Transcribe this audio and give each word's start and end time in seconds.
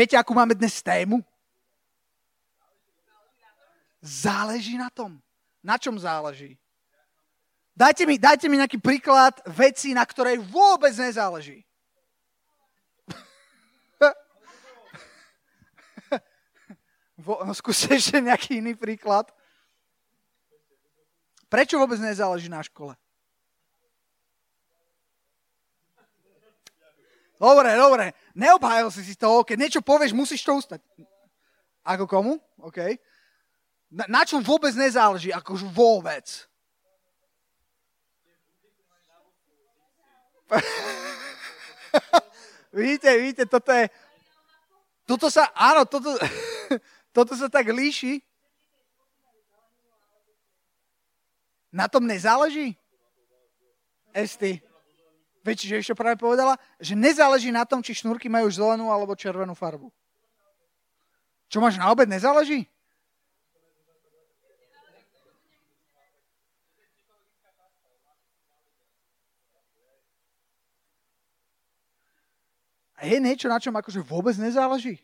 Viete, 0.00 0.16
akú 0.16 0.32
máme 0.32 0.56
dnes 0.56 0.80
tému? 0.80 1.20
Záleží 4.00 4.80
na 4.80 4.88
tom. 4.88 5.20
Na 5.60 5.76
čom 5.76 6.00
záleží? 6.00 6.56
Dajte 7.76 8.08
mi, 8.08 8.16
dajte 8.16 8.48
mi 8.48 8.56
nejaký 8.56 8.80
príklad 8.80 9.36
veci, 9.44 9.92
na 9.92 10.00
ktorej 10.00 10.40
vôbec 10.40 10.96
nezáleží. 10.96 11.68
no, 17.20 17.52
skúste 17.52 17.92
ešte 17.92 18.24
nejaký 18.24 18.64
iný 18.64 18.80
príklad. 18.80 19.28
Prečo 21.52 21.76
vôbec 21.76 22.00
nezáleží 22.00 22.48
na 22.48 22.64
škole? 22.64 22.96
Dobre, 27.40 27.72
dobre. 27.72 28.12
Neobhájil 28.36 28.92
si 28.92 29.00
si 29.00 29.16
to. 29.16 29.40
Keď 29.48 29.56
niečo 29.56 29.80
povieš, 29.80 30.12
musíš 30.12 30.44
to 30.44 30.60
ustať. 30.60 30.84
Ako 31.80 32.04
komu? 32.04 32.36
OK. 32.60 33.00
Na, 33.88 34.04
na 34.12 34.28
čom 34.28 34.44
vôbec 34.44 34.76
nezáleží? 34.76 35.32
Akože 35.32 35.64
vôbec. 35.72 36.28
vidíte, 42.76 43.08
vidíte, 43.16 43.44
toto 43.48 43.72
je... 43.72 43.88
Toto 45.08 45.26
sa, 45.30 45.48
áno, 45.56 45.88
toto, 45.88 46.14
toto 47.16 47.32
sa 47.34 47.48
tak 47.48 47.72
líši. 47.72 48.20
Na 51.72 51.88
tom 51.88 52.04
nezáleží? 52.06 52.76
Esty. 54.12 54.60
Viete, 55.40 55.64
že 55.64 55.80
ešte 55.80 55.96
práve 55.96 56.20
povedala? 56.20 56.60
Že 56.76 57.00
nezáleží 57.00 57.48
na 57.48 57.64
tom, 57.64 57.80
či 57.80 57.96
šnúrky 57.96 58.28
majú 58.28 58.48
zelenú 58.52 58.92
alebo 58.92 59.16
červenú 59.16 59.56
farbu. 59.56 59.88
Čo 61.48 61.64
máš 61.64 61.80
na 61.80 61.88
obed, 61.88 62.06
nezáleží? 62.06 62.68
A 73.00 73.08
je 73.08 73.16
niečo, 73.16 73.48
na 73.48 73.56
čom 73.56 73.72
akože 73.72 74.04
vôbec 74.04 74.36
nezáleží? 74.36 75.00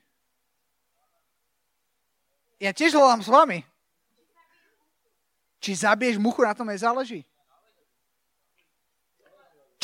Ja 2.60 2.76
tiež 2.76 2.92
hľadám 2.92 3.24
s 3.24 3.32
vami. 3.32 3.64
Či 5.64 5.80
zabiješ 5.80 6.20
muchu, 6.20 6.44
na 6.44 6.52
tom 6.52 6.68
nezáleží? 6.68 7.24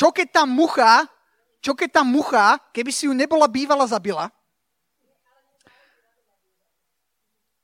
Čo 0.03 0.11
keď 0.11 0.27
tá 0.35 0.43
mucha, 0.43 1.07
čo 1.63 1.71
keď 1.79 1.89
tá 1.95 2.03
mucha, 2.03 2.59
keby 2.75 2.91
si 2.91 3.07
ju 3.07 3.15
nebola 3.15 3.47
bývala 3.47 3.87
zabila, 3.87 4.27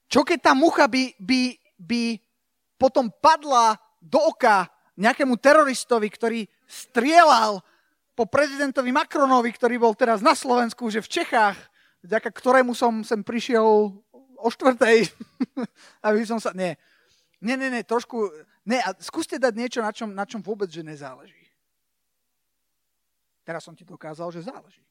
čo 0.08 0.24
keď 0.24 0.40
tá 0.48 0.54
mucha 0.56 0.88
by, 0.88 1.20
by, 1.20 1.60
by 1.76 2.16
potom 2.80 3.12
padla 3.12 3.76
do 4.00 4.24
oka 4.24 4.72
nejakému 4.96 5.36
teroristovi, 5.36 6.08
ktorý 6.08 6.40
strieľal 6.64 7.60
po 8.16 8.24
prezidentovi 8.24 8.88
Macronovi, 8.96 9.52
ktorý 9.52 9.76
bol 9.76 9.92
teraz 9.92 10.24
na 10.24 10.32
Slovensku, 10.32 10.88
že 10.88 11.04
v 11.04 11.12
Čechách, 11.12 11.60
vďaka 12.08 12.32
ktorému 12.32 12.72
som 12.72 13.04
sem 13.04 13.20
prišiel 13.20 13.92
o 14.40 14.48
štvrtej, 14.48 15.12
aby 16.08 16.24
som 16.24 16.40
sa... 16.40 16.56
Nie, 16.56 16.80
nie, 17.44 17.60
nie, 17.60 17.68
nie 17.68 17.84
trošku... 17.84 18.32
Nie, 18.64 18.80
a 18.80 18.96
skúste 19.04 19.36
dať 19.36 19.54
niečo, 19.60 19.84
na 19.84 19.92
čom, 19.92 20.16
na 20.16 20.24
čom 20.24 20.40
vôbec, 20.40 20.72
že 20.72 20.88
nezáleží. 20.88 21.39
Teraz 23.50 23.66
som 23.66 23.74
ti 23.74 23.82
dokázal, 23.82 24.30
že 24.30 24.46
záleží. 24.46 24.86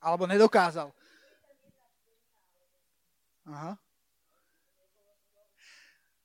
Alebo 0.00 0.24
nedokázal. 0.24 0.88
Aha. 3.44 3.76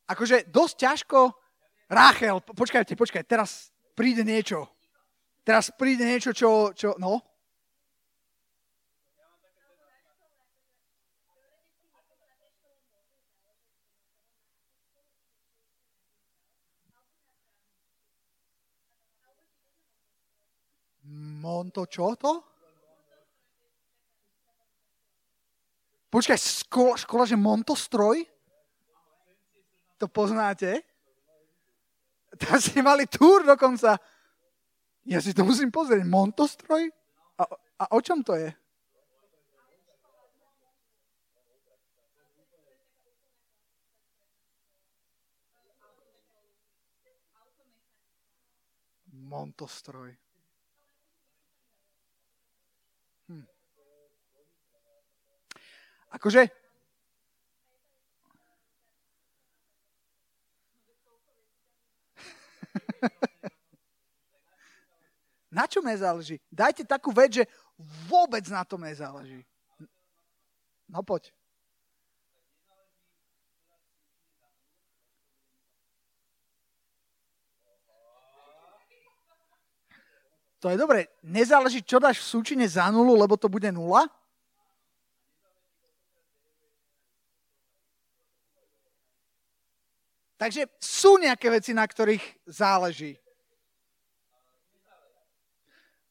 Akože 0.08 0.48
dosť 0.48 0.76
ťažko... 0.80 1.20
Ráchel, 1.92 2.40
počkajte, 2.40 2.96
počkajte, 2.96 3.28
teraz 3.28 3.76
príde 3.92 4.24
niečo. 4.24 4.72
Teraz 5.44 5.68
príde 5.76 6.08
niečo, 6.08 6.32
čo... 6.32 6.72
čo 6.72 6.96
no? 6.96 7.20
Monto 21.44 21.84
čo 21.92 22.16
to? 22.16 22.40
Počkaj, 26.08 26.40
škola, 26.40 26.96
škola 26.96 27.24
že 27.28 27.36
Montostroj? 27.36 28.24
To 30.00 30.08
poznáte? 30.08 30.80
Tam 32.40 32.64
ste 32.64 32.80
mali 32.80 33.04
túr 33.12 33.44
dokonca. 33.44 34.00
Ja 35.04 35.20
si 35.20 35.36
to 35.36 35.44
musím 35.44 35.68
pozrieť. 35.68 36.08
Montostroj? 36.08 36.88
A, 37.36 37.44
a 37.82 37.84
o 37.92 38.00
čom 38.00 38.24
to 38.24 38.40
je? 38.40 38.48
Montostroj. 49.12 50.23
Akože... 56.14 56.46
na 65.58 65.66
čom 65.66 65.86
nezáleží? 65.86 66.38
Dajte 66.54 66.86
takú 66.86 67.10
vec, 67.14 67.42
že 67.42 67.50
vôbec 68.10 68.46
na 68.50 68.62
tom 68.66 68.82
nezáleží. 68.86 69.46
No 70.90 71.02
poď. 71.02 71.34
To 80.64 80.72
je 80.72 80.80
dobre. 80.80 81.12
Nezáleží, 81.28 81.84
čo 81.84 82.00
dáš 82.00 82.24
v 82.24 82.40
súčine 82.40 82.64
za 82.64 82.88
nulu, 82.88 83.20
lebo 83.20 83.36
to 83.36 83.52
bude 83.52 83.68
nula. 83.68 84.08
Takže 90.44 90.68
sú 90.76 91.16
nejaké 91.24 91.48
veci, 91.48 91.72
na 91.72 91.88
ktorých 91.88 92.44
záleží. 92.44 93.16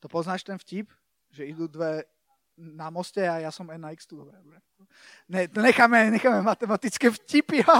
To 0.00 0.08
poznáš 0.08 0.40
ten 0.40 0.56
vtip? 0.56 0.88
Že 1.36 1.52
idú 1.52 1.68
dve 1.68 2.08
na 2.56 2.88
moste 2.88 3.28
a 3.28 3.44
ja 3.44 3.52
som 3.52 3.68
N 3.68 3.84
na 3.84 3.92
X 3.92 4.08
tu. 4.08 4.16
Dobre, 4.16 4.32
dobre. 4.40 4.56
Ne, 5.28 5.52
necháme, 5.52 6.08
necháme 6.16 6.40
matematické 6.40 7.12
vtipy. 7.12 7.60
A 7.60 7.76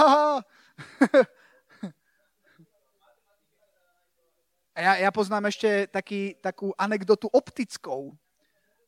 ja, 4.77 4.91
ja 5.05 5.09
poznám 5.09 5.49
ešte 5.49 5.89
taký, 5.89 6.37
takú 6.37 6.69
anekdotu 6.77 7.33
optickou. 7.33 8.13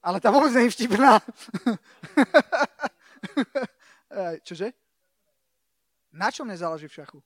Ale 0.06 0.22
tá 0.22 0.30
vôbec 0.30 0.54
nie 0.54 0.70
je 0.70 0.86
vtipná. 0.86 1.18
Čože? 4.46 4.70
Na 6.14 6.30
čom 6.30 6.46
nezáleží 6.46 6.86
v 6.86 7.02
šachu? 7.02 7.25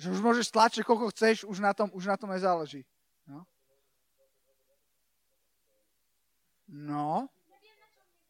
Že 0.00 0.16
už 0.16 0.20
môžeš 0.24 0.48
tlačiť, 0.48 0.80
koľko 0.80 1.12
chceš, 1.12 1.44
už 1.44 1.60
na 1.60 1.76
tom, 1.76 1.92
už 1.92 2.08
na 2.08 2.16
tom 2.16 2.32
nezáleží. 2.32 2.88
No. 3.28 3.44
No. 6.64 7.28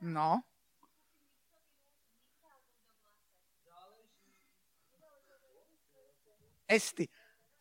No. 0.03 0.43
Esty. 6.67 7.07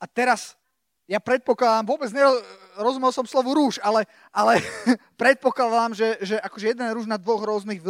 A 0.02 0.10
teraz, 0.10 0.58
ja 1.06 1.22
predpokladám, 1.22 1.86
vôbec 1.86 2.10
nerozumel 2.10 3.14
som 3.14 3.30
slovu 3.30 3.54
rúž, 3.54 3.78
ale, 3.86 4.10
ale 4.34 4.58
predpokladám, 5.22 5.94
že, 5.94 6.18
že 6.26 6.36
akože 6.42 6.74
jeden 6.74 6.90
rúž 6.98 7.06
na 7.06 7.22
dvoch 7.22 7.46
rôznych, 7.46 7.82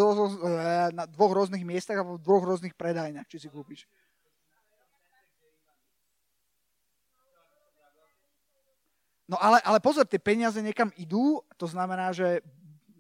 na 0.92 1.08
dvoch 1.08 1.32
rôznych 1.32 1.64
miestach 1.64 1.96
alebo 1.96 2.20
v 2.20 2.26
dvoch 2.28 2.44
rôznych 2.44 2.76
predajniach, 2.76 3.28
či 3.32 3.40
si 3.40 3.48
kúpiš. 3.48 3.88
No 9.30 9.38
ale, 9.38 9.62
ale 9.62 9.78
pozor, 9.78 10.10
tie 10.10 10.18
peniaze 10.18 10.58
niekam 10.58 10.90
idú, 10.98 11.46
to 11.54 11.70
znamená, 11.70 12.10
že 12.10 12.42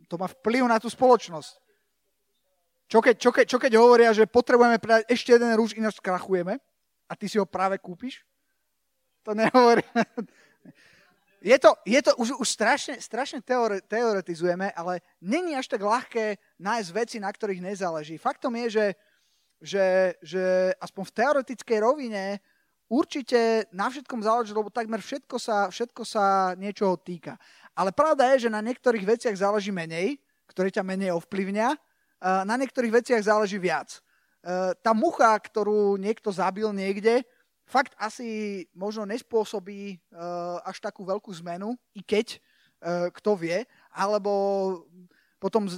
to 0.05 0.13
má 0.13 0.29
vplyv 0.29 0.69
na 0.69 0.77
tú 0.77 0.85
spoločnosť. 0.85 1.57
Čo 2.89 3.01
keď, 3.01 3.15
čo 3.17 3.29
keď, 3.33 3.45
čo 3.49 3.57
keď 3.57 3.71
hovoria, 3.81 4.13
že 4.13 4.29
potrebujeme 4.29 4.77
predať 4.77 5.09
ešte 5.09 5.33
jeden 5.33 5.49
rúž, 5.57 5.73
ináč 5.73 5.97
skrachujeme 5.97 6.61
a 7.09 7.13
ty 7.17 7.25
si 7.25 7.41
ho 7.41 7.49
práve 7.49 7.81
kúpiš? 7.81 8.21
To 9.25 9.33
nehovorí. 9.33 9.81
je 11.41 11.57
to, 11.57 11.73
je 11.85 12.01
to 12.01 12.11
už, 12.17 12.37
už 12.37 12.47
strašne, 12.49 12.97
strašne 13.01 13.41
teore, 13.41 13.81
teoretizujeme, 13.85 14.69
ale 14.73 15.01
není 15.21 15.57
až 15.57 15.69
tak 15.69 15.81
ľahké 15.81 16.37
nájsť 16.61 16.89
veci, 16.93 17.17
na 17.17 17.29
ktorých 17.33 17.61
nezáleží. 17.61 18.21
Faktom 18.21 18.53
je, 18.65 18.67
že, 18.69 18.85
že, 19.61 19.85
že 20.21 20.43
aspoň 20.77 21.03
v 21.09 21.15
teoretickej 21.17 21.77
rovine 21.81 22.37
určite 22.89 23.69
na 23.69 23.87
všetkom 23.87 24.25
záleží, 24.25 24.51
lebo 24.51 24.73
takmer 24.73 24.99
všetko 24.99 25.37
sa, 25.37 25.69
všetko 25.69 26.01
sa 26.03 26.57
niečoho 26.57 26.97
týka. 26.97 27.37
Ale 27.77 27.93
pravda 27.93 28.33
je, 28.35 28.49
že 28.49 28.49
na 28.51 28.59
niektorých 28.59 29.05
veciach 29.05 29.35
záleží 29.37 29.69
menej, 29.71 30.17
ktoré 30.49 30.73
ťa 30.73 30.83
menej 30.83 31.13
ovplyvňa, 31.15 31.69
na 32.43 32.55
niektorých 32.59 32.99
veciach 32.99 33.23
záleží 33.23 33.55
viac. 33.61 34.01
Tá 34.83 34.91
mucha, 34.91 35.31
ktorú 35.39 35.95
niekto 35.95 36.33
zabil 36.33 36.67
niekde, 36.75 37.23
fakt 37.69 37.93
asi 37.95 38.65
možno 38.73 39.05
nespôsobí 39.05 39.95
uh, 39.95 40.57
až 40.65 40.81
takú 40.81 41.05
veľkú 41.05 41.29
zmenu, 41.45 41.77
i 41.93 42.01
keď, 42.01 42.41
kto 43.13 43.35
vie, 43.37 43.63
alebo 43.93 44.31
potom 45.37 45.69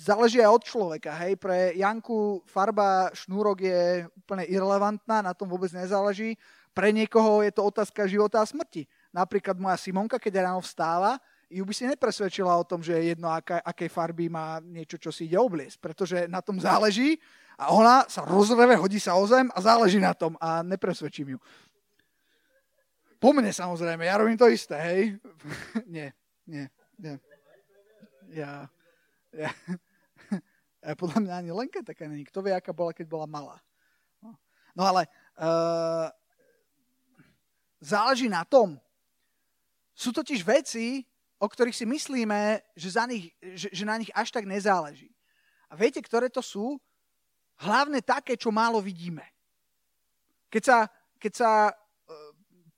záleží 0.00 0.40
aj 0.40 0.50
od 0.56 0.64
človeka. 0.64 1.12
Hej. 1.20 1.36
Pre 1.36 1.76
Janku 1.76 2.40
farba 2.48 3.12
šnúrok 3.12 3.60
je 3.60 4.08
úplne 4.16 4.48
irrelevantná, 4.48 5.20
na 5.20 5.36
tom 5.36 5.52
vôbec 5.52 5.68
nezáleží. 5.76 6.40
Pre 6.72 6.88
niekoho 6.88 7.44
je 7.44 7.52
to 7.52 7.68
otázka 7.68 8.08
života 8.08 8.40
a 8.40 8.48
smrti. 8.48 8.88
Napríklad 9.12 9.60
moja 9.60 9.76
Simonka, 9.76 10.16
keď 10.16 10.48
ráno 10.48 10.64
vstáva, 10.64 11.20
ju 11.50 11.66
by 11.66 11.74
si 11.74 11.84
nepresvedčila 11.84 12.54
o 12.54 12.64
tom, 12.64 12.78
že 12.78 12.94
je 12.94 13.12
jedno, 13.12 13.26
aké, 13.26 13.58
akej 13.58 13.90
farby 13.90 14.30
má 14.30 14.62
niečo, 14.62 14.96
čo 14.96 15.10
si 15.10 15.26
ide 15.26 15.34
obliesť, 15.34 15.82
pretože 15.82 16.30
na 16.30 16.38
tom 16.38 16.62
záleží 16.62 17.18
a 17.58 17.74
ona 17.74 18.06
sa 18.06 18.22
rozreve, 18.22 18.78
hodí 18.78 19.02
sa 19.02 19.18
o 19.18 19.26
zem 19.26 19.50
a 19.50 19.58
záleží 19.58 19.98
na 19.98 20.14
tom 20.14 20.38
a 20.38 20.62
nepresvedčím 20.62 21.36
ju. 21.36 21.38
Po 23.18 23.34
mne 23.34 23.50
samozrejme, 23.50 24.06
ja 24.06 24.16
robím 24.16 24.38
to 24.38 24.46
isté, 24.48 24.78
hej. 24.78 25.00
nie, 25.94 26.14
nie, 26.46 26.70
nie. 27.02 27.18
Ja, 28.30 28.70
ja, 29.34 29.50
ja 30.80 30.96
podľa 30.96 31.18
mňa 31.20 31.34
ani 31.44 31.50
Lenka 31.52 31.84
taká 31.84 32.08
není. 32.08 32.24
Kto 32.24 32.40
vie, 32.40 32.56
aká 32.56 32.72
bola, 32.72 32.96
keď 32.96 33.06
bola 33.08 33.28
malá. 33.28 33.56
No, 34.24 34.32
no 34.72 34.82
ale 34.84 35.04
uh, 35.36 36.08
záleží 37.80 38.32
na 38.32 38.44
tom. 38.48 38.80
Sú 39.92 40.16
totiž 40.16 40.40
veci, 40.40 41.04
o 41.36 41.44
ktorých 41.44 41.76
si 41.76 41.84
myslíme, 41.84 42.64
že, 42.72 42.88
za 42.96 43.04
nich, 43.04 43.32
že, 43.56 43.68
že 43.68 43.84
na 43.84 44.00
nich 44.00 44.08
až 44.16 44.32
tak 44.32 44.48
nezáleží. 44.48 45.12
A 45.68 45.76
viete, 45.76 46.00
ktoré 46.00 46.32
to 46.32 46.40
sú? 46.40 46.80
hlavne 47.60 48.00
také, 48.00 48.36
čo 48.40 48.48
málo 48.48 48.80
vidíme. 48.80 49.24
Keď 50.48 50.62
sa, 50.64 50.78
keď 51.20 51.32
sa 51.36 51.50
e, 51.68 51.72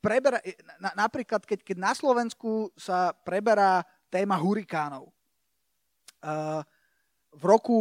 preberá, 0.02 0.42
e, 0.42 0.58
na, 0.82 1.06
napríklad 1.06 1.46
keď, 1.46 1.62
keď 1.62 1.76
na 1.78 1.92
Slovensku 1.94 2.74
sa 2.74 3.14
preberá 3.14 3.86
téma 4.12 4.36
hurikánov. 4.36 5.08
Uh, 6.22 6.62
v 7.32 7.42
roku, 7.42 7.78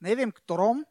neviem 0.00 0.32
ktorom, 0.32 0.82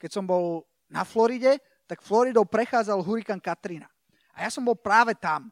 keď 0.00 0.10
som 0.10 0.24
bol 0.24 0.64
na 0.88 1.04
Floride, 1.04 1.60
tak 1.88 2.04
Floridou 2.04 2.44
prechádzal 2.44 3.00
hurikán 3.00 3.40
Katrina. 3.40 3.88
A 4.32 4.44
ja 4.44 4.50
som 4.52 4.64
bol 4.64 4.76
práve 4.76 5.16
tam. 5.16 5.48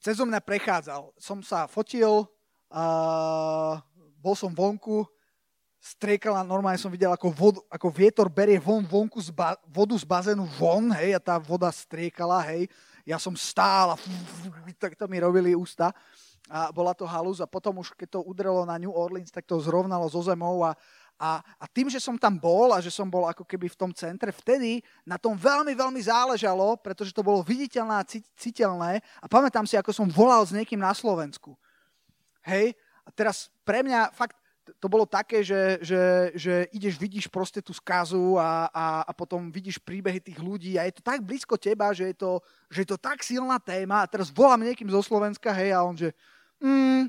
Cez 0.00 0.16
mňa 0.20 0.40
prechádzal. 0.40 1.12
Som 1.20 1.44
sa 1.44 1.68
fotil, 1.68 2.24
uh, 2.72 3.74
bol 4.18 4.34
som 4.34 4.50
vonku, 4.50 5.06
striekala, 5.78 6.42
normálne 6.42 6.80
som 6.80 6.90
videl, 6.90 7.14
ako, 7.14 7.28
vod, 7.30 7.54
ako 7.70 7.88
vietor 7.94 8.26
berie 8.26 8.58
von, 8.58 8.82
vonku 8.82 9.22
z 9.22 9.30
ba, 9.30 9.54
vodu 9.70 9.94
z 9.94 10.02
bazénu 10.02 10.42
von, 10.58 10.90
hej, 10.98 11.14
a 11.14 11.20
tá 11.22 11.38
voda 11.38 11.70
striekala, 11.70 12.42
hej. 12.50 12.66
Ja 13.06 13.16
som 13.16 13.32
stál 13.38 13.94
a 13.94 13.96
tak 14.76 14.98
to 14.98 15.08
mi 15.08 15.16
robili 15.16 15.56
ústa 15.56 15.94
a 16.48 16.72
bola 16.72 16.96
to 16.96 17.04
halus 17.04 17.44
a 17.44 17.48
potom 17.48 17.80
už 17.80 17.92
keď 17.92 18.18
to 18.18 18.20
udrelo 18.24 18.64
na 18.64 18.80
New 18.80 18.92
Orleans, 18.92 19.28
tak 19.28 19.44
to 19.44 19.60
zrovnalo 19.60 20.08
zo 20.08 20.24
zemou 20.24 20.64
a, 20.64 20.76
a, 21.18 21.42
a 21.58 21.64
tým, 21.66 21.90
že 21.90 21.98
som 21.98 22.14
tam 22.14 22.38
bol 22.38 22.70
a 22.70 22.78
že 22.78 22.94
som 22.94 23.10
bol 23.10 23.26
ako 23.26 23.42
keby 23.42 23.66
v 23.66 23.78
tom 23.78 23.90
centre, 23.90 24.30
vtedy 24.30 24.78
na 25.02 25.18
tom 25.18 25.34
veľmi, 25.34 25.74
veľmi 25.74 25.98
záležalo, 25.98 26.78
pretože 26.78 27.10
to 27.10 27.26
bolo 27.26 27.42
viditeľné 27.42 27.94
a 27.98 28.06
citeľné. 28.38 29.02
A 29.18 29.26
pamätám 29.26 29.66
si, 29.66 29.74
ako 29.74 29.90
som 29.90 30.06
volal 30.06 30.46
s 30.46 30.54
niekým 30.54 30.78
na 30.78 30.94
Slovensku. 30.94 31.58
Hej, 32.46 32.78
a 33.02 33.10
teraz 33.10 33.50
pre 33.66 33.82
mňa 33.82 34.14
fakt 34.14 34.38
to 34.76 34.86
bolo 34.86 35.08
také, 35.08 35.40
že, 35.40 35.80
že, 35.80 36.32
že 36.36 36.54
ideš, 36.76 37.00
vidíš 37.00 37.26
proste 37.32 37.64
tú 37.64 37.72
skazu 37.72 38.36
a, 38.36 38.68
a, 38.68 38.86
a 39.08 39.12
potom 39.16 39.48
vidíš 39.48 39.80
príbehy 39.80 40.20
tých 40.20 40.36
ľudí 40.36 40.76
a 40.76 40.84
je 40.84 41.00
to 41.00 41.02
tak 41.02 41.24
blízko 41.24 41.56
teba, 41.56 41.96
že 41.96 42.12
je 42.12 42.16
to, 42.20 42.44
že 42.68 42.84
je 42.84 42.88
to 42.92 42.98
tak 43.00 43.24
silná 43.24 43.56
téma. 43.56 44.04
A 44.04 44.10
teraz 44.10 44.28
volám 44.28 44.60
niekým 44.60 44.92
zo 44.92 45.00
Slovenska, 45.00 45.56
hej, 45.56 45.72
a 45.72 45.80
on 45.80 45.96
že 45.96 46.12
mm, 46.60 47.08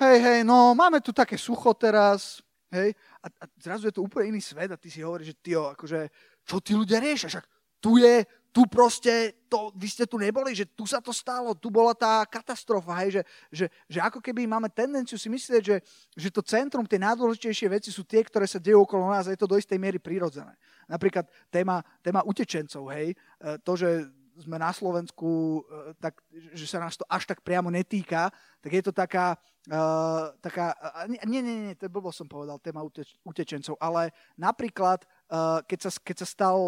hej, 0.00 0.16
hej, 0.24 0.40
no 0.42 0.72
máme 0.72 1.04
tu 1.04 1.12
také 1.12 1.36
sucho 1.36 1.76
teraz, 1.76 2.40
hej, 2.72 2.96
a, 3.26 3.28
a 3.28 3.44
zrazu 3.58 3.90
je 3.90 3.94
to 3.98 4.06
úplne 4.06 4.30
iný 4.30 4.40
svet 4.40 4.70
a 4.70 4.78
ty 4.78 4.86
si 4.86 5.02
hovoríš, 5.02 5.34
že 5.34 5.36
ty, 5.42 5.50
akože, 5.58 6.00
čo 6.46 6.62
tí 6.62 6.78
ľudia 6.78 7.02
riešia, 7.02 7.26
však 7.26 7.46
tu 7.82 7.98
je, 7.98 8.22
tu 8.54 8.64
proste, 8.64 9.36
to, 9.52 9.68
vy 9.76 9.84
ste 9.84 10.08
tu 10.08 10.16
neboli, 10.16 10.56
že 10.56 10.64
tu 10.64 10.88
sa 10.88 11.02
to 11.02 11.12
stalo, 11.12 11.52
tu 11.52 11.68
bola 11.68 11.92
tá 11.92 12.24
katastrofa, 12.24 12.96
hej, 13.04 13.20
že, 13.20 13.22
že, 13.52 13.66
že 13.84 13.98
ako 14.00 14.24
keby 14.24 14.48
máme 14.48 14.72
tendenciu 14.72 15.20
si 15.20 15.28
myslieť, 15.28 15.60
že, 15.60 15.76
že 16.16 16.28
to 16.32 16.40
centrum, 16.40 16.88
tie 16.88 16.96
najdôležitejšie 16.96 17.68
veci 17.68 17.90
sú 17.92 18.06
tie, 18.08 18.24
ktoré 18.24 18.48
sa 18.48 18.56
dejú 18.56 18.80
okolo 18.88 19.12
nás 19.12 19.28
a 19.28 19.34
je 19.34 19.40
to 19.42 19.50
do 19.50 19.60
istej 19.60 19.76
miery 19.76 20.00
prirodzené. 20.00 20.56
Napríklad 20.88 21.28
téma, 21.52 21.84
téma 22.00 22.24
utečencov, 22.24 22.88
hej, 22.96 23.12
e, 23.12 23.16
to, 23.60 23.76
že 23.76 24.08
sme 24.36 24.60
na 24.60 24.68
Slovensku, 24.68 25.62
e, 25.64 25.96
tak, 25.96 26.20
že 26.52 26.68
sa 26.68 26.80
nás 26.82 26.96
to 26.96 27.08
až 27.08 27.24
tak 27.24 27.40
priamo 27.40 27.72
netýka, 27.72 28.28
tak 28.60 28.70
je 28.72 28.82
to 28.82 28.92
taká, 28.92 29.38
uh, 29.70 30.34
taká 30.42 30.74
nie, 31.06 31.22
nie, 31.24 31.40
nie, 31.40 31.74
to 31.78 31.86
blbo 31.86 32.10
som 32.10 32.26
povedal, 32.26 32.58
téma 32.58 32.82
uteč, 32.82 33.14
utečencov, 33.22 33.78
ale 33.78 34.10
napríklad, 34.34 35.06
uh, 35.30 35.62
keď, 35.64 35.78
sa, 35.86 35.90
keď 36.02 36.16
sa 36.22 36.26
stal 36.26 36.58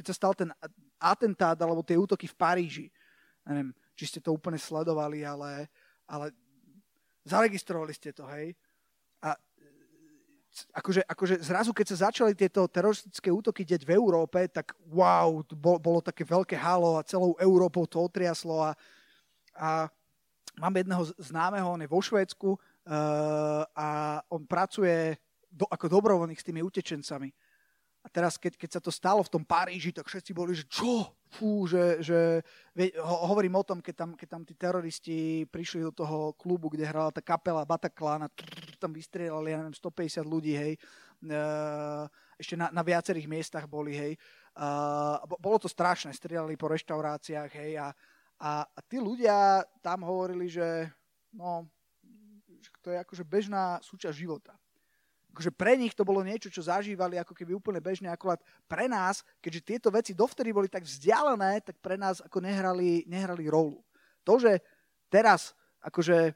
keď 0.00 0.04
sa 0.10 0.14
stal 0.16 0.32
ten 0.32 0.50
atentát 0.96 1.56
alebo 1.60 1.84
tie 1.84 2.00
útoky 2.00 2.24
v 2.24 2.38
Paríži. 2.38 2.86
Neviem, 3.44 3.76
či 3.92 4.08
ste 4.08 4.20
to 4.24 4.32
úplne 4.32 4.56
sledovali, 4.56 5.20
ale, 5.28 5.68
ale 6.08 6.32
zaregistrovali 7.28 7.92
ste 7.92 8.16
to, 8.16 8.24
hej. 8.32 8.56
Akože, 10.74 11.02
akože 11.06 11.34
zrazu, 11.40 11.70
keď 11.72 11.86
sa 11.94 12.10
začali 12.10 12.36
tieto 12.36 12.66
teroristické 12.68 13.32
útoky 13.32 13.64
deť 13.64 13.86
v 13.86 13.94
Európe, 13.96 14.44
tak 14.52 14.76
wow, 14.90 15.40
bolo, 15.54 15.78
bolo 15.78 16.00
také 16.04 16.26
veľké 16.26 16.58
halo 16.58 17.00
a 17.00 17.06
celou 17.06 17.38
Európou 17.40 17.88
to 17.88 18.02
otriaslo 18.02 18.60
a, 18.64 18.72
a 19.56 19.88
mám 20.60 20.74
jedného 20.76 21.04
známeho, 21.16 21.66
on 21.72 21.82
je 21.82 21.88
vo 21.88 22.00
Švédsku 22.04 22.50
uh, 22.52 22.58
a 23.72 23.88
on 24.28 24.44
pracuje 24.44 25.16
do, 25.50 25.66
ako 25.66 25.86
dobrovoľník 25.88 26.40
s 26.40 26.46
tými 26.46 26.62
utečencami. 26.62 27.30
A 28.00 28.08
teraz, 28.08 28.40
keď, 28.40 28.56
keď 28.56 28.70
sa 28.72 28.80
to 28.80 28.88
stalo 28.88 29.20
v 29.20 29.28
tom 29.28 29.44
Paríži, 29.44 29.92
tak 29.92 30.08
všetci 30.08 30.32
boli, 30.32 30.56
že 30.56 30.64
čo? 30.64 31.12
Fú, 31.28 31.68
že, 31.68 32.00
že 32.00 32.40
ho, 32.96 33.16
hovorím 33.28 33.60
o 33.60 33.66
tom, 33.66 33.84
keď 33.84 33.94
tam, 33.94 34.10
keď 34.16 34.28
tam 34.32 34.42
tí 34.42 34.54
teroristi 34.56 35.44
prišli 35.44 35.84
do 35.84 35.92
toho 35.92 36.32
klubu, 36.32 36.72
kde 36.72 36.88
hrala 36.88 37.12
tá 37.12 37.20
kapela 37.20 37.68
Bataclan 37.68 38.24
a 38.24 38.32
tam 38.80 38.96
vystrelali, 38.96 39.52
ja 39.52 39.60
neviem, 39.60 39.76
150 39.76 40.24
ľudí, 40.24 40.56
hej. 40.56 40.74
Uh, 41.20 42.08
ešte 42.40 42.56
na, 42.56 42.72
na 42.72 42.80
viacerých 42.80 43.28
miestach 43.28 43.68
boli, 43.68 43.92
hej. 43.92 44.16
Uh, 44.56 45.20
bolo 45.36 45.60
to 45.60 45.68
strašné, 45.68 46.16
strieľali 46.16 46.56
po 46.56 46.72
reštauráciách, 46.72 47.50
hej. 47.60 47.76
A, 47.76 47.92
a, 48.40 48.64
a 48.64 48.78
tí 48.88 48.96
ľudia 48.96 49.60
tam 49.84 50.08
hovorili, 50.08 50.48
že 50.48 50.88
no, 51.36 51.68
to 52.80 52.88
je 52.88 52.98
akože 52.98 53.24
bežná 53.28 53.76
súčasť 53.84 54.16
života 54.16 54.56
akože 55.30 55.50
pre 55.54 55.78
nich 55.78 55.94
to 55.94 56.02
bolo 56.02 56.26
niečo, 56.26 56.50
čo 56.50 56.66
zažívali 56.66 57.16
ako 57.16 57.32
keby 57.32 57.54
úplne 57.54 57.78
bežne, 57.78 58.10
akurát 58.10 58.42
pre 58.66 58.90
nás, 58.90 59.22
keďže 59.38 59.62
tieto 59.62 59.88
veci 59.94 60.12
dovtedy 60.12 60.50
boli 60.50 60.66
tak 60.66 60.82
vzdialené, 60.82 61.62
tak 61.62 61.78
pre 61.78 61.94
nás 61.94 62.18
ako 62.18 62.42
nehrali, 62.42 63.06
nehrali 63.06 63.46
rolu. 63.46 63.80
To, 64.26 64.36
že 64.42 64.58
teraz 65.06 65.54
akože 65.80 66.34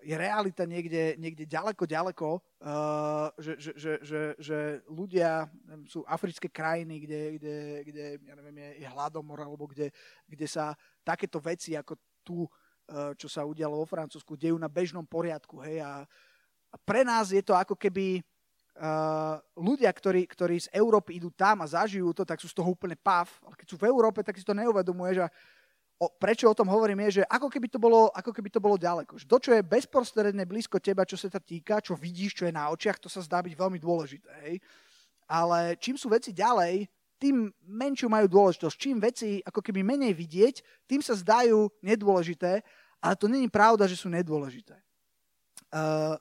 je 0.00 0.14
realita 0.16 0.64
niekde, 0.64 1.20
niekde 1.20 1.44
ďaleko, 1.44 1.84
ďaleko, 1.84 2.28
uh, 2.64 3.28
že, 3.36 3.60
že, 3.60 3.72
že, 3.76 3.92
že, 4.00 4.20
že 4.40 4.58
ľudia, 4.88 5.52
sú 5.84 6.00
africké 6.08 6.48
krajiny, 6.48 7.04
kde, 7.04 7.20
kde, 7.36 7.56
kde 7.84 8.04
ja 8.24 8.34
neviem, 8.40 8.56
je, 8.56 8.70
je 8.82 8.88
hladomor, 8.88 9.44
alebo 9.44 9.68
kde, 9.68 9.92
kde 10.24 10.46
sa 10.48 10.72
takéto 11.04 11.44
veci 11.44 11.76
ako 11.76 11.92
tu, 12.24 12.48
uh, 12.48 13.12
čo 13.20 13.28
sa 13.28 13.44
udialo 13.44 13.76
vo 13.76 13.84
Francúzsku, 13.84 14.32
dejú 14.32 14.56
na 14.56 14.72
bežnom 14.72 15.04
poriadku, 15.04 15.60
hej, 15.60 15.84
a 15.84 16.08
a 16.68 16.76
pre 16.76 17.00
nás 17.00 17.32
je 17.32 17.40
to 17.40 17.56
ako 17.56 17.74
keby 17.76 18.20
ľudia, 19.58 19.90
ktorí, 19.90 20.22
ktorí 20.30 20.56
z 20.62 20.68
Európy 20.70 21.18
idú 21.18 21.34
tam 21.34 21.66
a 21.66 21.66
zažijú 21.66 22.14
to, 22.14 22.22
tak 22.22 22.38
sú 22.38 22.46
z 22.46 22.54
toho 22.54 22.70
úplne 22.70 22.94
pav. 22.94 23.26
Ale 23.42 23.58
keď 23.58 23.74
sú 23.74 23.76
v 23.80 23.90
Európe, 23.90 24.22
tak 24.22 24.38
si 24.38 24.46
to 24.46 24.54
neuvedomuje, 24.54 25.18
že 25.18 25.26
o, 25.98 26.06
prečo 26.14 26.46
o 26.46 26.56
tom 26.56 26.70
hovorím, 26.70 27.04
je, 27.08 27.20
že 27.20 27.28
ako 27.28 27.50
keby 27.50 27.68
to 27.68 27.78
bolo, 27.82 28.08
ako 28.14 28.30
keby 28.30 28.48
to 28.48 28.62
bolo 28.62 28.78
ďaleko. 28.78 29.18
Že 29.18 29.26
to, 29.26 29.38
čo 29.38 29.50
je 29.54 29.66
bezprostredne 29.66 30.44
blízko 30.46 30.78
teba, 30.78 31.02
čo 31.04 31.18
sa 31.18 31.28
to 31.28 31.42
týka, 31.42 31.82
čo 31.82 31.98
vidíš, 31.98 32.42
čo 32.42 32.44
je 32.46 32.54
na 32.54 32.70
očiach, 32.70 33.02
to 33.02 33.10
sa 33.10 33.20
zdá 33.20 33.42
byť 33.42 33.54
veľmi 33.58 33.78
dôležité. 33.82 34.30
Hej? 34.46 34.54
Ale 35.28 35.76
čím 35.76 35.98
sú 35.98 36.08
veci 36.08 36.30
ďalej, 36.32 36.86
tým 37.18 37.50
menšiu 37.66 38.06
majú 38.06 38.30
dôležitosť. 38.30 38.76
Čím 38.78 39.02
veci 39.02 39.42
ako 39.42 39.58
keby 39.58 39.82
menej 39.82 40.14
vidieť, 40.14 40.86
tým 40.86 41.02
sa 41.02 41.18
zdajú 41.18 41.66
nedôležité 41.82 42.62
ale 43.02 43.14
to 43.16 43.30
není 43.30 43.46
pravda, 43.46 43.86
že 43.86 43.98
sú 43.98 44.10
nedôležité. 44.10 44.74
Uh, 45.70 46.18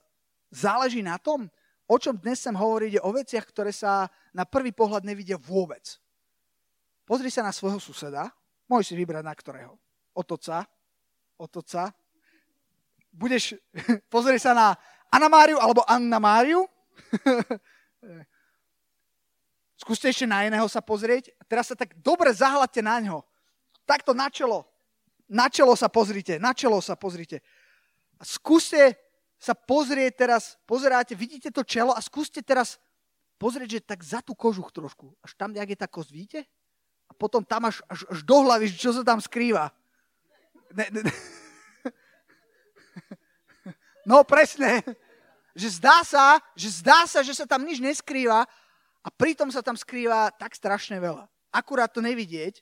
záleží 0.54 1.02
na 1.02 1.18
tom, 1.18 1.50
o 1.90 1.98
čom 1.98 2.14
dnes 2.14 2.38
chcem 2.38 2.54
hovoriť, 2.54 2.92
je 3.00 3.02
o 3.02 3.12
veciach, 3.16 3.46
ktoré 3.50 3.74
sa 3.74 4.06
na 4.30 4.46
prvý 4.46 4.70
pohľad 4.70 5.02
nevidia 5.02 5.40
vôbec. 5.40 5.98
Pozri 7.08 7.32
sa 7.32 7.42
na 7.42 7.56
svojho 7.56 7.80
suseda, 7.82 8.30
môžeš 8.68 8.94
si 8.94 8.96
vybrať 8.96 9.24
na 9.24 9.34
ktorého. 9.36 9.74
Otoca, 10.14 10.68
otoca. 11.40 11.92
Budeš, 13.12 13.56
pozri 14.14 14.38
sa 14.38 14.54
na 14.54 14.68
Anna 15.12 15.32
Máriu 15.32 15.58
alebo 15.60 15.84
Anna 15.88 16.20
Máriu. 16.20 16.68
Skúste 19.82 20.10
ešte 20.10 20.26
na 20.28 20.44
iného 20.44 20.68
sa 20.68 20.82
pozrieť. 20.82 21.32
Teraz 21.48 21.72
sa 21.72 21.76
tak 21.78 21.96
dobre 22.02 22.34
zahľadte 22.34 22.82
na 22.82 22.98
ňo. 23.00 23.24
Takto 23.88 24.12
na 24.12 24.28
čelo. 24.28 24.68
Na 25.30 25.48
čelo 25.48 25.76
sa 25.78 25.88
pozrite. 25.88 26.42
Na 26.42 26.52
čelo 26.52 26.82
sa 26.82 26.98
pozrite. 26.98 27.40
A 28.18 28.26
skúste 28.26 28.98
sa 29.38 29.54
pozrieť 29.54 30.14
teraz, 30.18 30.58
pozeráte, 30.66 31.14
vidíte 31.14 31.54
to 31.54 31.62
čelo 31.62 31.94
a 31.94 32.02
skúste 32.02 32.42
teraz 32.42 32.82
pozrieť, 33.38 33.78
že 33.78 33.86
tak 33.86 34.02
za 34.02 34.20
tú 34.26 34.34
kožuch 34.34 34.74
trošku. 34.74 35.14
Až 35.22 35.38
tam, 35.38 35.54
jak 35.54 35.70
je 35.70 35.78
tá 35.78 35.86
kosť, 35.86 36.10
vidíte? 36.10 36.40
A 37.08 37.14
potom 37.16 37.42
tam 37.44 37.68
až, 37.68 37.80
až, 37.88 38.04
až 38.12 38.20
do 38.24 38.38
hlavy, 38.44 38.72
čo 38.72 38.92
sa 38.92 39.02
tam 39.02 39.24
skrýva. 39.24 39.72
Ne, 40.76 40.86
ne, 40.92 41.02
ne. 41.08 41.14
No 44.08 44.24
presne. 44.24 44.80
Že 45.52 45.84
zdá 45.84 46.00
sa, 46.08 46.40
že 46.56 46.70
zdá 46.80 47.04
sa, 47.04 47.20
že 47.20 47.36
sa 47.36 47.44
tam 47.44 47.68
nič 47.68 47.84
neskrýva 47.84 48.48
a 49.04 49.08
pritom 49.12 49.52
sa 49.52 49.60
tam 49.60 49.76
skrýva 49.76 50.32
tak 50.32 50.56
strašne 50.56 50.96
veľa. 51.02 51.28
Akurát 51.52 51.92
to 51.92 52.00
nevidieť, 52.00 52.62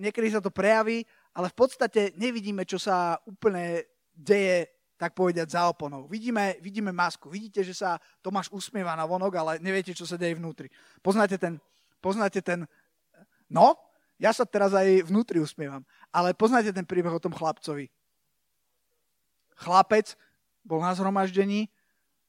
niekedy 0.00 0.32
sa 0.32 0.40
to 0.42 0.50
prejaví, 0.50 1.06
ale 1.36 1.52
v 1.52 1.56
podstate 1.60 2.16
nevidíme, 2.16 2.64
čo 2.64 2.80
sa 2.80 3.20
úplne 3.28 3.84
deje, 4.16 4.64
tak 4.96 5.12
povedať, 5.12 5.52
za 5.52 5.68
oponou. 5.68 6.08
Vidíme, 6.08 6.56
vidíme 6.64 6.88
masku, 6.88 7.28
vidíte, 7.28 7.60
že 7.60 7.76
sa 7.76 8.00
Tomáš 8.24 8.48
usmieva 8.48 8.96
na 8.96 9.04
vonok, 9.04 9.32
ale 9.36 9.52
neviete, 9.60 9.92
čo 9.92 10.08
sa 10.08 10.16
deje 10.16 10.40
vnútri. 10.40 10.72
Poznáte 11.04 11.36
ten, 11.36 11.60
poznáte 12.00 12.40
ten, 12.40 12.64
no, 13.50 13.76
ja 14.16 14.32
sa 14.32 14.48
teraz 14.48 14.72
aj 14.72 15.04
vnútri 15.08 15.40
usmievam, 15.40 15.84
ale 16.08 16.32
poznáte 16.32 16.72
ten 16.72 16.88
príbeh 16.88 17.12
o 17.12 17.20
tom 17.20 17.36
chlapcovi. 17.36 17.92
Chlapec 19.56 20.16
bol 20.64 20.80
na 20.80 20.92
zhromaždení, 20.96 21.68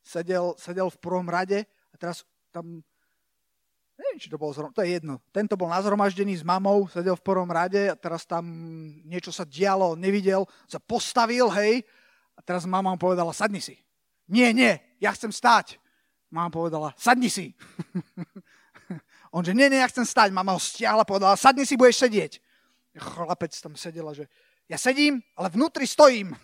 sedel, 0.04 0.56
sedel 0.60 0.92
v 0.92 1.00
prvom 1.00 1.28
rade 1.28 1.64
a 1.92 1.96
teraz 1.96 2.28
tam, 2.52 2.84
neviem, 4.00 4.20
či 4.20 4.32
to 4.32 4.40
bolo 4.40 4.52
zhromaždenie, 4.52 4.80
to 4.80 4.86
je 4.86 4.96
jedno. 5.00 5.16
Tento 5.32 5.56
bol 5.56 5.72
na 5.72 5.80
zhromaždení 5.80 6.36
s 6.36 6.44
mamou, 6.44 6.88
sedel 6.92 7.16
v 7.16 7.24
prvom 7.24 7.48
rade 7.48 7.88
a 7.88 7.96
teraz 7.96 8.28
tam 8.28 8.48
niečo 9.08 9.32
sa 9.32 9.48
dialo, 9.48 9.96
nevidel, 9.96 10.48
sa 10.68 10.80
postavil, 10.80 11.48
hej, 11.56 11.84
a 12.38 12.40
teraz 12.46 12.70
mama 12.70 12.94
mu 12.94 13.00
povedala, 13.02 13.34
sadni 13.34 13.60
si. 13.64 13.76
Nie, 14.30 14.54
nie, 14.54 14.78
ja 15.02 15.16
chcem 15.16 15.34
stáť. 15.34 15.80
Mama 16.28 16.52
povedala, 16.52 16.92
sadni 17.00 17.32
si. 17.32 17.56
On 19.32 19.44
že, 19.44 19.52
nie, 19.52 19.68
nie, 19.68 19.80
ja 19.82 19.92
chcem 19.92 20.08
stať. 20.08 20.32
Mama 20.32 20.56
ho 20.56 20.62
stiahla, 20.62 21.04
povedala, 21.04 21.40
sadni 21.40 21.68
si, 21.68 21.80
budeš 21.80 22.08
sedieť. 22.08 22.40
Chlapec 22.98 23.54
tam 23.62 23.78
sedela, 23.78 24.16
že 24.16 24.26
ja 24.68 24.76
sedím, 24.76 25.24
ale 25.36 25.48
vnútri 25.52 25.88
stojím. 25.88 26.34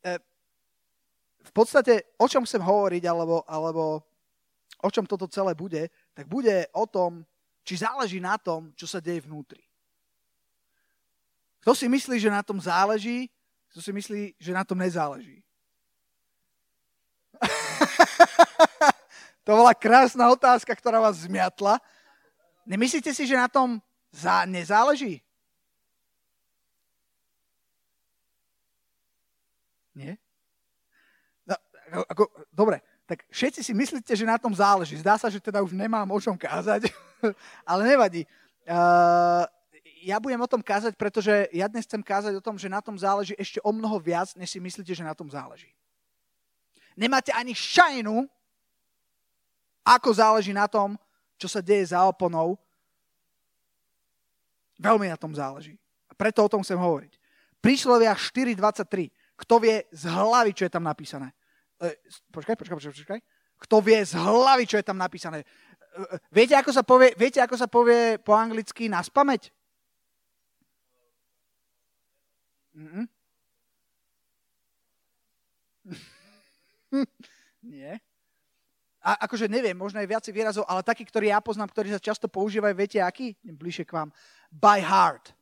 E, 0.00 0.16
v 1.44 1.52
podstate, 1.52 2.16
o 2.16 2.24
čom 2.24 2.48
chcem 2.48 2.64
hovoriť, 2.64 3.04
alebo, 3.04 3.44
alebo 3.44 4.00
o 4.80 4.88
čom 4.88 5.04
toto 5.04 5.28
celé 5.28 5.52
bude, 5.52 5.92
tak 6.16 6.24
bude 6.24 6.64
o 6.72 6.88
tom, 6.88 7.20
či 7.60 7.84
záleží 7.84 8.16
na 8.16 8.40
tom, 8.40 8.72
čo 8.72 8.88
sa 8.88 8.96
deje 8.96 9.28
vnútri. 9.28 9.60
Kto 11.60 11.76
si 11.76 11.86
myslí, 11.92 12.16
že 12.16 12.32
na 12.32 12.40
tom 12.40 12.56
záleží, 12.56 13.28
kto 13.70 13.84
si 13.84 13.92
myslí, 13.92 14.40
že 14.40 14.56
na 14.56 14.64
tom 14.64 14.80
nezáleží. 14.80 15.44
To 19.44 19.56
bola 19.56 19.72
krásna 19.72 20.28
otázka, 20.28 20.72
ktorá 20.76 21.00
vás 21.00 21.24
zmiatla. 21.24 21.80
Nemyslíte 22.68 23.10
si, 23.16 23.24
že 23.24 23.34
na 23.34 23.48
tom 23.48 23.80
zá- 24.12 24.44
nezáleží? 24.44 25.24
Nie? 29.96 30.20
No, 31.90 32.06
ako, 32.06 32.30
dobre, 32.54 32.78
tak 33.10 33.26
všetci 33.26 33.66
si 33.66 33.72
myslíte, 33.74 34.14
že 34.14 34.22
na 34.22 34.38
tom 34.38 34.54
záleží. 34.54 34.94
Zdá 34.94 35.18
sa, 35.18 35.26
že 35.26 35.42
teda 35.42 35.58
už 35.66 35.74
nemám 35.74 36.06
o 36.06 36.18
čom 36.22 36.38
kázať, 36.38 36.86
ale 37.70 37.82
nevadí. 37.82 38.22
Uh, 38.70 39.42
ja 40.06 40.22
budem 40.22 40.40
o 40.40 40.48
tom 40.48 40.62
kázať, 40.62 40.94
pretože 40.94 41.50
ja 41.50 41.66
dnes 41.66 41.84
chcem 41.84 42.00
kázať 42.00 42.38
o 42.38 42.44
tom, 42.44 42.56
že 42.56 42.70
na 42.70 42.78
tom 42.78 42.94
záleží 42.94 43.34
ešte 43.36 43.58
o 43.60 43.74
mnoho 43.74 43.98
viac, 43.98 44.32
než 44.38 44.54
si 44.54 44.60
myslíte, 44.62 44.94
že 44.94 45.04
na 45.04 45.12
tom 45.12 45.26
záleží. 45.26 45.74
Nemáte 46.96 47.34
ani 47.34 47.52
šajnu, 47.52 48.30
ako 49.84 50.10
záleží 50.12 50.52
na 50.52 50.68
tom, 50.68 50.96
čo 51.40 51.48
sa 51.48 51.64
deje 51.64 51.90
za 51.90 52.04
oponou. 52.04 52.60
Veľmi 54.80 55.08
na 55.08 55.16
tom 55.16 55.32
záleží. 55.32 55.76
A 56.08 56.16
preto 56.16 56.44
o 56.44 56.52
tom 56.52 56.60
chcem 56.60 56.76
hovoriť. 56.76 57.16
Príslovia 57.60 58.16
4.23. 58.16 59.12
Kto 59.40 59.54
vie 59.60 59.84
z 59.92 60.04
hlavy, 60.08 60.52
čo 60.52 60.64
je 60.68 60.72
tam 60.72 60.84
napísané? 60.84 61.32
E, 61.80 61.96
počkaj, 62.32 62.56
počkaj, 62.56 62.76
počkaj, 62.76 62.92
počkaj. 62.92 63.20
Kto 63.60 63.76
vie 63.84 64.00
z 64.04 64.16
hlavy, 64.16 64.64
čo 64.64 64.76
je 64.80 64.84
tam 64.84 64.96
napísané? 65.00 65.44
E, 65.44 65.44
e 66.00 66.16
viete, 66.32 66.56
ako 66.56 66.72
sa 66.72 66.84
povie, 66.84 67.12
viete, 67.16 67.40
ako 67.40 67.56
sa 67.56 67.68
povie 67.68 68.16
po 68.20 68.36
anglicky 68.36 68.88
na 68.88 69.00
spameť? 69.04 69.52
Mm-mm. 72.76 73.04
Nie. 77.64 78.00
A 79.00 79.24
akože 79.24 79.48
neviem, 79.48 79.72
možno 79.72 79.96
aj 79.96 80.12
viacej 80.12 80.32
výrazov, 80.36 80.68
ale 80.68 80.84
taký, 80.84 81.08
ktorý 81.08 81.32
ja 81.32 81.40
poznám, 81.40 81.72
ktorý 81.72 81.96
sa 81.96 82.02
často 82.02 82.28
používajú, 82.28 82.76
viete 82.76 83.00
aký? 83.00 83.32
Bližšie 83.40 83.88
k 83.88 83.96
vám. 83.96 84.12
By 84.52 84.84
heart. 84.84 85.32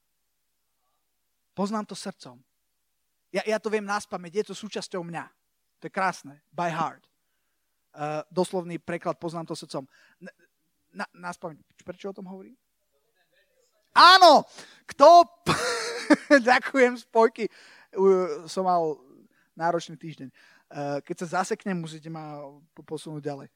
Poznám 1.59 1.91
to 1.91 1.99
srdcom. 1.99 2.39
Ja, 3.35 3.43
ja 3.43 3.59
to 3.59 3.67
viem 3.67 3.83
náspamäť, 3.83 4.41
je 4.41 4.45
to 4.51 4.55
súčasťou 4.55 5.03
mňa. 5.03 5.27
To 5.83 5.91
je 5.91 5.93
krásne. 5.93 6.39
By 6.55 6.71
heart. 6.71 7.03
Uh, 7.99 8.23
doslovný 8.31 8.79
preklad, 8.79 9.19
poznám 9.19 9.51
to 9.51 9.59
srdcom. 9.59 9.91
Na, 10.95 11.05
na, 11.11 11.35
Prečo 11.83 12.15
o 12.15 12.17
tom 12.17 12.31
hovorím? 12.31 12.55
Áno! 13.91 14.47
Kto... 14.87 15.27
Ďakujem, 16.49 16.95
spojky. 16.95 17.51
Uh, 17.91 18.47
som 18.47 18.71
mal 18.71 19.03
náročný 19.59 19.99
týždeň. 19.99 20.31
Uh, 20.31 20.58
keď 21.05 21.17
sa 21.25 21.43
zaseknem, 21.43 21.81
musíte 21.81 22.13
ma 22.13 22.45
posunúť 22.77 23.25
ďalej. 23.25 23.49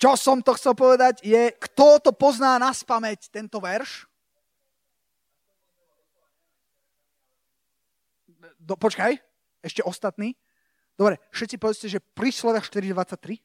Čo 0.00 0.16
som 0.16 0.40
to 0.40 0.56
chcel 0.56 0.72
povedať 0.72 1.20
je, 1.20 1.52
kto 1.60 2.00
to 2.00 2.10
pozná 2.16 2.56
na 2.56 2.72
spameť, 2.72 3.28
tento 3.28 3.60
verš? 3.60 4.10
do, 8.60 8.76
počkaj, 8.76 9.18
ešte 9.64 9.82
ostatní. 9.82 10.36
Dobre, 10.94 11.16
všetci 11.32 11.56
povedzte, 11.56 11.88
že 11.88 11.98
príslovia 11.98 12.60
4.23. 12.60 13.40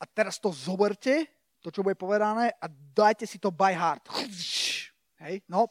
A 0.00 0.04
teraz 0.04 0.36
to 0.42 0.50
zoberte, 0.50 1.30
to, 1.62 1.70
čo 1.70 1.86
bude 1.86 1.94
povedané, 1.94 2.52
a 2.58 2.66
dajte 2.68 3.24
si 3.24 3.38
to 3.38 3.54
by 3.54 3.72
heart. 3.72 4.04
Hej, 5.22 5.44
no. 5.46 5.70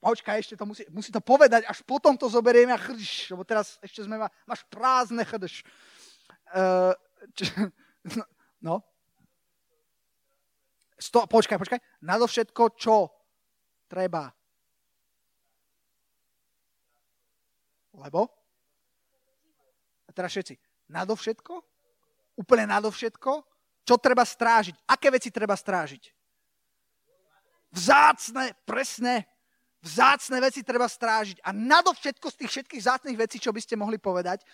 Počkaj, 0.00 0.40
ešte 0.40 0.56
to 0.56 0.64
musí, 0.64 0.88
musí 0.88 1.12
to 1.12 1.20
povedať, 1.20 1.68
až 1.68 1.84
potom 1.84 2.16
to 2.16 2.24
zoberieme 2.32 2.72
a 2.72 2.80
chrš, 2.80 3.36
lebo 3.36 3.44
teraz 3.44 3.76
ešte 3.84 4.00
sme, 4.08 4.16
máš 4.48 4.64
prázdne 4.72 5.20
chrš. 5.28 5.60
Uh, 6.56 6.96
no, 8.16 8.24
no. 8.64 8.74
Sto, 10.96 11.28
počkaj, 11.28 11.60
počkaj. 11.60 11.80
Nadovšetko, 12.00 12.76
čo 12.80 13.12
treba 13.88 14.32
Lebo? 18.00 18.24
A 20.08 20.10
teraz 20.16 20.32
všetci. 20.32 20.56
Nadovšetko? 20.88 21.54
Úplne 22.40 22.64
nadovšetko? 22.72 23.32
Čo 23.84 23.94
treba 24.00 24.24
strážiť? 24.24 24.74
Aké 24.88 25.12
veci 25.12 25.28
treba 25.28 25.52
strážiť? 25.52 26.08
Vzácne, 27.70 28.56
presne. 28.64 29.28
Vzácne 29.80 30.44
veci 30.44 30.60
treba 30.60 30.84
strážiť. 30.84 31.40
A 31.40 31.56
nadovšetko 31.56 32.28
z 32.28 32.38
tých 32.44 32.50
všetkých 32.52 32.82
vzácných 32.84 33.20
vecí, 33.20 33.40
čo 33.40 33.48
by 33.48 33.60
ste 33.64 33.80
mohli 33.80 33.96
povedať, 33.96 34.44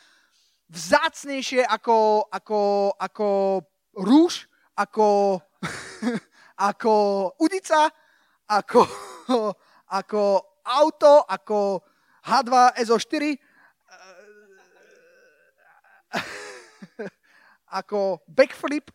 vzácnejšie 0.70 1.66
ako, 1.66 2.30
ako, 2.30 2.60
ako 2.94 3.28
rúž, 3.98 4.46
ako, 4.78 5.38
ako 6.70 6.94
udica, 7.42 7.90
ako, 8.46 8.86
ako 9.98 10.22
auto, 10.62 11.26
ako 11.26 11.82
H2 12.26 12.54
SO4 12.86 13.24
ako 17.78 18.22
backflip, 18.30 18.90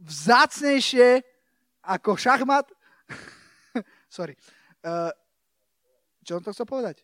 vzácnejšie 0.00 1.22
ako 1.84 2.16
šachmat. 2.16 2.66
Sorry. 4.08 4.36
Uh, 4.84 5.12
čo 6.30 6.38
on 6.38 6.46
to 6.46 6.54
chcel 6.54 6.62
povedať? 6.62 7.02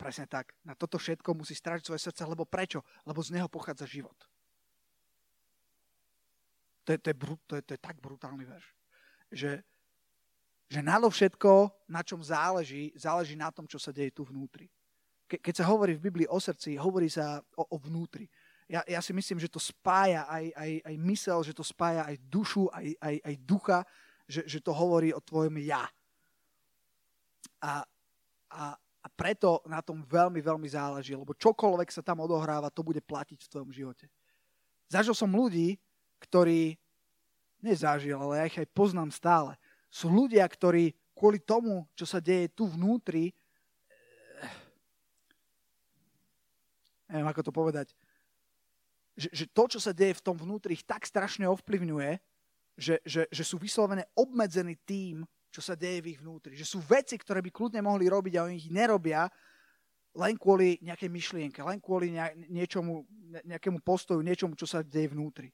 Presne 0.00 0.24
tak. 0.24 0.56
Na 0.64 0.72
toto 0.72 0.96
všetko 0.96 1.36
musí 1.36 1.52
strážiť 1.52 1.84
svoje 1.84 2.00
srdce, 2.00 2.24
lebo 2.24 2.48
prečo? 2.48 2.80
Lebo 3.04 3.20
z 3.20 3.36
neho 3.36 3.44
pochádza 3.44 3.84
život. 3.84 4.16
To 6.88 6.96
je, 6.96 6.98
to 7.04 7.12
je, 7.12 7.16
to 7.44 7.54
je, 7.60 7.62
to 7.68 7.72
je 7.76 7.80
tak 7.84 8.00
brutálny 8.00 8.48
verš. 8.48 8.64
Že, 9.28 9.52
že 10.72 10.80
všetko, 10.80 11.84
na 11.92 12.00
čom 12.00 12.24
záleží, 12.24 12.96
záleží 12.96 13.36
na 13.36 13.52
tom, 13.52 13.68
čo 13.68 13.76
sa 13.76 13.92
deje 13.92 14.16
tu 14.16 14.24
vnútri. 14.24 14.72
Ke, 15.28 15.36
keď 15.36 15.60
sa 15.60 15.68
hovorí 15.68 15.92
v 15.92 16.08
Biblii 16.08 16.28
o 16.32 16.40
srdci, 16.40 16.80
hovorí 16.80 17.12
sa 17.12 17.44
o, 17.52 17.68
o 17.68 17.76
vnútri. 17.76 18.24
Ja, 18.64 18.80
ja 18.88 19.04
si 19.04 19.12
myslím, 19.12 19.36
že 19.36 19.52
to 19.52 19.60
spája 19.60 20.24
aj, 20.24 20.56
aj, 20.56 20.70
aj 20.88 20.96
mysel, 21.04 21.44
že 21.44 21.52
to 21.52 21.60
spája 21.60 22.08
aj 22.08 22.16
dušu, 22.32 22.72
aj, 22.72 22.96
aj, 22.96 23.16
aj 23.28 23.34
ducha, 23.44 23.78
že, 24.28 24.44
že 24.44 24.60
to 24.60 24.72
hovorí 24.76 25.12
o 25.12 25.20
tvojom 25.20 25.56
ja. 25.64 25.88
A, 27.58 27.82
a, 28.50 28.62
a 28.78 29.06
preto 29.14 29.62
na 29.66 29.82
tom 29.82 30.02
veľmi, 30.06 30.38
veľmi 30.38 30.68
záleží, 30.70 31.14
lebo 31.14 31.34
čokoľvek 31.34 31.90
sa 31.90 32.02
tam 32.02 32.22
odohráva, 32.22 32.72
to 32.72 32.86
bude 32.86 33.02
platiť 33.02 33.44
v 33.44 33.50
tvojom 33.50 33.70
živote. 33.74 34.06
Zažil 34.88 35.14
som 35.14 35.30
ľudí, 35.30 35.76
ktorí, 36.22 36.78
nezažil, 37.62 38.14
ale 38.18 38.38
ja 38.38 38.44
ich 38.46 38.58
aj 38.58 38.70
poznám 38.70 39.10
stále, 39.10 39.58
sú 39.90 40.06
ľudia, 40.12 40.44
ktorí 40.46 40.94
kvôli 41.16 41.42
tomu, 41.42 41.88
čo 41.98 42.06
sa 42.06 42.22
deje 42.22 42.52
tu 42.54 42.70
vnútri, 42.70 43.34
eh, 44.38 44.54
neviem, 47.10 47.26
ako 47.26 47.42
to 47.42 47.52
povedať, 47.52 47.86
že, 49.18 49.28
že 49.34 49.44
to, 49.50 49.66
čo 49.66 49.82
sa 49.82 49.90
deje 49.90 50.14
v 50.14 50.24
tom 50.24 50.38
vnútri, 50.38 50.78
ich 50.78 50.86
tak 50.86 51.02
strašne 51.02 51.50
ovplyvňuje, 51.50 52.22
že, 52.78 53.02
že, 53.02 53.26
že 53.26 53.42
sú 53.42 53.58
vyslovené 53.58 54.06
obmedzení 54.14 54.78
tým, 54.86 55.26
čo 55.48 55.60
sa 55.64 55.74
deje 55.74 56.04
v 56.04 56.10
ich 56.14 56.20
vnútri. 56.20 56.54
Že 56.56 56.66
sú 56.66 56.78
veci, 56.84 57.16
ktoré 57.16 57.40
by 57.40 57.50
kľudne 57.52 57.80
mohli 57.80 58.08
robiť 58.08 58.34
a 58.36 58.44
oni 58.44 58.56
ich 58.60 58.68
nerobia 58.68 59.28
len 60.18 60.34
kvôli 60.34 60.80
nejakej 60.82 61.10
myšlienke, 61.12 61.62
len 61.62 61.78
kvôli 61.78 62.10
niečomu, 62.50 63.06
nejakému 63.46 63.78
postoju, 63.84 64.24
niečomu, 64.24 64.58
čo 64.58 64.66
sa 64.66 64.82
deje 64.82 65.14
vnútri. 65.14 65.52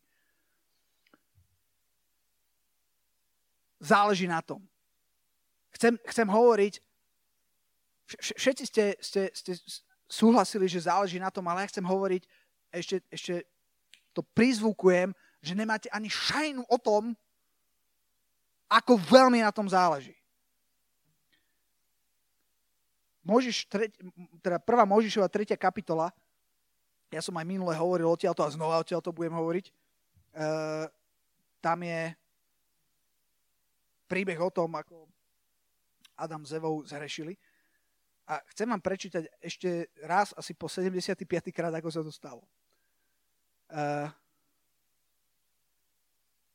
Záleží 3.82 4.24
na 4.24 4.40
tom. 4.40 4.64
Chcem, 5.74 5.98
chcem 6.08 6.28
hovoriť, 6.30 6.74
všetci 8.22 8.64
ste, 8.64 8.84
ste, 9.02 9.22
ste 9.34 9.52
súhlasili, 10.08 10.70
že 10.70 10.86
záleží 10.86 11.18
na 11.18 11.28
tom, 11.28 11.44
ale 11.50 11.66
ja 11.66 11.70
chcem 11.74 11.84
hovoriť, 11.84 12.22
ešte, 12.72 12.96
ešte 13.10 13.34
to 14.14 14.22
prizvukujem, 14.22 15.12
že 15.44 15.58
nemáte 15.58 15.90
ani 15.90 16.08
šajnu 16.08 16.64
o 16.70 16.78
tom, 16.78 17.18
ako 18.68 18.96
veľmi 18.98 19.44
na 19.44 19.52
tom 19.52 19.68
záleží. 19.68 20.16
Možiš, 23.24 23.64
teda 24.44 24.60
prvá 24.60 24.84
Možišova 24.84 25.32
tretia 25.32 25.56
kapitola, 25.56 26.12
ja 27.08 27.24
som 27.24 27.32
aj 27.40 27.46
minule 27.48 27.72
hovoril 27.72 28.10
odtiaľto 28.10 28.44
a 28.44 28.52
znova 28.52 28.84
odtiaľto 28.84 29.16
budem 29.16 29.32
hovoriť, 29.32 29.66
uh, 30.36 30.84
tam 31.64 31.78
je 31.80 32.12
príbeh 34.04 34.36
o 34.36 34.52
tom, 34.52 34.76
ako 34.76 35.08
Adam 36.20 36.44
s 36.44 36.52
Evou 36.52 36.84
zhrešili. 36.84 37.32
A 38.28 38.40
chcem 38.52 38.68
vám 38.68 38.80
prečítať 38.80 39.28
ešte 39.40 39.88
raz, 40.04 40.32
asi 40.36 40.52
po 40.52 40.68
75. 40.68 41.24
krát, 41.48 41.72
ako 41.72 41.88
sa 41.88 42.00
to 42.04 42.12
stalo. 42.12 42.44
Uh, 43.72 44.08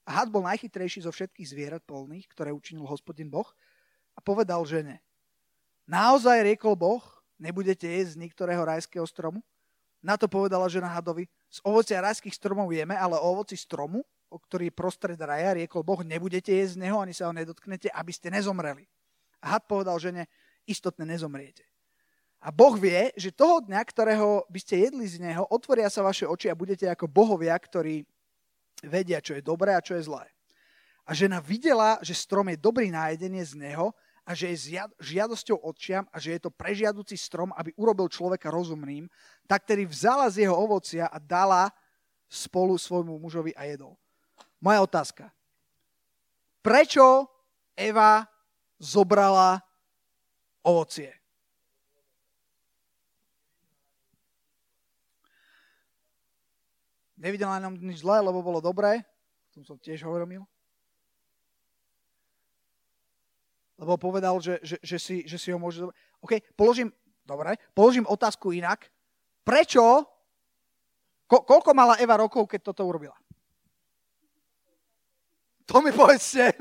a 0.09 0.25
had 0.25 0.33
bol 0.33 0.41
najchytrejší 0.41 1.05
zo 1.05 1.13
všetkých 1.13 1.45
zvierat 1.45 1.85
polných, 1.85 2.25
ktoré 2.33 2.49
učinil 2.49 2.89
hospodin 2.89 3.29
Boh 3.29 3.45
a 4.17 4.19
povedal 4.25 4.65
žene, 4.65 5.05
naozaj 5.85 6.41
riekol 6.41 6.73
Boh, 6.73 7.05
nebudete 7.37 7.85
jesť 7.85 8.17
z 8.17 8.21
niektorého 8.25 8.65
rajského 8.65 9.05
stromu? 9.05 9.45
Na 10.01 10.17
to 10.17 10.25
povedala 10.25 10.65
žena 10.65 10.89
hadovi, 10.89 11.29
z 11.53 11.61
ovocia 11.61 12.01
rajských 12.01 12.33
stromov 12.33 12.73
jeme, 12.73 12.97
ale 12.97 13.21
o 13.21 13.25
ovoci 13.37 13.53
stromu, 13.53 14.01
o 14.33 14.41
ktorý 14.41 14.73
je 14.73 14.73
prostred 14.73 15.19
raja, 15.21 15.53
riekol 15.53 15.85
Boh, 15.85 16.01
nebudete 16.01 16.49
jesť 16.49 16.81
z 16.81 16.89
neho, 16.89 16.97
ani 16.97 17.13
sa 17.13 17.29
ho 17.29 17.33
nedotknete, 17.33 17.93
aby 17.93 18.09
ste 18.09 18.33
nezomreli. 18.33 18.89
A 19.45 19.57
had 19.57 19.69
povedal 19.69 20.01
žene, 20.01 20.25
istotne 20.65 21.05
nezomriete. 21.05 21.69
A 22.41 22.49
Boh 22.49 22.73
vie, 22.79 23.13
že 23.13 23.35
toho 23.35 23.61
dňa, 23.61 23.81
ktorého 23.83 24.47
by 24.49 24.59
ste 24.63 24.89
jedli 24.89 25.05
z 25.05 25.21
neho, 25.21 25.45
otvoria 25.51 25.91
sa 25.91 26.01
vaše 26.01 26.25
oči 26.25 26.49
a 26.49 26.57
budete 26.57 26.87
ako 26.87 27.05
bohovia, 27.05 27.53
ktorí 27.53 28.07
vedia, 28.85 29.19
čo 29.19 29.35
je 29.35 29.43
dobré 29.43 29.75
a 29.75 29.83
čo 29.83 29.95
je 29.99 30.07
zlé. 30.07 30.25
A 31.09 31.17
žena 31.17 31.41
videla, 31.41 31.97
že 32.05 32.13
strom 32.13 32.47
je 32.53 32.57
dobrý 32.61 32.93
na 32.93 33.09
z 33.09 33.57
neho 33.57 33.91
a 34.21 34.37
že 34.37 34.53
je 34.53 34.77
žiadosťou 35.01 35.57
odčiam 35.57 36.05
a 36.13 36.21
že 36.21 36.37
je 36.37 36.41
to 36.45 36.53
prežiaducí 36.53 37.17
strom, 37.17 37.49
aby 37.57 37.73
urobil 37.81 38.05
človeka 38.05 38.53
rozumným, 38.53 39.09
tak 39.49 39.65
tedy 39.65 39.89
vzala 39.89 40.29
z 40.29 40.45
jeho 40.45 40.53
ovocia 40.53 41.09
a 41.09 41.17
dala 41.17 41.73
spolu 42.29 42.77
svojmu 42.77 43.17
mužovi 43.17 43.57
a 43.57 43.65
jedol. 43.65 43.97
Moja 44.61 44.85
otázka. 44.85 45.33
Prečo 46.61 47.25
Eva 47.73 48.21
zobrala 48.77 49.57
ovocie? 50.61 51.18
Nevidel 57.19 57.51
na 57.51 57.59
ňom 57.67 57.75
nič 57.75 57.99
zlé, 57.99 58.23
lebo 58.23 58.39
bolo 58.39 58.63
dobré. 58.63 59.03
O 59.51 59.59
tom 59.59 59.63
som 59.67 59.75
tiež 59.75 60.07
hovoril. 60.07 60.47
Lebo 63.75 63.99
povedal, 63.99 64.39
že, 64.39 64.59
že, 64.63 64.79
že, 64.79 64.97
si, 64.99 65.15
že 65.27 65.35
si 65.35 65.51
ho 65.51 65.59
môže... 65.59 65.83
OK, 66.23 66.39
položím, 66.55 66.91
dobre, 67.27 67.59
položím 67.75 68.07
otázku 68.07 68.55
inak. 68.55 68.87
Prečo, 69.43 70.07
ko, 71.27 71.37
koľko 71.43 71.71
mala 71.75 71.99
Eva 71.99 72.15
rokov, 72.19 72.47
keď 72.47 72.71
toto 72.71 72.87
urobila? 72.87 73.15
To 75.67 75.83
mi 75.83 75.91
povedzte. 75.91 76.55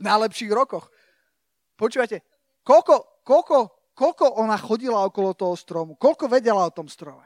v 0.00 0.02
najlepších 0.02 0.52
rokoch. 0.52 0.88
Počúvajte, 1.76 2.24
koľko, 2.64 3.24
koľko, 3.24 3.56
koľko 3.92 4.24
ona 4.40 4.56
chodila 4.56 5.04
okolo 5.04 5.36
toho 5.36 5.56
stromu? 5.56 5.96
Koľko 5.96 6.28
vedela 6.28 6.64
o 6.64 6.72
tom 6.72 6.88
strome? 6.88 7.24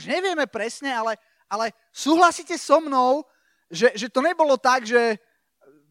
Už 0.00 0.08
nevieme 0.08 0.48
presne, 0.48 0.96
ale, 0.96 1.20
ale 1.44 1.76
súhlasíte 1.92 2.56
so 2.56 2.80
mnou, 2.80 3.20
že, 3.68 3.92
že 3.92 4.08
to 4.08 4.24
nebolo 4.24 4.56
tak, 4.56 4.88
že 4.88 5.20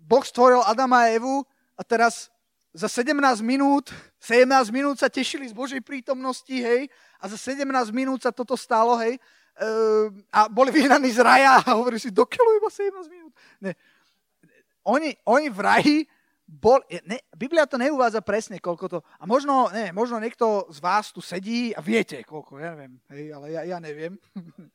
Boh 0.01 0.25
stvoril 0.25 0.65
Adama 0.65 1.05
a 1.05 1.13
Evu 1.13 1.45
a 1.77 1.85
teraz 1.85 2.33
za 2.73 2.89
17 2.89 3.13
minút, 3.45 3.93
17 4.17 4.49
minút 4.73 4.97
sa 4.97 5.13
tešili 5.13 5.45
z 5.45 5.53
Božej 5.53 5.85
prítomnosti, 5.85 6.49
hej, 6.49 6.89
a 7.21 7.29
za 7.29 7.37
17 7.37 7.69
minút 7.93 8.25
sa 8.25 8.33
toto 8.33 8.57
stalo, 8.57 8.97
hej, 8.97 9.21
uh, 9.61 10.09
a 10.33 10.49
boli 10.49 10.73
vyhnaní 10.73 11.13
z 11.13 11.21
raja 11.21 11.61
a 11.61 11.77
hovorili 11.77 12.01
si, 12.01 12.09
dokiaľu 12.09 12.49
iba 12.57 12.69
17 12.73 13.13
minút. 13.13 13.33
Ne. 13.61 13.77
Oni, 14.89 15.13
oni 15.29 15.53
v 15.53 15.59
raji 15.61 15.97
bol, 16.49 16.81
ne, 17.05 17.21
Biblia 17.37 17.69
to 17.69 17.77
neuvádza 17.77 18.25
presne, 18.25 18.57
koľko 18.57 18.85
to... 18.89 18.97
A 19.21 19.29
možno, 19.29 19.69
ne, 19.69 19.93
možno 19.93 20.17
niekto 20.17 20.65
z 20.73 20.81
vás 20.81 21.13
tu 21.13 21.21
sedí 21.21 21.69
a 21.77 21.79
viete, 21.85 22.25
koľko, 22.25 22.57
ja 22.57 22.73
neviem, 22.73 22.97
hej, 23.13 23.25
ale 23.37 23.45
ja, 23.53 23.61
ja 23.69 23.77
neviem. 23.77 24.17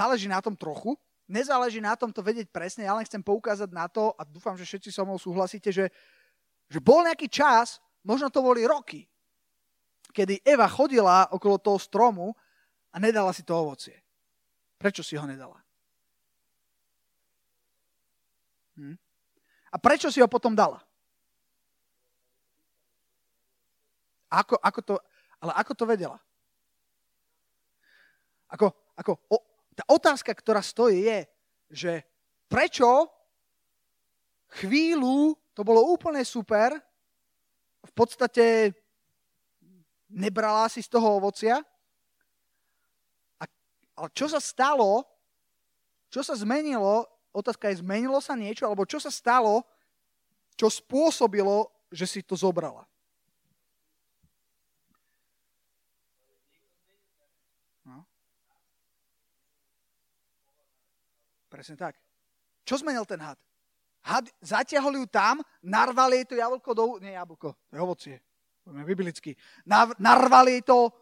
Záleží 0.00 0.24
na 0.24 0.40
tom 0.40 0.56
trochu. 0.56 0.96
Nezáleží 1.28 1.76
na 1.76 1.92
tom 1.92 2.08
to 2.08 2.24
vedieť 2.24 2.48
presne, 2.48 2.88
ja 2.88 2.96
len 2.96 3.04
chcem 3.04 3.20
poukázať 3.20 3.68
na 3.68 3.84
to, 3.84 4.16
a 4.16 4.24
dúfam, 4.24 4.56
že 4.56 4.64
všetci 4.64 4.88
so 4.92 5.04
mnou 5.04 5.20
súhlasíte, 5.20 5.68
že, 5.68 5.92
že 6.72 6.80
bol 6.80 7.04
nejaký 7.04 7.28
čas, 7.28 7.84
možno 8.00 8.32
to 8.32 8.40
boli 8.40 8.64
roky, 8.64 9.04
kedy 10.08 10.40
Eva 10.40 10.68
chodila 10.72 11.28
okolo 11.32 11.60
toho 11.60 11.76
stromu 11.76 12.32
a 12.92 12.96
nedala 12.96 13.32
si 13.36 13.44
to 13.44 13.56
ovocie. 13.56 13.96
Prečo 14.80 15.04
si 15.04 15.20
ho 15.20 15.24
nedala? 15.28 15.60
Hm? 18.76 18.96
A 19.74 19.76
prečo 19.82 20.06
si 20.06 20.22
ho 20.22 20.30
potom 20.30 20.54
dala? 20.54 20.78
Ako, 24.30 24.54
ako 24.62 24.80
to, 24.86 24.94
ale 25.42 25.52
ako 25.58 25.72
to 25.74 25.84
vedela? 25.86 26.18
Ako, 28.54 28.70
ako, 28.94 29.18
o, 29.34 29.36
tá 29.74 29.82
otázka, 29.90 30.30
ktorá 30.30 30.62
stojí, 30.62 31.02
je, 31.02 31.20
že 31.74 31.92
prečo 32.46 33.10
chvíľu 34.62 35.34
to 35.54 35.66
bolo 35.66 35.82
úplne 35.90 36.22
super, 36.22 36.78
v 37.82 37.92
podstate 37.94 38.74
nebrala 40.06 40.70
si 40.70 40.82
z 40.82 40.90
toho 40.90 41.18
ovocia, 41.18 41.58
a, 43.38 43.44
ale 43.98 44.08
čo 44.14 44.30
sa 44.30 44.38
stalo, 44.38 45.02
čo 46.10 46.22
sa 46.22 46.38
zmenilo, 46.38 47.06
otázka 47.34 47.68
je, 47.68 47.82
zmenilo 47.82 48.22
sa 48.22 48.38
niečo, 48.38 48.62
alebo 48.62 48.86
čo 48.86 49.02
sa 49.02 49.10
stalo, 49.10 49.66
čo 50.54 50.70
spôsobilo, 50.70 51.66
že 51.90 52.06
si 52.06 52.20
to 52.22 52.38
zobrala. 52.38 52.86
No. 57.82 58.06
Presne 61.50 61.74
tak. 61.74 61.98
Čo 62.62 62.78
zmenil 62.78 63.02
ten 63.02 63.18
had? 63.18 63.36
Had, 64.04 64.30
zatiahol 64.38 65.00
ju 65.02 65.06
tam, 65.10 65.42
narvali 65.64 66.22
jej 66.22 66.26
to 66.30 66.34
jablko 66.38 66.70
do... 66.76 66.84
Nie 67.02 67.18
jablko, 67.18 67.56
to 67.66 67.72
je 67.74 67.80
ovocie. 67.82 68.16
Budeme 68.62 68.84
biblicky. 68.84 69.32
Nav, 69.66 69.96
narvali 69.98 70.60
jej 70.60 70.64
to 70.64 70.92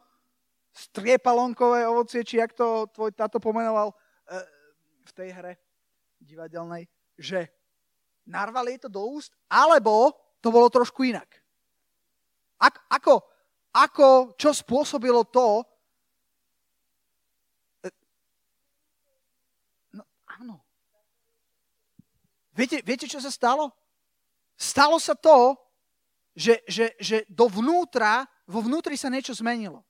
striepalonkové 0.73 1.85
ovocie, 1.85 2.25
či 2.25 2.41
jak 2.41 2.57
to 2.57 2.89
tvoj 2.89 3.13
táto 3.13 3.37
pomenoval 3.37 3.93
e, 3.93 3.95
v 5.05 5.13
tej 5.13 5.29
hre 5.35 5.53
divadelnej, 6.23 6.87
že 7.19 7.51
narvali 8.27 8.79
to 8.79 8.89
do 8.89 9.03
úst, 9.03 9.35
alebo 9.51 10.15
to 10.39 10.49
bolo 10.55 10.71
trošku 10.71 11.03
inak. 11.07 11.29
Ak, 12.63 12.79
ako, 12.91 13.23
ako, 13.75 14.39
čo 14.39 14.55
spôsobilo 14.55 15.27
to, 15.27 15.67
e, 17.83 17.91
no 19.99 20.03
áno, 20.39 20.63
Viete, 22.53 22.85
viete, 22.85 23.09
čo 23.09 23.17
sa 23.17 23.33
stalo? 23.33 23.73
Stalo 24.61 25.01
sa 25.01 25.17
to, 25.17 25.57
že, 26.37 26.61
že, 26.69 26.93
že 27.01 27.25
dovnútra, 27.29 28.29
vo 28.45 28.61
vnútri 28.61 28.97
sa 29.01 29.09
niečo 29.09 29.33
zmenilo. 29.33 29.81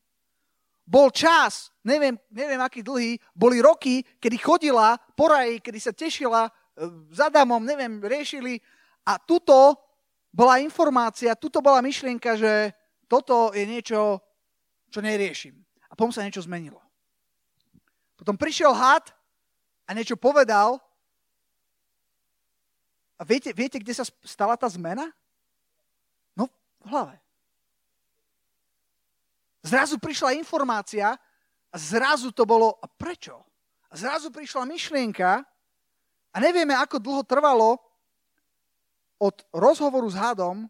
Bol 0.83 1.15
čas, 1.15 1.71
neviem, 1.87 2.19
neviem 2.29 2.59
aký 2.59 2.83
dlhý, 2.83 3.17
boli 3.33 3.63
roky, 3.63 4.03
kedy 4.19 4.37
chodila 4.39 4.99
po 5.15 5.31
raji, 5.31 5.63
kedy 5.63 5.79
sa 5.79 5.95
tešila 5.95 6.47
e, 6.47 6.51
za 7.15 7.31
damom, 7.31 7.63
neviem, 7.63 8.03
riešili 8.03 8.59
a 9.07 9.19
tuto 9.23 9.79
bola 10.35 10.59
informácia, 10.59 11.39
tuto 11.39 11.63
bola 11.63 11.79
myšlienka, 11.79 12.35
že 12.35 12.75
toto 13.07 13.55
je 13.55 13.63
niečo, 13.63 14.19
čo 14.91 14.99
neriešim. 14.99 15.55
A 15.87 15.95
potom 15.95 16.11
sa 16.11 16.27
niečo 16.27 16.43
zmenilo. 16.43 16.81
Potom 18.19 18.35
prišiel 18.35 18.75
had 18.75 19.07
a 19.87 19.95
niečo 19.95 20.19
povedal 20.19 20.83
a 23.19 23.23
viete, 23.23 23.55
viete, 23.55 23.79
kde 23.79 23.95
sa 23.95 24.03
stala 24.27 24.59
tá 24.59 24.67
zmena? 24.67 25.07
No, 26.35 26.51
v 26.83 26.89
hlave. 26.91 27.22
Zrazu 29.63 29.97
prišla 30.03 30.35
informácia 30.35 31.15
a 31.71 31.77
zrazu 31.79 32.35
to 32.35 32.43
bolo, 32.43 32.75
a 32.83 32.87
prečo? 32.91 33.39
A 33.89 33.95
zrazu 33.95 34.35
prišla 34.35 34.67
myšlienka 34.67 35.47
a 36.33 36.37
nevieme, 36.43 36.75
ako 36.75 36.99
dlho 36.99 37.23
trvalo 37.23 37.79
od 39.23 39.37
rozhovoru 39.55 40.11
s 40.11 40.19
hadom, 40.19 40.67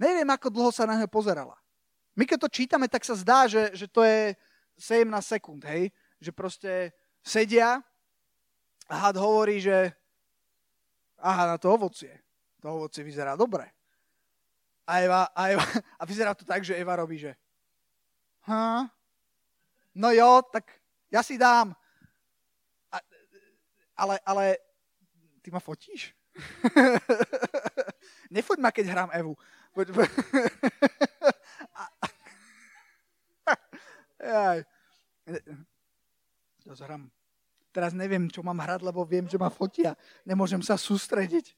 neviem, 0.00 0.26
ako 0.32 0.48
dlho 0.48 0.70
sa 0.72 0.88
na 0.88 0.96
neho 0.96 1.10
pozerala. 1.12 1.60
My 2.16 2.24
keď 2.24 2.48
to 2.48 2.54
čítame, 2.56 2.88
tak 2.88 3.04
sa 3.04 3.12
zdá, 3.12 3.44
že, 3.44 3.76
že 3.76 3.84
to 3.84 4.00
je 4.00 4.32
17 4.80 5.04
sekúnd, 5.20 5.60
hej? 5.68 5.92
Že 6.24 6.30
proste 6.32 6.72
sedia 7.20 7.84
a 8.88 8.94
had 8.96 9.20
hovorí, 9.20 9.60
že 9.60 9.92
aha, 11.20 11.54
na 11.54 11.56
to 11.60 11.68
ovocie. 11.68 12.12
To 12.64 12.80
ovocie 12.80 13.04
vyzerá 13.04 13.36
dobre. 13.36 13.68
A, 14.88 15.04
Eva, 15.04 15.28
a, 15.30 15.42
Eva, 15.52 15.64
a 16.00 16.02
vyzerá 16.08 16.32
to 16.32 16.48
tak, 16.48 16.64
že 16.64 16.76
Eva 16.76 16.96
robí, 16.96 17.20
že 17.20 17.36
ha, 18.48 18.88
no 19.94 20.08
jo, 20.12 20.42
tak 20.52 20.70
ja 21.10 21.20
si 21.22 21.36
dám. 21.36 21.74
A, 22.92 22.96
ale, 23.96 24.14
ale 24.24 24.44
ty 25.42 25.50
ma 25.50 25.60
fotíš? 25.60 26.14
Nefoď 28.34 28.58
ma, 28.62 28.70
keď 28.70 28.86
hrám 28.94 29.10
Evu. 29.12 29.34
Poď, 29.74 29.88
poď. 29.92 30.10
Aj. 34.20 34.62
To 36.62 36.76
zhrám 36.76 37.10
Teraz 37.70 37.94
neviem, 37.94 38.26
čo 38.26 38.42
mám 38.42 38.58
hrať, 38.58 38.82
lebo 38.82 39.06
viem, 39.06 39.30
že 39.30 39.38
ma 39.38 39.46
fotia. 39.46 39.94
Nemôžem 40.26 40.58
sa 40.58 40.74
sústrediť. 40.74 41.54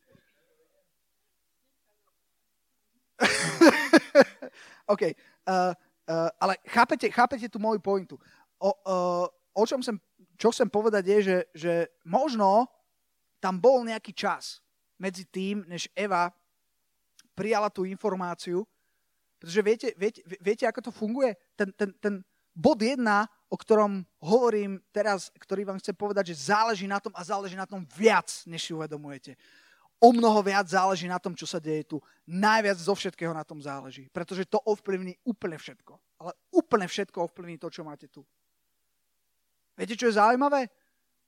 OK. 4.92 5.16
Uh, 5.48 5.72
uh, 6.12 6.28
ale 6.36 6.60
chápete, 6.68 7.08
chápete 7.08 7.48
tú 7.48 7.56
moju 7.56 7.80
pointu. 7.80 8.20
O, 8.60 8.70
uh, 8.84 9.26
o 9.56 9.64
čom 9.64 9.80
sem, 9.80 9.96
čo 10.36 10.52
chcem 10.52 10.68
povedať 10.68 11.08
je, 11.08 11.18
že, 11.24 11.38
že 11.56 11.72
možno 12.04 12.68
tam 13.40 13.56
bol 13.56 13.80
nejaký 13.82 14.12
čas 14.12 14.60
medzi 15.00 15.24
tým, 15.24 15.64
než 15.64 15.88
Eva 15.96 16.28
prijala 17.32 17.72
tú 17.72 17.88
informáciu, 17.88 18.68
pretože 19.40 19.62
viete, 19.64 19.88
viete, 19.98 20.20
viete 20.38 20.64
ako 20.68 20.80
to 20.84 20.92
funguje? 20.94 21.34
Ten, 21.58 21.72
ten, 21.74 21.90
ten 21.98 22.14
bod 22.54 22.78
jedna 22.78 23.26
o 23.52 23.56
ktorom 23.60 24.00
hovorím 24.24 24.80
teraz, 24.88 25.28
ktorý 25.36 25.68
vám 25.68 25.76
chcem 25.76 25.92
povedať, 25.92 26.32
že 26.32 26.48
záleží 26.48 26.88
na 26.88 26.96
tom 26.96 27.12
a 27.12 27.20
záleží 27.20 27.52
na 27.52 27.68
tom 27.68 27.84
viac, 27.84 28.32
než 28.48 28.64
si 28.64 28.72
uvedomujete. 28.72 29.36
O 30.02 30.10
mnoho 30.10 30.42
viac 30.42 30.66
záleží 30.66 31.06
na 31.06 31.22
tom, 31.22 31.30
čo 31.38 31.46
sa 31.46 31.62
deje 31.62 31.86
tu. 31.86 32.02
Najviac 32.26 32.74
zo 32.74 32.90
všetkého 32.90 33.30
na 33.30 33.46
tom 33.46 33.62
záleží. 33.62 34.10
Pretože 34.10 34.50
to 34.50 34.58
ovplyvní 34.58 35.14
úplne 35.22 35.54
všetko. 35.54 35.94
Ale 36.18 36.34
úplne 36.50 36.90
všetko 36.90 37.30
ovplyvní 37.30 37.54
to, 37.54 37.70
čo 37.70 37.86
máte 37.86 38.10
tu. 38.10 38.26
Viete, 39.78 39.94
čo 39.94 40.10
je 40.10 40.18
zaujímavé? 40.18 40.66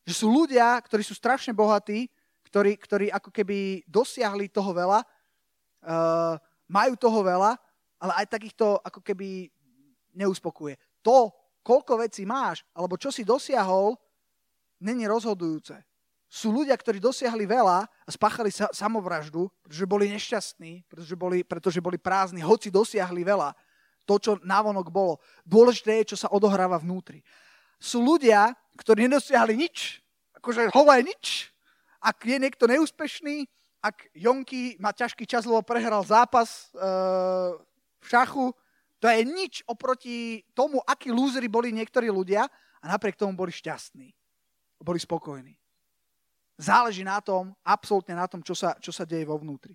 Že 0.02 0.14
sú 0.18 0.26
ľudia, 0.26 0.74
ktorí 0.82 1.06
sú 1.06 1.14
strašne 1.14 1.54
bohatí, 1.54 2.10
ktorí, 2.50 2.74
ktorí 2.74 3.06
ako 3.14 3.30
keby 3.30 3.87
dosiahli 3.87 4.50
toho 4.50 4.74
veľa, 4.74 5.00
uh, 5.06 6.34
majú 6.66 6.98
toho 6.98 7.20
veľa, 7.22 7.54
ale 8.02 8.12
aj 8.20 8.26
takýchto 8.26 8.82
ako 8.82 9.00
keby 9.00 9.48
neuspokuje. 10.18 10.74
To, 11.06 11.30
koľko 11.62 12.02
vecí 12.02 12.26
máš, 12.26 12.66
alebo 12.74 12.98
čo 12.98 13.14
si 13.14 13.22
dosiahol, 13.22 13.94
není 14.82 15.06
rozhodujúce. 15.06 15.78
Sú 16.34 16.50
ľudia, 16.50 16.74
ktorí 16.74 16.98
dosiahli 16.98 17.46
veľa 17.46 17.86
a 17.86 18.10
spáchali 18.10 18.50
sa, 18.50 18.66
samovraždu, 18.74 19.46
pretože 19.62 19.86
boli 19.86 20.10
nešťastní, 20.10 20.82
pretože 20.90 21.14
boli, 21.14 21.46
pretože 21.46 21.78
boli 21.78 21.94
prázdni, 21.94 22.42
hoci 22.42 22.74
dosiahli 22.74 23.22
veľa. 23.22 23.54
To, 24.02 24.18
čo 24.18 24.42
návonok 24.42 24.90
bolo. 24.90 25.22
Dôležité 25.46 26.02
je, 26.02 26.12
čo 26.12 26.26
sa 26.26 26.28
odohráva 26.34 26.74
vnútri. 26.82 27.22
Sú 27.78 28.02
ľudia, 28.02 28.50
ktorí 28.74 29.06
nedosiahli 29.06 29.54
nič, 29.54 30.02
akože 30.42 30.74
holé 30.74 31.06
nič. 31.06 31.54
Ak 32.02 32.26
je 32.26 32.34
niekto 32.34 32.66
neúspešný, 32.66 33.46
ak 33.78 34.10
Jonky 34.18 34.74
má 34.82 34.90
ťažký 34.90 35.30
čas, 35.30 35.46
lebo 35.46 35.62
prehral 35.62 36.02
zápas 36.02 36.74
e, 36.74 36.82
v 38.02 38.06
šachu, 38.10 38.50
to 38.98 39.06
je 39.06 39.22
nič 39.22 39.62
oproti 39.70 40.42
tomu, 40.50 40.82
akí 40.82 41.14
lúzeri 41.14 41.46
boli 41.46 41.70
niektorí 41.70 42.10
ľudia 42.10 42.42
a 42.82 42.84
napriek 42.90 43.14
tomu 43.14 43.38
boli 43.38 43.54
šťastní. 43.54 44.10
Boli 44.82 44.98
spokojní. 44.98 45.54
Záleží 46.54 47.02
na 47.02 47.18
tom, 47.18 47.50
absolútne 47.66 48.14
na 48.14 48.30
tom, 48.30 48.42
čo 48.42 48.54
sa, 48.54 48.78
čo 48.78 48.94
sa 48.94 49.02
deje 49.02 49.26
vo 49.26 49.38
vnútri. 49.38 49.74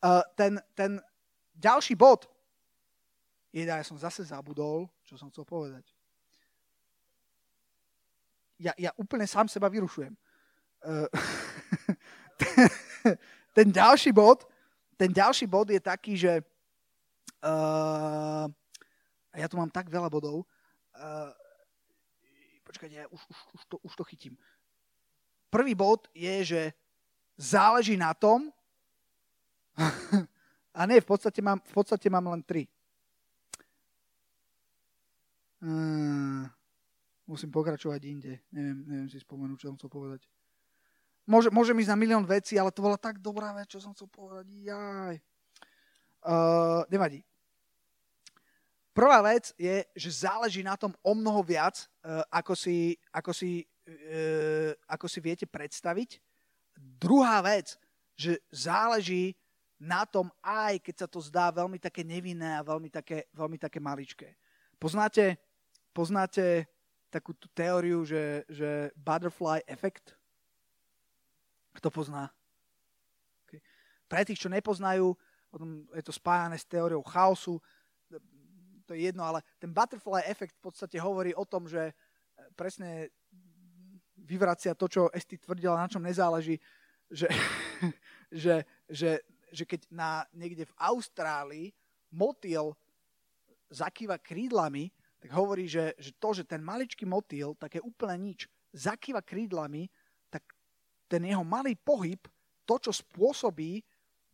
Uh, 0.00 0.24
ten, 0.36 0.60
ten 0.76 1.00
ďalší 1.56 1.96
bod, 1.96 2.28
jedna, 3.52 3.80
ja 3.80 3.84
som 3.84 3.96
zase 3.96 4.24
zabudol, 4.24 4.88
čo 5.04 5.16
som 5.16 5.32
chcel 5.32 5.44
povedať. 5.44 5.84
Ja, 8.60 8.76
ja 8.76 8.92
úplne 9.00 9.24
sám 9.24 9.48
seba 9.48 9.72
vyrušujem. 9.72 10.12
Uh, 10.84 11.08
ten, 12.40 12.56
ten 13.56 13.68
ďalší 13.72 14.12
bod, 14.12 14.44
ten 15.00 15.08
ďalší 15.08 15.48
bod 15.48 15.72
je 15.72 15.80
taký, 15.80 16.16
že 16.16 16.44
Uh, 17.40 18.52
ja 19.32 19.48
tu 19.48 19.56
mám 19.56 19.72
tak 19.72 19.88
veľa 19.88 20.12
bodov. 20.12 20.44
Uh, 20.92 21.32
počkajte, 22.68 22.94
ja 23.00 23.08
už, 23.08 23.20
už, 23.32 23.38
už, 23.56 23.62
to, 23.64 23.76
už 23.80 23.92
to 23.96 24.04
chytím. 24.12 24.36
Prvý 25.50 25.74
bod 25.74 26.06
je, 26.14 26.34
že 26.46 26.62
záleží 27.34 27.98
na 27.98 28.14
tom, 28.14 28.54
a 30.78 30.80
nie, 30.86 31.00
v 31.00 31.08
podstate 31.08 31.42
mám, 31.42 31.58
v 31.60 31.72
podstate 31.72 32.06
mám 32.10 32.30
len 32.30 32.42
tri. 32.44 32.68
Uh, 35.60 36.48
musím 37.28 37.52
pokračovať 37.52 38.00
inde. 38.08 38.32
Neviem, 38.48 38.78
neviem 38.88 39.10
si 39.12 39.20
spomenúť, 39.20 39.60
čo 39.60 39.68
som 39.68 39.76
chcel 39.76 39.92
povedať. 39.92 40.24
Môže, 41.28 41.52
môžem 41.52 41.76
ísť 41.78 41.92
na 41.92 42.00
milión 42.00 42.24
vecí, 42.24 42.56
ale 42.56 42.72
to 42.72 42.80
bola 42.80 42.96
tak 42.96 43.20
dobrá 43.20 43.52
vec, 43.52 43.68
čo 43.68 43.78
som 43.78 43.92
chcel 43.92 44.08
povedať. 44.08 44.48
Jaj. 44.50 45.16
Uh, 46.24 46.82
nevadí. 46.88 47.20
Prvá 48.90 49.22
vec 49.22 49.54
je, 49.54 49.84
že 49.94 50.26
záleží 50.26 50.64
na 50.64 50.74
tom 50.74 50.90
o 51.04 51.12
mnoho 51.14 51.44
viac, 51.44 51.86
uh, 52.02 52.24
ako, 52.32 52.56
si, 52.56 52.96
ako, 53.12 53.30
si, 53.36 53.62
ako 54.86 55.06
si 55.06 55.18
viete 55.22 55.46
predstaviť. 55.46 56.20
Druhá 56.76 57.42
vec, 57.44 57.76
že 58.16 58.40
záleží 58.52 59.36
na 59.80 60.04
tom 60.04 60.28
aj, 60.44 60.76
keď 60.84 60.94
sa 61.04 61.08
to 61.08 61.24
zdá 61.24 61.48
veľmi 61.48 61.80
také 61.80 62.04
nevinné 62.04 62.60
a 62.60 62.66
veľmi 62.66 62.92
také, 62.92 63.32
veľmi 63.32 63.56
také 63.56 63.80
maličké. 63.80 64.36
Poznáte, 64.76 65.40
poznáte 65.96 66.68
takú 67.08 67.32
tú 67.32 67.48
teóriu, 67.56 68.04
že, 68.04 68.44
že 68.46 68.92
butterfly 68.94 69.64
efekt? 69.64 70.14
Kto 71.72 71.88
pozná? 71.88 72.28
Okay. 73.48 73.60
Pre 74.04 74.20
tých, 74.22 74.40
čo 74.44 74.52
nepoznajú, 74.52 75.16
potom 75.48 75.88
je 75.96 76.04
to 76.04 76.12
spájane 76.12 76.60
s 76.60 76.68
teóriou 76.68 77.02
chaosu, 77.02 77.58
to 78.90 78.98
je 78.98 79.06
jedno, 79.06 79.22
ale 79.22 79.46
ten 79.62 79.70
butterfly 79.70 80.26
efekt 80.26 80.58
v 80.58 80.66
podstate 80.66 80.98
hovorí 80.98 81.30
o 81.30 81.46
tom, 81.46 81.70
že 81.70 81.90
e, 81.90 81.92
presne 82.58 83.14
vyvracia 84.24 84.76
to, 84.76 84.86
čo 84.86 85.12
Esti 85.12 85.40
tvrdila, 85.40 85.80
na 85.80 85.88
čom 85.88 86.02
nezáleží, 86.02 86.60
že, 87.10 87.28
že, 88.42 88.64
že, 88.86 89.10
že 89.50 89.64
keď 89.66 89.80
na, 89.90 90.24
niekde 90.34 90.68
v 90.68 90.76
Austrálii 90.78 91.66
motýl 92.14 92.74
zakýva 93.70 94.18
krídlami, 94.18 94.90
tak 95.20 95.30
hovorí, 95.36 95.68
že, 95.68 95.92
že 96.00 96.16
to, 96.16 96.32
že 96.32 96.48
ten 96.48 96.64
maličký 96.64 97.04
motýl, 97.04 97.54
také 97.60 97.78
úplne 97.84 98.32
nič, 98.32 98.48
zakýva 98.72 99.20
krídlami, 99.20 99.86
tak 100.32 100.42
ten 101.06 101.22
jeho 101.26 101.44
malý 101.44 101.76
pohyb, 101.76 102.18
to, 102.64 102.74
čo 102.78 102.92
spôsobí, 102.94 103.82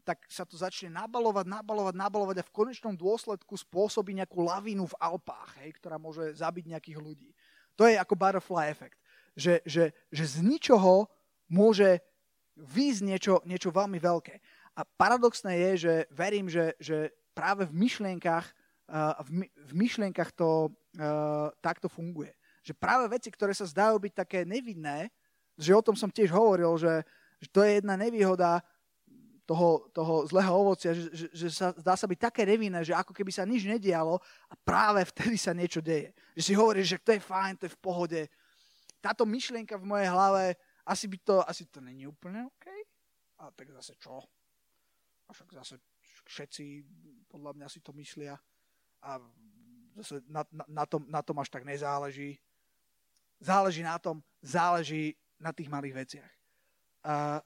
tak 0.07 0.23
sa 0.31 0.47
to 0.47 0.55
začne 0.55 0.95
nabalovať, 0.95 1.51
nabalovať, 1.51 1.95
nabalovať 1.99 2.37
a 2.39 2.47
v 2.47 2.55
konečnom 2.55 2.95
dôsledku 2.95 3.59
spôsobí 3.59 4.15
nejakú 4.15 4.39
lavínu 4.39 4.87
v 4.87 4.99
Alpách, 5.03 5.59
hej, 5.59 5.75
ktorá 5.83 5.99
môže 5.99 6.31
zabiť 6.39 6.71
nejakých 6.71 6.99
ľudí. 7.03 7.31
To 7.75 7.91
je 7.91 7.99
ako 7.99 8.15
butterfly 8.15 8.71
efekt. 8.71 9.03
Že, 9.37 9.61
že, 9.69 9.85
že 10.09 10.25
z 10.25 10.37
ničoho 10.41 11.07
môže 11.53 12.01
výjsť 12.57 13.01
niečo, 13.05 13.35
niečo 13.45 13.69
veľmi 13.69 14.01
veľké. 14.01 14.41
A 14.77 14.85
paradoxné 14.85 15.57
je, 15.57 15.71
že 15.89 15.95
verím, 16.09 16.49
že, 16.49 16.73
že 16.81 17.13
práve 17.37 17.69
v 17.69 17.77
myšlienkach, 17.77 18.49
uh, 18.89 19.21
v, 19.29 19.49
v 19.49 19.73
myšlienkach 19.77 20.33
to 20.33 20.73
uh, 20.73 21.53
takto 21.61 21.89
funguje. 21.89 22.33
Že 22.65 22.73
práve 22.81 23.05
veci, 23.13 23.29
ktoré 23.29 23.53
sa 23.53 23.69
zdajú 23.69 24.01
byť 24.01 24.13
také 24.17 24.39
nevinné, 24.49 25.13
že 25.57 25.77
o 25.77 25.85
tom 25.85 25.97
som 25.97 26.13
tiež 26.13 26.33
hovoril, 26.33 26.77
že, 26.77 27.05
že 27.41 27.49
to 27.53 27.61
je 27.65 27.81
jedna 27.81 27.97
nevýhoda 27.97 28.61
toho, 29.47 29.87
toho 29.95 30.27
zlého 30.27 30.51
ovocia, 30.51 30.91
že, 30.93 31.07
že, 31.15 31.27
že 31.31 31.49
sa, 31.55 31.71
dá 31.71 31.95
sa 31.95 32.11
byť 32.11 32.19
také 32.19 32.43
nevinné, 32.43 32.83
že 32.83 32.93
ako 32.93 33.15
keby 33.15 33.31
sa 33.31 33.47
nič 33.47 33.63
nedialo 33.63 34.19
a 34.51 34.55
práve 34.59 35.07
vtedy 35.15 35.39
sa 35.39 35.55
niečo 35.55 35.79
deje. 35.79 36.11
Že 36.35 36.43
si 36.43 36.53
hovoríš, 36.59 36.87
že 36.99 36.99
to 36.99 37.15
je 37.15 37.23
fajn, 37.23 37.53
to 37.57 37.65
je 37.71 37.73
v 37.73 37.81
pohode. 37.81 38.21
Táto 39.07 39.23
myšlienka 39.23 39.79
v 39.79 39.87
mojej 39.87 40.11
hlave, 40.11 40.59
asi 40.83 41.07
by 41.07 41.19
to, 41.23 41.37
asi 41.47 41.71
to 41.71 41.79
není 41.79 42.11
úplne 42.11 42.43
OK. 42.51 42.67
A 43.39 43.55
tak 43.55 43.71
zase 43.71 43.95
čo? 44.03 44.19
A 45.27 45.31
však 45.31 45.63
zase 45.63 45.79
všetci 46.27 46.83
podľa 47.31 47.55
mňa 47.55 47.69
si 47.71 47.79
to 47.79 47.95
myslia 47.95 48.35
a 49.07 49.23
zase 50.03 50.27
na, 50.27 50.43
na, 50.51 50.67
na, 50.67 50.85
tom, 50.91 51.07
na 51.07 51.23
tom 51.23 51.39
až 51.39 51.55
tak 51.55 51.63
nezáleží. 51.63 52.43
Záleží 53.39 53.87
na 53.87 53.95
tom, 54.03 54.27
záleží 54.43 55.15
na 55.39 55.55
tých 55.55 55.71
malých 55.71 55.95
veciach. 55.95 56.33
A 57.07 57.39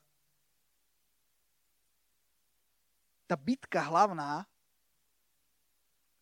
tá 3.29 3.37
bitka 3.37 3.85
hlavná 3.85 4.49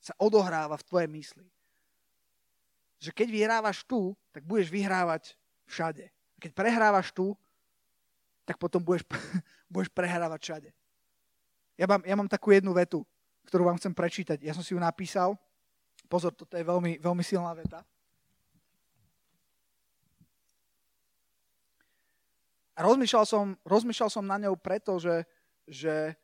sa 0.02 0.18
odohráva 0.18 0.74
v 0.74 0.86
tvojej 0.88 1.10
mysli. 1.14 1.48
Že 2.98 3.10
keď 3.14 3.28
vyhrávaš 3.30 3.86
tu, 3.86 4.18
tak 4.38 4.46
budeš 4.46 4.70
vyhrávať 4.70 5.34
všade. 5.66 6.06
A 6.06 6.38
keď 6.38 6.54
prehrávaš 6.54 7.10
tu, 7.10 7.34
tak 8.46 8.54
potom 8.54 8.78
budeš, 8.78 9.02
budeš 9.74 9.90
prehrávať 9.90 10.40
všade. 10.46 10.70
Ja 11.74 11.90
mám, 11.90 12.06
ja 12.06 12.14
mám 12.14 12.30
takú 12.30 12.54
jednu 12.54 12.70
vetu, 12.70 13.02
ktorú 13.50 13.66
vám 13.66 13.82
chcem 13.82 13.90
prečítať. 13.90 14.38
Ja 14.38 14.54
som 14.54 14.62
si 14.62 14.78
ju 14.78 14.78
napísal. 14.78 15.34
Pozor, 16.06 16.30
toto 16.38 16.54
je 16.54 16.62
veľmi, 16.62 17.02
veľmi 17.02 17.26
silná 17.26 17.50
veta. 17.50 17.82
A 22.78 22.86
rozmýšľal 22.86 23.26
som, 23.26 23.58
rozmýšľal 23.66 24.06
som 24.06 24.22
na 24.22 24.38
ňou 24.38 24.54
preto, 24.54 25.02
že, 25.02 25.26
že 25.66 26.14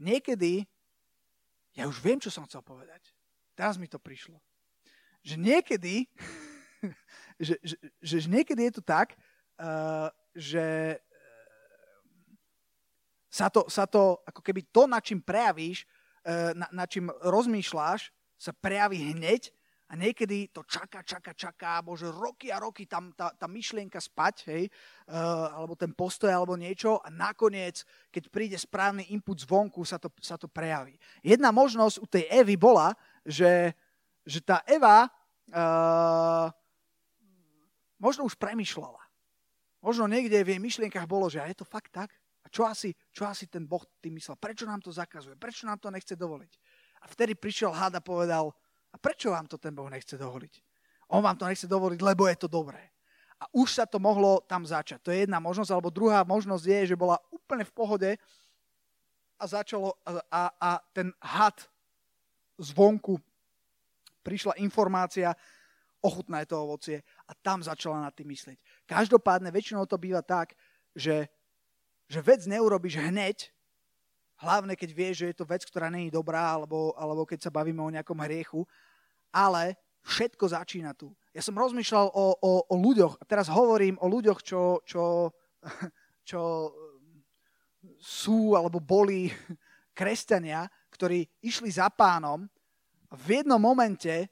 niekedy, 0.00 0.64
ja 1.76 1.84
už 1.84 2.00
viem, 2.00 2.16
čo 2.16 2.32
som 2.32 2.48
chcel 2.48 2.64
povedať. 2.64 3.12
Teraz 3.52 3.76
mi 3.76 3.84
to 3.84 4.00
prišlo. 4.00 4.40
Že 5.28 5.36
niekedy, 5.44 6.08
že, 7.44 7.60
že, 7.60 7.76
že 8.00 8.16
niekedy 8.32 8.72
je 8.72 8.80
to 8.80 8.82
tak, 8.84 9.12
uh, 9.60 10.08
že 10.32 10.96
uh, 10.96 11.02
sa 13.28 13.52
to, 13.52 13.68
sa 13.68 13.84
to, 13.84 14.24
ako 14.24 14.40
keby 14.40 14.64
to, 14.72 14.88
na 14.88 15.04
čím 15.04 15.20
prejavíš, 15.20 15.84
uh, 15.84 16.56
na, 16.56 16.72
na 16.72 16.84
čím 16.88 17.12
rozmýšľaš, 17.12 18.08
sa 18.40 18.56
prejaví 18.56 19.12
hneď 19.12 19.52
a 19.88 19.96
niekedy 19.96 20.52
to 20.52 20.64
čaká, 20.68 21.00
čaká, 21.00 21.32
čaká, 21.32 21.80
môže 21.80 22.12
roky 22.12 22.52
a 22.52 22.60
roky 22.60 22.84
tam 22.84 23.12
tá, 23.16 23.32
tá 23.32 23.48
myšlienka 23.48 23.96
spať, 23.96 24.44
hej, 24.52 24.62
alebo 25.56 25.72
ten 25.80 25.96
postoj, 25.96 26.28
alebo 26.28 26.60
niečo 26.60 27.00
a 27.00 27.08
nakoniec, 27.08 27.88
keď 28.12 28.28
príde 28.28 28.56
správny 28.60 29.08
input 29.16 29.40
zvonku, 29.40 29.80
sa 29.88 29.96
to, 29.96 30.12
sa 30.20 30.36
to 30.36 30.44
prejaví. 30.44 31.00
Jedna 31.24 31.48
možnosť 31.48 32.04
u 32.04 32.06
tej 32.06 32.28
Evy 32.28 32.60
bola, 32.60 32.92
že, 33.24 33.72
že 34.28 34.44
tá 34.44 34.60
Eva 34.68 35.08
uh, 35.52 36.48
možno 38.00 38.24
už 38.24 38.36
premyšľala. 38.36 39.00
Možno 39.78 40.10
niekde 40.10 40.42
v 40.42 40.56
jej 40.56 40.60
myšlienkach 40.60 41.06
bolo, 41.06 41.30
že 41.30 41.38
a 41.38 41.46
je 41.46 41.58
to 41.58 41.66
fakt 41.66 41.94
tak? 41.94 42.10
A 42.42 42.50
čo 42.50 42.66
asi, 42.66 42.96
čo 43.12 43.28
asi 43.28 43.46
ten 43.46 43.68
Boh 43.68 43.84
tým 44.02 44.16
myslel? 44.18 44.34
Prečo 44.40 44.64
nám 44.66 44.82
to 44.82 44.90
zakazuje? 44.90 45.36
Prečo 45.38 45.68
nám 45.68 45.78
to 45.78 45.92
nechce 45.92 46.16
dovoliť? 46.16 46.52
A 47.02 47.06
vtedy 47.06 47.38
prišiel 47.38 47.70
had 47.70 47.94
a 47.94 48.02
povedal, 48.02 48.50
a 48.88 48.96
prečo 48.96 49.30
vám 49.30 49.46
to 49.46 49.60
ten 49.60 49.76
Boh 49.76 49.86
nechce 49.92 50.16
dovoliť? 50.16 50.54
On 51.12 51.20
vám 51.20 51.36
to 51.36 51.44
nechce 51.46 51.68
dovoliť, 51.68 52.00
lebo 52.00 52.28
je 52.28 52.36
to 52.36 52.48
dobré. 52.48 52.80
A 53.38 53.46
už 53.54 53.70
sa 53.70 53.84
to 53.86 54.02
mohlo 54.02 54.42
tam 54.42 54.66
začať. 54.66 54.98
To 55.06 55.14
je 55.14 55.22
jedna 55.22 55.38
možnosť. 55.38 55.70
Alebo 55.70 55.94
druhá 55.94 56.26
možnosť 56.26 56.64
je, 56.64 56.80
že 56.94 56.96
bola 56.98 57.22
úplne 57.30 57.62
v 57.62 57.72
pohode 57.76 58.10
a 59.38 59.44
začalo 59.46 59.94
a, 60.02 60.18
a, 60.26 60.42
a 60.58 60.70
ten 60.90 61.14
had 61.22 61.54
zvonku 62.58 63.22
prišla 64.28 64.60
informácia, 64.60 65.32
ochutná 66.04 66.44
je 66.44 66.52
to 66.52 66.60
ovocie 66.60 67.00
a 67.24 67.32
tam 67.32 67.64
začala 67.64 68.04
na 68.04 68.12
tým 68.12 68.28
myslieť. 68.28 68.60
Každopádne 68.84 69.48
väčšinou 69.48 69.88
to 69.88 69.96
býva 69.96 70.20
tak, 70.20 70.52
že, 70.92 71.32
že 72.12 72.20
vec 72.20 72.44
neurobiš 72.44 73.00
hneď, 73.00 73.48
Hlavne, 74.38 74.78
keď 74.78 74.90
vieš, 74.94 75.14
že 75.18 75.28
je 75.34 75.36
to 75.42 75.50
vec, 75.50 75.66
ktorá 75.66 75.90
není 75.90 76.14
dobrá, 76.14 76.54
alebo, 76.54 76.94
alebo 76.94 77.26
keď 77.26 77.50
sa 77.50 77.50
bavíme 77.50 77.82
o 77.82 77.90
nejakom 77.90 78.14
hriechu. 78.22 78.62
Ale 79.34 79.74
všetko 80.06 80.54
začína 80.54 80.94
tu. 80.94 81.10
Ja 81.34 81.42
som 81.42 81.58
rozmýšľal 81.58 82.06
o, 82.14 82.26
o, 82.38 82.52
o 82.70 82.74
ľuďoch, 82.78 83.18
a 83.18 83.24
teraz 83.26 83.50
hovorím 83.50 83.98
o 83.98 84.06
ľuďoch, 84.06 84.38
čo, 84.46 84.78
čo, 84.86 85.34
čo 86.30 86.40
sú 87.98 88.54
alebo 88.54 88.78
boli 88.78 89.26
kresťania, 89.98 90.70
ktorí 90.94 91.26
išli 91.42 91.74
za 91.74 91.90
pánom 91.90 92.46
a 93.08 93.14
v 93.16 93.40
jednom 93.40 93.60
momente 93.60 94.28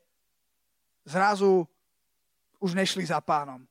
zrazu 1.04 1.64
už 2.60 2.76
nešli 2.76 3.04
za 3.06 3.20
pánom. 3.20 3.64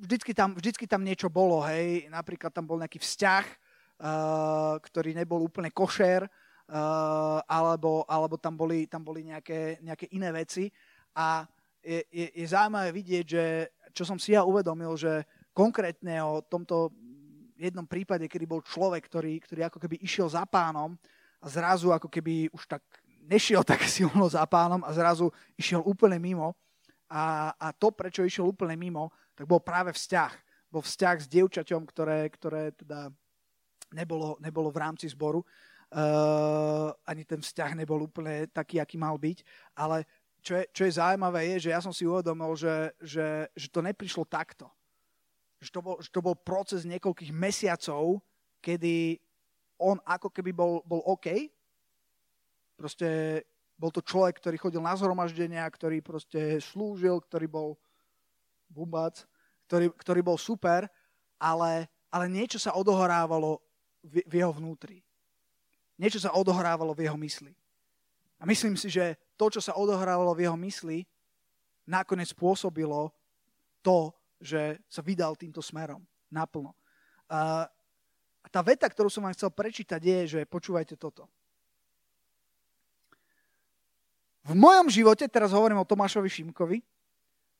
Vždycky 0.00 0.32
tam, 0.32 0.56
vždycky 0.56 0.88
tam 0.88 1.04
niečo 1.04 1.28
bolo, 1.28 1.60
hej, 1.68 2.08
napríklad 2.08 2.50
tam 2.50 2.64
bol 2.64 2.80
nejaký 2.80 2.98
vzťah, 2.98 3.44
Eh, 4.00 4.74
ktorý 4.80 5.12
nebol 5.12 5.44
úplne 5.44 5.68
košer, 5.68 6.24
uh, 6.24 7.38
alebo, 7.44 8.08
alebo 8.08 8.40
tam 8.40 8.56
boli, 8.56 8.88
tam 8.88 9.04
boli 9.04 9.28
nejaké, 9.28 9.76
nejaké 9.84 10.08
iné 10.16 10.32
veci. 10.32 10.72
A 11.12 11.44
je, 11.84 12.00
je, 12.08 12.32
je 12.32 12.46
zaujímavé 12.48 12.96
vidieť, 12.96 13.24
že 13.28 13.44
čo 13.92 14.08
som 14.08 14.16
si 14.16 14.32
ja 14.32 14.40
uvedomil, 14.40 14.96
že 14.96 15.28
konkrétne 15.52 16.16
o 16.24 16.40
tomto 16.40 16.96
jednom 17.60 17.84
prípade, 17.84 18.24
kedy 18.24 18.48
bol 18.48 18.64
človek, 18.64 19.04
ktorý, 19.04 19.36
ktorý 19.44 19.68
ako 19.68 19.76
keby 19.76 20.00
išiel 20.00 20.32
za 20.32 20.48
pánom 20.48 20.96
a 21.36 21.46
zrazu 21.52 21.92
ako 21.92 22.08
keby 22.08 22.48
už 22.56 22.72
tak 22.72 22.80
nešiel 23.30 23.62
tak 23.70 23.86
silno 23.86 24.26
za 24.26 24.42
pánom 24.50 24.82
a 24.82 24.90
zrazu 24.90 25.30
išiel 25.54 25.86
úplne 25.86 26.18
mimo. 26.18 26.58
A, 27.10 27.54
a 27.54 27.70
to, 27.74 27.90
prečo 27.90 28.26
išiel 28.26 28.50
úplne 28.50 28.74
mimo, 28.74 29.10
tak 29.34 29.46
bol 29.46 29.62
práve 29.62 29.94
vzťah. 29.94 30.32
Bol 30.70 30.82
vzťah 30.82 31.16
s 31.18 31.26
dievčaťom, 31.26 31.82
ktoré, 31.82 32.30
ktoré 32.30 32.70
teda 32.74 33.10
nebolo, 33.90 34.38
nebolo 34.38 34.70
v 34.70 34.78
rámci 34.78 35.10
zboru. 35.10 35.42
Uh, 35.90 36.94
ani 37.02 37.26
ten 37.26 37.42
vzťah 37.42 37.74
nebol 37.74 38.06
úplne 38.06 38.46
taký, 38.54 38.78
aký 38.78 38.94
mal 38.94 39.18
byť. 39.18 39.42
Ale 39.74 40.06
čo 40.38 40.54
je, 40.54 40.64
čo 40.70 40.82
je 40.86 40.96
zaujímavé, 41.02 41.50
je, 41.56 41.66
že 41.66 41.70
ja 41.74 41.82
som 41.82 41.90
si 41.90 42.06
uvedomil, 42.06 42.54
že, 42.54 42.94
že, 43.02 43.50
že 43.58 43.66
to 43.66 43.82
neprišlo 43.82 44.22
takto. 44.22 44.70
Že 45.58 45.70
to, 45.74 45.80
bol, 45.82 45.96
že 45.98 46.10
to 46.14 46.20
bol 46.22 46.38
proces 46.38 46.86
niekoľkých 46.86 47.34
mesiacov, 47.34 48.22
kedy 48.62 49.18
on 49.82 49.98
ako 50.06 50.30
keby 50.30 50.54
bol, 50.54 50.80
bol 50.86 51.02
OK. 51.04 51.50
Proste 52.80 53.44
bol 53.76 53.92
to 53.92 54.00
človek, 54.00 54.40
ktorý 54.40 54.56
chodil 54.56 54.80
na 54.80 54.96
zhromaždenia, 54.96 55.68
ktorý 55.68 56.00
proste 56.00 56.56
slúžil, 56.64 57.20
ktorý 57.20 57.44
bol 57.44 57.68
bumbac, 58.72 59.28
ktorý, 59.68 59.92
ktorý 60.00 60.20
bol 60.24 60.40
super, 60.40 60.88
ale, 61.36 61.92
ale 62.08 62.24
niečo 62.32 62.56
sa 62.56 62.72
odohrávalo 62.72 63.60
v, 64.00 64.24
v 64.24 64.34
jeho 64.40 64.52
vnútri. 64.56 65.04
Niečo 66.00 66.24
sa 66.24 66.32
odohrávalo 66.32 66.96
v 66.96 67.04
jeho 67.04 67.20
mysli. 67.20 67.52
A 68.40 68.48
myslím 68.48 68.80
si, 68.80 68.88
že 68.88 69.20
to, 69.36 69.52
čo 69.52 69.60
sa 69.60 69.76
odohrávalo 69.76 70.32
v 70.32 70.48
jeho 70.48 70.56
mysli, 70.56 71.04
nakoniec 71.84 72.32
spôsobilo 72.32 73.12
to, 73.84 74.08
že 74.40 74.80
sa 74.88 75.04
vydal 75.04 75.36
týmto 75.36 75.60
smerom 75.60 76.00
naplno. 76.32 76.72
A 77.28 77.68
tá 78.48 78.64
veta, 78.64 78.88
ktorú 78.88 79.12
som 79.12 79.28
vám 79.28 79.36
chcel 79.36 79.52
prečítať, 79.52 80.00
je, 80.00 80.18
že 80.40 80.40
počúvajte 80.48 80.96
toto. 80.96 81.28
V 84.46 84.54
mojom 84.56 84.88
živote, 84.88 85.28
teraz 85.28 85.52
hovorím 85.52 85.84
o 85.84 85.88
Tomášovi 85.88 86.28
Šimkovi, 86.30 86.78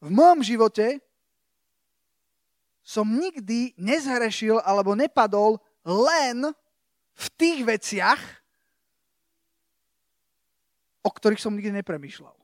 v 0.00 0.10
mojom 0.10 0.40
živote 0.40 0.96
som 2.80 3.04
nikdy 3.04 3.76
nezhrešil 3.76 4.64
alebo 4.64 4.96
nepadol 4.96 5.60
len 5.84 6.48
v 7.12 7.26
tých 7.36 7.60
veciach, 7.68 8.20
o 11.04 11.10
ktorých 11.12 11.40
som 11.40 11.52
nikdy 11.52 11.84
nepremýšľal. 11.84 12.36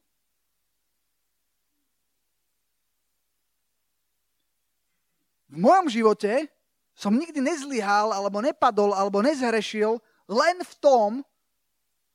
V 5.46 5.57
mojom 5.57 5.88
živote 5.88 6.53
som 6.96 7.12
nikdy 7.16 7.40
nezlyhal, 7.40 8.12
alebo 8.12 8.40
nepadol, 8.40 8.92
alebo 8.92 9.20
nezhrešil 9.25 10.01
len 10.29 10.57
v 10.64 10.72
tom, 10.81 11.11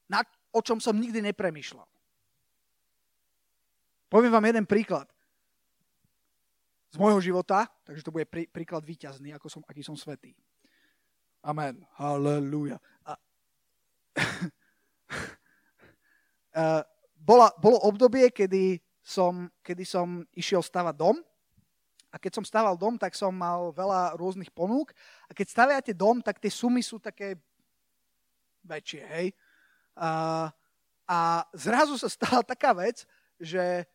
na, 0.09 0.25
o 0.53 0.59
čom 0.61 0.81
som 0.81 0.97
nikdy 0.97 1.21
nepremýšľal. 1.29 1.90
Poviem 4.11 4.35
vám 4.35 4.43
jeden 4.43 4.67
príklad 4.67 5.07
z 6.91 6.99
môjho 6.99 7.23
života, 7.23 7.63
takže 7.87 8.03
to 8.03 8.11
bude 8.11 8.27
prí, 8.27 8.43
príklad 8.43 8.83
výťazný, 8.83 9.31
ako 9.31 9.47
som, 9.47 9.61
aký 9.63 9.79
som 9.79 9.95
svetý. 9.95 10.35
Amen. 11.39 11.79
Halleluja. 11.95 12.75
A, 13.07 13.15
a, 16.59 16.83
bola, 17.23 17.55
bolo 17.55 17.79
obdobie, 17.87 18.27
kedy 18.35 18.83
som, 18.99 19.47
kedy 19.63 19.87
som 19.87 20.27
išiel 20.35 20.59
stavať 20.59 20.95
dom 20.99 21.15
a 22.11 22.19
keď 22.19 22.43
som 22.43 22.43
stával 22.43 22.75
dom, 22.75 22.99
tak 22.99 23.15
som 23.15 23.31
mal 23.31 23.71
veľa 23.71 24.19
rôznych 24.19 24.51
ponúk 24.51 24.91
a 25.25 25.31
keď 25.31 25.47
staviate 25.47 25.93
dom, 25.95 26.19
tak 26.19 26.43
tie 26.43 26.51
sumy 26.51 26.83
sú 26.83 26.99
také 26.99 27.39
väčšie, 28.67 29.01
hej. 29.07 29.27
A, 29.95 30.51
a 31.07 31.47
zrazu 31.55 31.95
sa 31.95 32.11
stala 32.11 32.43
taká 32.43 32.75
vec, 32.75 33.07
že 33.39 33.87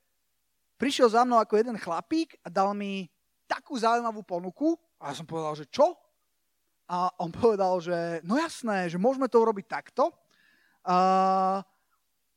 prišiel 0.77 1.09
za 1.09 1.25
mnou 1.25 1.41
ako 1.41 1.57
jeden 1.57 1.77
chlapík 1.81 2.37
a 2.45 2.49
dal 2.53 2.73
mi 2.77 3.09
takú 3.49 3.77
zaujímavú 3.77 4.23
ponuku 4.23 4.77
a 5.01 5.13
ja 5.13 5.15
som 5.17 5.29
povedal, 5.29 5.57
že 5.57 5.67
čo? 5.69 5.97
A 6.87 7.11
on 7.19 7.35
povedal, 7.35 7.83
že 7.83 8.23
no 8.23 8.39
jasné, 8.39 8.87
že 8.87 9.01
môžeme 9.01 9.27
to 9.27 9.43
urobiť 9.43 9.67
takto, 9.67 10.15
a, 10.87 10.97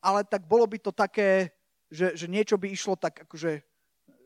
ale 0.01 0.19
tak 0.25 0.49
bolo 0.49 0.65
by 0.65 0.81
to 0.81 0.89
také, 0.89 1.53
že, 1.91 2.17
že 2.17 2.25
niečo 2.25 2.57
by 2.57 2.73
išlo 2.73 2.97
tak 2.97 3.29
akože 3.29 3.61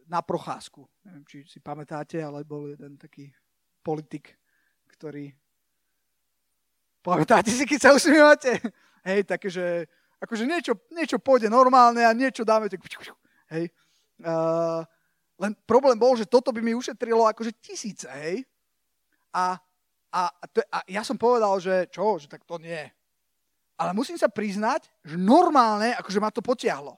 na 0.07 0.23
procházku. 0.23 0.87
Neviem, 1.03 1.23
či 1.27 1.37
si 1.43 1.59
pamätáte, 1.59 2.23
ale 2.23 2.47
bol 2.47 2.71
jeden 2.71 2.95
taký 2.95 3.31
politik, 3.83 4.35
ktorý... 4.95 5.31
Pamätáte 7.03 7.51
si, 7.51 7.67
keď 7.67 7.79
sa 7.83 7.91
usmievate? 7.91 8.63
Hej, 9.03 9.27
také, 9.27 9.51
že 9.51 9.91
akože 10.23 10.47
niečo, 10.47 10.79
niečo 10.95 11.19
pôjde 11.19 11.51
normálne 11.51 11.99
a 12.07 12.15
niečo 12.15 12.47
dáme 12.47 12.71
tak... 12.71 12.79
Hej. 13.51 13.67
Uh, 14.23 14.87
len 15.35 15.51
problém 15.67 15.99
bol, 15.99 16.15
že 16.15 16.23
toto 16.23 16.55
by 16.55 16.63
mi 16.63 16.71
ušetrilo 16.71 17.27
akože 17.27 17.51
tisíce, 17.59 18.07
hej. 18.07 18.47
A, 19.35 19.59
a, 20.13 20.21
to, 20.47 20.63
a 20.71 20.79
ja 20.87 21.03
som 21.03 21.19
povedal, 21.19 21.59
že 21.59 21.91
čo, 21.91 22.15
že 22.15 22.31
tak 22.31 22.47
to 22.47 22.55
nie. 22.61 22.87
Ale 23.75 23.91
musím 23.91 24.15
sa 24.15 24.29
priznať, 24.29 24.87
že 25.03 25.19
normálne, 25.19 25.97
akože 25.97 26.21
ma 26.21 26.29
to 26.31 26.39
potiahlo. 26.39 26.95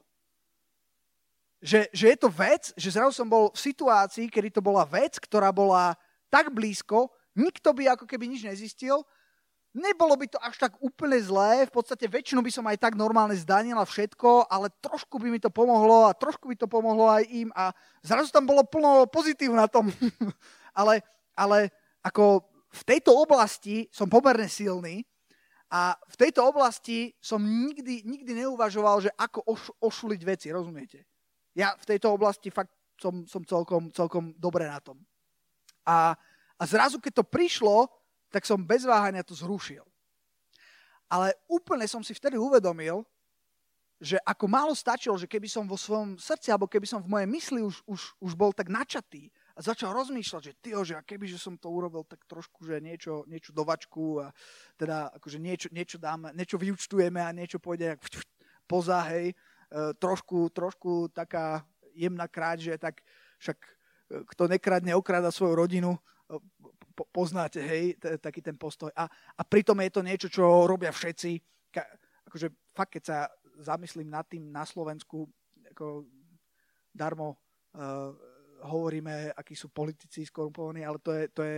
Že, 1.64 1.90
že 1.90 2.06
je 2.14 2.18
to 2.20 2.30
vec, 2.30 2.76
že 2.78 2.94
zrazu 2.94 3.16
som 3.16 3.26
bol 3.26 3.50
v 3.50 3.58
situácii, 3.58 4.30
kedy 4.30 4.54
to 4.54 4.62
bola 4.62 4.86
vec, 4.86 5.18
ktorá 5.18 5.50
bola 5.50 5.98
tak 6.30 6.54
blízko, 6.54 7.10
nikto 7.34 7.74
by 7.74 7.96
ako 7.98 8.06
keby 8.06 8.30
nič 8.30 8.46
nezistil 8.46 9.02
Nebolo 9.76 10.16
by 10.16 10.32
to 10.32 10.40
až 10.40 10.56
tak 10.56 10.80
úplne 10.80 11.20
zlé, 11.20 11.68
v 11.68 11.74
podstate 11.76 12.08
väčšinu 12.08 12.40
by 12.40 12.48
som 12.48 12.64
aj 12.64 12.80
tak 12.80 12.96
normálne 12.96 13.36
zdanila 13.36 13.84
všetko, 13.84 14.48
ale 14.48 14.72
trošku 14.80 15.20
by 15.20 15.28
mi 15.28 15.36
to 15.36 15.52
pomohlo 15.52 16.08
a 16.08 16.16
trošku 16.16 16.48
by 16.48 16.56
to 16.56 16.64
pomohlo 16.64 17.12
aj 17.12 17.28
im 17.28 17.52
a 17.52 17.76
zrazu 18.00 18.32
tam 18.32 18.48
bolo 18.48 18.64
plno 18.64 19.04
pozitív 19.12 19.52
na 19.52 19.68
tom. 19.68 19.92
ale, 20.80 21.04
ale 21.36 21.76
ako 22.00 22.48
v 22.72 22.84
tejto 22.88 23.20
oblasti 23.20 23.92
som 23.92 24.08
pomerne 24.08 24.48
silný 24.48 25.04
a 25.68 26.00
v 26.08 26.16
tejto 26.24 26.48
oblasti 26.48 27.12
som 27.20 27.44
nikdy, 27.44 28.08
nikdy 28.08 28.32
neuvažoval, 28.48 29.04
že 29.04 29.12
ako 29.20 29.44
oš, 29.44 29.76
ošuliť 29.84 30.22
veci, 30.24 30.48
rozumiete? 30.56 31.04
Ja 31.52 31.76
v 31.76 31.84
tejto 31.84 32.16
oblasti 32.16 32.48
fakt 32.48 32.72
som, 32.96 33.28
som 33.28 33.44
celkom, 33.44 33.92
celkom 33.92 34.32
dobre 34.40 34.72
na 34.72 34.80
tom. 34.80 35.04
A, 35.84 36.16
a 36.56 36.64
zrazu, 36.64 37.04
keď 37.04 37.20
to 37.20 37.26
prišlo, 37.28 37.92
tak 38.36 38.43
som 38.43 38.60
bez 38.60 38.84
váhania 38.84 39.24
to 39.24 39.32
zrušil. 39.32 39.88
Ale 41.08 41.32
úplne 41.48 41.88
som 41.88 42.04
si 42.04 42.12
vtedy 42.12 42.36
uvedomil, 42.36 43.08
že 43.95 44.19
ako 44.28 44.52
málo 44.52 44.76
stačilo, 44.76 45.15
že 45.15 45.24
keby 45.24 45.48
som 45.48 45.63
vo 45.63 45.80
svojom 45.80 46.19
srdci, 46.19 46.52
alebo 46.52 46.67
keby 46.67 46.84
som 46.84 47.00
v 47.00 47.08
mojej 47.15 47.30
mysli 47.32 47.63
už, 47.63 47.80
už, 47.88 48.02
už 48.19 48.32
bol 48.36 48.52
tak 48.52 48.67
načatý 48.67 49.32
a 49.56 49.63
začal 49.63 49.95
rozmýšľať, 49.95 50.41
že 50.52 50.60
tyjo, 50.60 50.84
že 50.84 51.00
a 51.00 51.06
keby 51.06 51.32
že 51.32 51.39
som 51.39 51.56
to 51.56 51.71
urobil 51.71 52.04
tak 52.04 52.19
trošku, 52.28 52.67
že 52.67 52.84
niečo, 52.84 53.24
niečo 53.32 53.56
do 53.56 53.63
vačku 53.63 54.19
a 54.19 54.36
teda 54.76 55.15
akože 55.15 55.39
niečo, 55.39 55.71
niečo 55.71 55.95
dáme, 55.95 56.36
niečo 56.36 56.60
vyučtujeme 56.60 57.24
a 57.24 57.32
niečo 57.32 57.63
pôjde 57.63 57.95
poza, 58.67 59.00
hej, 59.15 59.32
e, 59.32 59.36
trošku, 59.95 60.52
trošku 60.52 61.08
taká 61.15 61.63
jemná 61.95 62.28
kráť, 62.28 62.58
že 62.60 62.74
tak 62.76 63.00
však 63.39 63.58
e, 63.63 63.71
kto 64.28 64.43
nekradne, 64.52 64.91
okráda 64.91 65.32
svoju 65.32 65.56
rodinu, 65.56 65.95
po, 66.96 67.04
poznáte, 67.12 67.60
hej, 67.60 68.00
taký 68.24 68.40
ten 68.40 68.56
postoj. 68.56 68.90
A, 68.96 69.06
a 69.12 69.42
pritom 69.44 69.76
je 69.84 69.92
to 69.92 70.02
niečo, 70.02 70.28
čo 70.32 70.64
robia 70.64 70.96
všetci. 70.96 71.32
Ka- 71.70 71.92
akože 72.32 72.48
fakt, 72.72 72.96
keď 72.96 73.04
sa 73.04 73.18
zamyslím 73.60 74.08
nad 74.08 74.24
tým 74.26 74.48
na 74.48 74.64
Slovensku, 74.64 75.28
ako 75.76 76.08
darmo 76.96 77.36
uh, 77.76 78.16
hovoríme, 78.64 79.36
akí 79.36 79.54
sú 79.54 79.70
politici 79.70 80.24
skorumpovaní, 80.24 80.88
ale 80.88 80.98
to 81.04 81.12
je, 81.12 81.24
to 81.32 81.42
je 81.44 81.58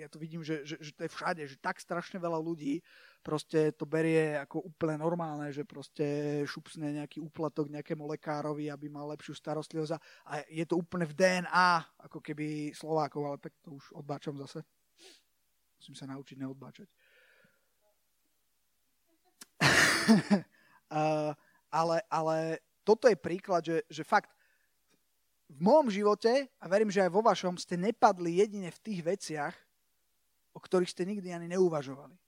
ja 0.00 0.08
to 0.08 0.16
vidím, 0.16 0.40
že, 0.40 0.64
že, 0.64 0.80
že 0.80 0.92
to 0.96 1.04
je 1.04 1.10
všade, 1.12 1.42
že 1.44 1.56
tak 1.60 1.78
strašne 1.78 2.16
veľa 2.16 2.40
ľudí 2.40 2.80
proste 3.20 3.72
to 3.76 3.84
berie 3.84 4.36
ako 4.40 4.64
úplne 4.64 4.96
normálne, 4.96 5.52
že 5.52 5.68
proste 5.68 6.40
šupsne 6.48 6.96
nejaký 7.00 7.20
úplatok 7.20 7.68
nejakému 7.68 8.08
lekárovi, 8.08 8.72
aby 8.72 8.88
mal 8.88 9.08
lepšiu 9.12 9.36
starostlivosť 9.36 9.92
a 10.24 10.44
je 10.48 10.64
to 10.64 10.80
úplne 10.80 11.04
v 11.04 11.16
DNA, 11.16 11.70
ako 12.08 12.18
keby 12.24 12.72
Slovákov, 12.72 13.22
ale 13.24 13.38
tak 13.38 13.52
to 13.60 13.76
už 13.76 13.92
odbáčam 13.92 14.36
zase. 14.40 14.64
Musím 15.80 15.96
sa 15.96 16.08
naučiť 16.08 16.36
neodbáčať. 16.40 16.88
ale, 21.80 21.96
ale 22.08 22.36
toto 22.84 23.08
je 23.08 23.16
príklad, 23.16 23.64
že, 23.64 23.84
že 23.88 24.04
fakt 24.04 24.32
v 25.50 25.58
môjom 25.60 25.88
živote, 25.90 26.46
a 26.62 26.64
verím, 26.70 26.92
že 26.94 27.02
aj 27.02 27.10
vo 27.10 27.26
vašom, 27.26 27.58
ste 27.58 27.74
nepadli 27.74 28.38
jedine 28.38 28.70
v 28.70 28.82
tých 28.86 29.00
veciach, 29.02 29.54
o 30.54 30.60
ktorých 30.62 30.92
ste 30.92 31.08
nikdy 31.08 31.34
ani 31.34 31.50
neuvažovali 31.50 32.19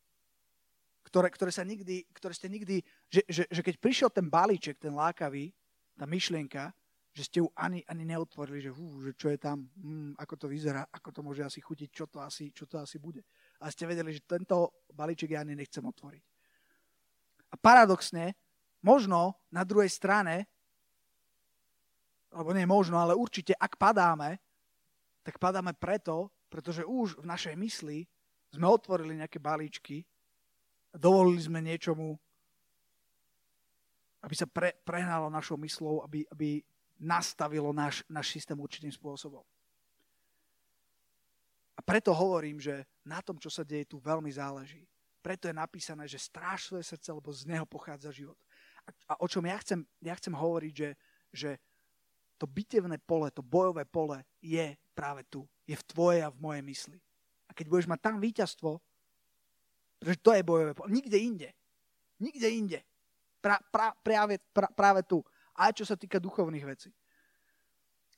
ktoré, 1.13 1.29
ktoré, 1.29 1.53
sa 1.53 1.61
nikdy, 1.61 2.09
ktoré 2.17 2.33
ste 2.33 2.49
nikdy, 2.49 2.81
že, 3.13 3.21
že, 3.29 3.45
že 3.45 3.61
keď 3.61 3.77
prišiel 3.77 4.09
ten 4.09 4.33
balíček, 4.33 4.81
ten 4.81 4.97
lákavý, 4.97 5.53
tá 5.93 6.09
myšlienka, 6.09 6.73
že 7.13 7.29
ste 7.29 7.45
ju 7.45 7.53
ani, 7.53 7.85
ani 7.85 8.09
neotvorili, 8.09 8.65
že, 8.65 8.73
hú, 8.73 9.05
že 9.05 9.13
čo 9.13 9.29
je 9.29 9.37
tam, 9.37 9.69
hm, 9.77 10.17
ako 10.17 10.35
to 10.41 10.47
vyzerá, 10.49 10.89
ako 10.89 11.13
to 11.13 11.21
môže 11.21 11.45
asi 11.45 11.61
chutiť, 11.61 11.89
čo 11.93 12.09
to 12.09 12.25
asi, 12.25 12.49
čo 12.57 12.65
to 12.65 12.81
asi 12.81 12.97
bude. 12.97 13.21
A 13.61 13.69
ste 13.69 13.85
vedeli, 13.85 14.17
že 14.17 14.25
tento 14.25 14.89
balíček 14.89 15.37
ja 15.37 15.45
ani 15.45 15.53
nechcem 15.53 15.85
otvoriť. 15.85 16.25
A 17.53 17.61
paradoxne, 17.61 18.33
možno 18.81 19.37
na 19.53 19.69
druhej 19.69 19.93
strane, 19.93 20.49
alebo 22.33 22.57
nie 22.57 22.65
možno, 22.65 22.97
ale 22.97 23.13
určite, 23.13 23.53
ak 23.53 23.77
padáme, 23.77 24.41
tak 25.21 25.37
padáme 25.37 25.77
preto, 25.77 26.33
pretože 26.49 26.81
už 26.89 27.21
v 27.21 27.29
našej 27.29 27.53
mysli 27.61 28.09
sme 28.49 28.65
otvorili 28.65 29.21
nejaké 29.21 29.37
balíčky, 29.37 30.09
dovolili 30.95 31.41
sme 31.41 31.65
niečomu, 31.65 32.17
aby 34.23 34.35
sa 34.39 34.47
pre, 34.47 34.77
prehnalo 34.87 35.33
našou 35.33 35.59
myslou, 35.59 36.05
aby, 36.07 36.23
aby 36.31 36.63
nastavilo 37.01 37.75
náš, 37.75 38.07
náš 38.07 38.31
systém 38.31 38.55
určitým 38.55 38.95
spôsobom. 38.95 39.43
A 41.75 41.81
preto 41.83 42.15
hovorím, 42.15 42.63
že 42.63 42.87
na 43.03 43.19
tom, 43.19 43.41
čo 43.43 43.51
sa 43.51 43.67
deje 43.67 43.91
tu, 43.91 43.99
veľmi 43.99 44.31
záleží. 44.31 44.87
Preto 45.19 45.51
je 45.51 45.55
napísané, 45.55 46.07
že 46.07 46.23
stráž 46.23 46.71
svoje 46.71 46.87
srdce, 46.87 47.11
lebo 47.11 47.31
z 47.35 47.47
neho 47.51 47.67
pochádza 47.67 48.15
život. 48.15 48.39
A, 48.87 48.91
a 49.11 49.13
o 49.19 49.27
čom 49.27 49.43
ja 49.47 49.59
chcem, 49.59 49.83
ja 50.03 50.15
chcem 50.15 50.35
hovoriť, 50.35 50.75
že, 50.75 50.91
že 51.35 51.51
to 52.39 52.47
bitevné 52.47 52.99
pole, 52.99 53.31
to 53.31 53.43
bojové 53.43 53.87
pole 53.87 54.23
je 54.43 54.75
práve 54.95 55.23
tu. 55.31 55.47
Je 55.67 55.79
v 55.79 55.87
tvojej 55.87 56.21
a 56.27 56.31
v 56.31 56.43
mojej 56.43 56.63
mysli. 56.67 56.99
A 57.47 57.55
keď 57.55 57.67
budeš 57.71 57.91
mať 57.91 58.01
tam 58.03 58.17
víťazstvo, 58.19 58.83
pretože 60.03 60.19
to 60.19 60.35
je 60.35 60.43
bojové 60.43 60.75
pole. 60.75 60.91
Nikde 60.91 61.19
inde. 61.19 61.49
Nikde 62.19 62.49
inde. 62.51 62.79
Pra, 63.39 63.63
pra, 63.71 63.95
práve, 64.03 64.43
pra, 64.51 64.67
práve 64.67 65.07
tu. 65.07 65.23
Aj 65.55 65.71
čo 65.71 65.87
sa 65.87 65.95
týka 65.95 66.19
duchovných 66.19 66.67
vecí. 66.67 66.91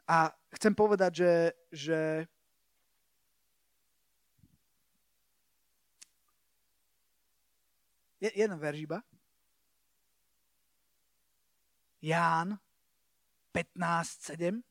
A 0.09 0.33
chcem 0.57 0.73
povedať, 0.73 1.13
že, 1.21 1.33
že 1.69 1.99
je, 8.25 8.33
jeden 8.33 8.57
verž 8.57 8.81
iba. 8.81 9.05
Ján 12.01 12.57
15.7. 13.53 14.65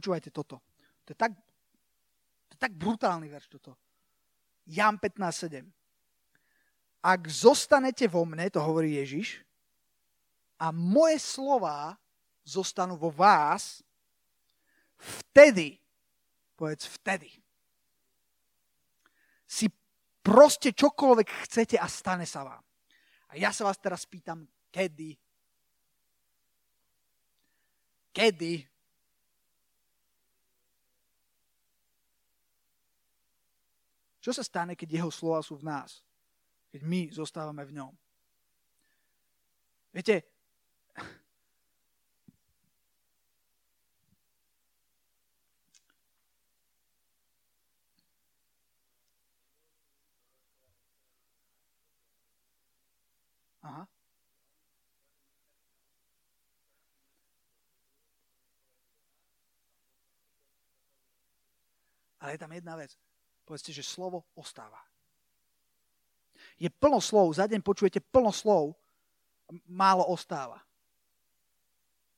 Počúvajte 0.00 0.32
toto. 0.32 0.64
To 1.04 1.08
je 1.12 1.18
tak, 1.20 1.36
to 2.48 2.52
je 2.56 2.60
tak 2.64 2.72
brutálny 2.72 3.28
verš 3.28 3.52
toto. 3.52 3.76
Jan 4.64 4.96
15.7. 4.96 5.68
Ak 7.04 7.28
zostanete 7.28 8.08
vo 8.08 8.24
mne, 8.24 8.48
to 8.48 8.64
hovorí 8.64 8.96
Ježiš, 8.96 9.44
a 10.56 10.72
moje 10.72 11.20
slova 11.20 12.00
zostanú 12.48 12.96
vo 12.96 13.12
vás, 13.12 13.84
vtedy, 14.96 15.76
povedz 16.56 16.88
vtedy, 16.96 17.28
si 19.44 19.68
proste 20.24 20.72
čokoľvek 20.72 21.28
chcete 21.44 21.76
a 21.76 21.84
stane 21.84 22.24
sa 22.24 22.40
vám. 22.40 22.64
A 23.28 23.36
ja 23.36 23.52
sa 23.52 23.68
vás 23.68 23.76
teraz 23.76 24.08
pýtam, 24.08 24.48
kedy? 24.72 25.12
Kedy? 28.16 28.69
Čo 34.20 34.36
sa 34.36 34.44
stane, 34.44 34.76
keď 34.76 35.00
jeho 35.00 35.10
slova 35.10 35.40
sú 35.40 35.56
v 35.56 35.64
nás? 35.64 36.04
Keď 36.70 36.80
my 36.84 37.08
zostávame 37.10 37.64
v 37.64 37.80
ňom? 37.80 37.92
Viete. 39.90 40.22
Ale 62.20 62.36
je 62.36 62.38
tam 62.38 62.52
jedna 62.52 62.76
vec. 62.76 62.92
Povedzte, 63.50 63.74
že 63.74 63.82
slovo 63.82 64.22
ostáva. 64.38 64.78
Je 66.54 66.70
plno 66.70 67.02
slov, 67.02 67.34
za 67.34 67.50
deň 67.50 67.66
počujete 67.66 67.98
plno 67.98 68.30
slov, 68.30 68.78
málo 69.66 70.06
ostáva. 70.06 70.62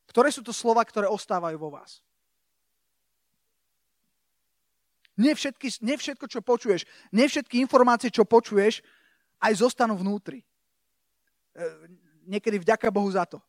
Ktoré 0.05 0.29
sú 0.29 0.45
to 0.45 0.53
slova, 0.53 0.85
ktoré 0.85 1.09
ostávajú 1.09 1.57
vo 1.57 1.73
vás? 1.73 2.05
Nie, 5.17 5.33
všetky, 5.33 5.81
všetko, 5.81 6.29
čo 6.29 6.45
počuješ, 6.45 6.85
nie 7.17 7.25
všetky 7.25 7.65
informácie, 7.65 8.13
čo 8.13 8.29
počuješ, 8.29 8.85
aj 9.41 9.57
zostanú 9.57 9.97
vnútri. 9.97 10.45
E, 10.45 10.47
niekedy 12.29 12.61
vďaka 12.61 12.93
Bohu 12.93 13.09
za 13.09 13.25
to. 13.25 13.41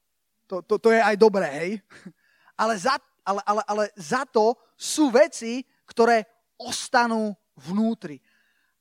To, 0.47 0.63
to, 0.63 0.79
to 0.79 0.87
je 0.87 1.03
aj 1.03 1.19
dobré, 1.19 1.51
hej? 1.51 1.71
Ale 2.63 2.79
za, 2.79 2.95
ale, 3.27 3.43
ale, 3.43 3.61
ale 3.67 3.83
za 3.99 4.23
to 4.23 4.55
sú 4.79 5.11
veci, 5.11 5.67
ktoré 5.83 6.23
ostanú 6.55 7.35
vnútri. 7.57 8.17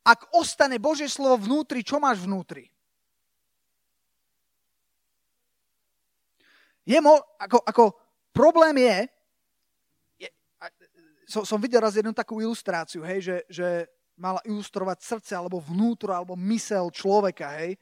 Ak 0.03 0.27
ostane 0.35 0.83
Božie 0.83 1.07
slovo 1.07 1.39
vnútri, 1.47 1.87
čo 1.87 2.03
máš 2.03 2.27
vnútri? 2.27 2.66
Je 6.83 6.99
mo, 6.99 7.14
ako, 7.39 7.62
ako 7.62 7.85
problém 8.35 8.83
je, 8.83 8.97
je 10.27 10.29
som, 11.31 11.47
som 11.47 11.62
videl 11.62 11.79
raz 11.79 11.95
jednu 11.95 12.11
takú 12.11 12.43
ilustráciu, 12.43 13.07
hej, 13.07 13.23
že, 13.23 13.37
že 13.47 13.68
mala 14.18 14.43
ilustrovať 14.43 14.99
srdce 14.99 15.33
alebo 15.39 15.62
vnútro 15.62 16.11
alebo 16.11 16.35
mysel 16.35 16.91
človeka, 16.91 17.55
hej. 17.62 17.79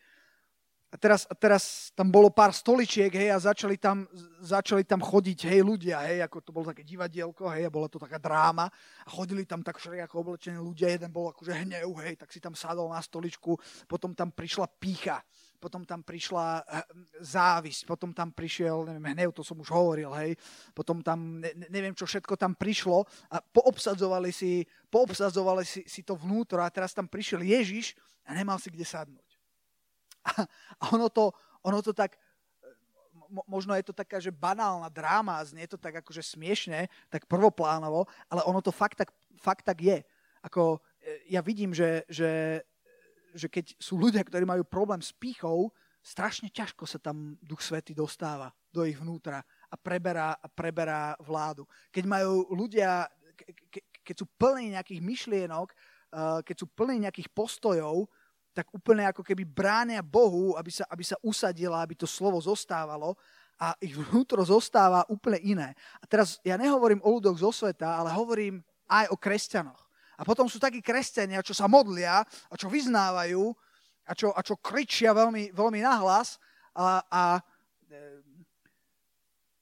A 0.90 0.98
teraz, 0.98 1.22
teraz 1.38 1.94
tam 1.94 2.10
bolo 2.10 2.34
pár 2.34 2.50
stoličiek, 2.50 3.14
hej, 3.14 3.30
a 3.30 3.38
začali 3.38 3.78
tam, 3.78 4.10
začali 4.42 4.82
tam 4.82 4.98
chodiť, 4.98 5.46
hej, 5.46 5.62
ľudia, 5.62 6.02
hej, 6.02 6.18
ako 6.26 6.42
to 6.42 6.50
bolo 6.50 6.74
také 6.74 6.82
divadielko, 6.82 7.46
hej, 7.54 7.70
a 7.70 7.70
bola 7.70 7.86
to 7.86 8.02
taká 8.02 8.18
dráma. 8.18 8.66
A 9.06 9.08
chodili 9.08 9.46
tam 9.46 9.62
tak 9.62 9.78
všelijako 9.78 10.26
oblečení 10.26 10.58
ľudia, 10.58 10.90
jeden 10.90 11.14
bol 11.14 11.30
akože 11.30 11.54
hnev, 11.62 11.94
hej, 12.02 12.18
tak 12.18 12.34
si 12.34 12.42
tam 12.42 12.58
sadol 12.58 12.90
na 12.90 12.98
stoličku, 12.98 13.54
potom 13.86 14.18
tam 14.18 14.34
prišla 14.34 14.66
pícha, 14.82 15.22
potom 15.62 15.86
tam 15.86 16.02
prišla 16.02 16.66
eh, 16.66 16.82
závisť, 17.22 17.86
potom 17.86 18.10
tam 18.10 18.34
prišiel, 18.34 18.90
neviem, 18.90 19.14
hnev, 19.14 19.30
to 19.30 19.46
som 19.46 19.62
už 19.62 19.70
hovoril, 19.70 20.10
hej, 20.18 20.34
potom 20.74 21.06
tam, 21.06 21.38
ne, 21.38 21.54
neviem, 21.70 21.94
čo 21.94 22.02
všetko 22.02 22.34
tam 22.34 22.58
prišlo 22.58 23.06
a 23.30 23.38
poobsadzovali 23.38 24.34
si, 24.34 24.66
poobsadzovali 24.90 25.62
si, 25.62 25.86
si 25.86 26.02
to 26.02 26.18
vnútro 26.18 26.58
a 26.58 26.72
teraz 26.74 26.90
tam 26.90 27.06
prišiel 27.06 27.46
Ježiš 27.46 27.94
a 28.26 28.34
nemal 28.34 28.58
si 28.58 28.74
kde 28.74 28.82
sadnúť. 28.82 29.29
A, 30.80 30.84
ono, 30.92 31.08
to, 31.08 31.32
ono 31.64 31.80
to 31.80 31.92
tak, 31.92 32.16
možno 33.46 33.72
je 33.78 33.84
to 33.86 33.94
taká, 33.94 34.18
že 34.18 34.34
banálna 34.34 34.90
dráma, 34.90 35.40
znie 35.44 35.64
to 35.70 35.78
tak 35.78 36.02
akože 36.02 36.22
smiešne, 36.22 36.90
tak 37.08 37.30
prvoplánovo, 37.30 38.08
ale 38.28 38.40
ono 38.44 38.60
to 38.60 38.74
fakt 38.74 38.98
tak, 38.98 39.10
fakt 39.38 39.64
tak 39.64 39.80
je. 39.80 39.98
Ako, 40.44 40.80
e, 41.00 41.36
ja 41.36 41.40
vidím, 41.44 41.70
že, 41.72 42.04
že, 42.08 42.62
že 43.32 43.46
keď 43.46 43.76
sú 43.78 44.00
ľudia, 44.00 44.24
ktorí 44.24 44.44
majú 44.44 44.64
problém 44.66 45.00
s 45.00 45.12
pýchou, 45.14 45.70
strašne 46.00 46.48
ťažko 46.48 46.88
sa 46.88 46.96
tam 46.96 47.36
Duch 47.44 47.60
Svety 47.60 47.92
dostáva 47.92 48.48
do 48.72 48.88
ich 48.88 48.96
vnútra 48.96 49.44
a 49.68 49.76
preberá, 49.76 50.32
a 50.40 50.46
preberá 50.48 51.14
vládu. 51.20 51.68
Keď 51.92 52.04
majú 52.08 52.48
ľudia, 52.56 53.04
ke, 53.68 53.84
keď 54.00 54.14
sú 54.24 54.26
plní 54.40 54.72
nejakých 54.74 55.00
myšlienok, 55.04 55.68
uh, 55.70 56.40
keď 56.40 56.56
sú 56.56 56.66
plní 56.72 57.04
nejakých 57.04 57.28
postojov, 57.36 58.08
tak 58.50 58.66
úplne 58.74 59.06
ako 59.06 59.22
keby 59.22 59.46
bránia 59.46 60.02
Bohu, 60.02 60.58
aby 60.58 60.70
sa, 60.74 60.84
aby 60.90 61.04
sa 61.06 61.16
usadila, 61.22 61.82
aby 61.82 61.94
to 61.94 62.06
slovo 62.06 62.42
zostávalo 62.42 63.14
a 63.60 63.76
ich 63.84 63.92
vnútro 63.92 64.40
zostáva 64.40 65.04
úplne 65.12 65.38
iné. 65.44 65.68
A 66.00 66.04
teraz 66.08 66.40
ja 66.40 66.56
nehovorím 66.56 67.04
o 67.04 67.20
ľudoch 67.20 67.36
zo 67.36 67.52
sveta, 67.52 68.00
ale 68.00 68.10
hovorím 68.16 68.64
aj 68.88 69.12
o 69.12 69.16
kresťanoch. 69.20 69.82
A 70.20 70.24
potom 70.24 70.48
sú 70.48 70.56
takí 70.56 70.80
kresťania, 70.80 71.44
čo 71.44 71.52
sa 71.52 71.68
modlia 71.68 72.24
a 72.24 72.54
čo 72.56 72.72
vyznávajú 72.72 73.52
a 74.08 74.12
čo, 74.16 74.32
a 74.32 74.40
čo 74.40 74.56
kričia 74.58 75.12
veľmi, 75.12 75.52
veľmi 75.52 75.80
nahlas 75.84 76.40
a, 76.76 77.04
a, 77.04 77.22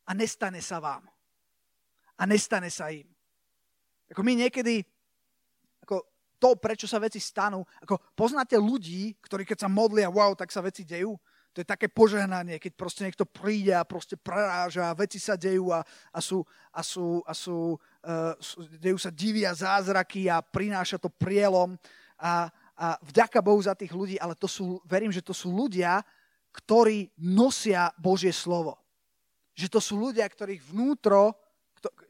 a 0.07 0.11
nestane 0.15 0.63
sa 0.63 0.79
vám. 0.79 1.07
A 2.19 2.23
nestane 2.27 2.71
sa 2.71 2.91
im. 2.91 3.07
Ako 4.11 4.25
my 4.25 4.35
niekedy 4.35 4.83
to, 6.39 6.55
prečo 6.57 6.87
sa 6.87 7.03
veci 7.03 7.19
stanú. 7.19 7.67
Ako 7.83 7.99
poznáte 8.15 8.55
ľudí, 8.57 9.19
ktorí 9.21 9.43
keď 9.45 9.67
sa 9.67 9.69
modlia, 9.69 10.09
wow, 10.09 10.33
tak 10.39 10.55
sa 10.55 10.63
veci 10.63 10.87
dejú? 10.87 11.19
To 11.59 11.67
je 11.67 11.67
také 11.67 11.91
požehnanie, 11.91 12.63
keď 12.63 12.73
proste 12.79 13.03
niekto 13.03 13.27
príde 13.27 13.75
a 13.75 13.83
proste 13.83 14.15
preráža, 14.15 14.95
veci 14.95 15.19
sa 15.19 15.35
dejú 15.35 15.75
a, 15.75 15.83
a, 16.15 16.21
sú, 16.23 16.47
a, 16.71 16.81
sú, 16.87 17.19
a 17.27 17.33
sú, 17.35 17.75
uh, 17.75 18.35
sú, 18.39 18.63
dejú 18.79 18.95
sa 18.95 19.11
divia 19.11 19.51
zázraky 19.51 20.31
a 20.31 20.39
prináša 20.39 21.03
to 21.03 21.11
prielom. 21.11 21.75
A, 22.23 22.47
a 22.79 22.87
vďaka 23.03 23.43
Bohu 23.43 23.59
za 23.59 23.75
tých 23.75 23.91
ľudí, 23.91 24.23
ale 24.23 24.39
to 24.39 24.47
sú, 24.47 24.79
verím, 24.87 25.11
že 25.11 25.25
to 25.25 25.35
sú 25.35 25.51
ľudia, 25.51 25.99
ktorí 26.55 27.11
nosia 27.19 27.91
Božie 27.99 28.31
slovo. 28.31 28.79
Že 29.59 29.67
to 29.67 29.81
sú 29.83 29.95
ľudia, 29.99 30.31
ktorých 30.31 30.63
vnútro, 30.63 31.35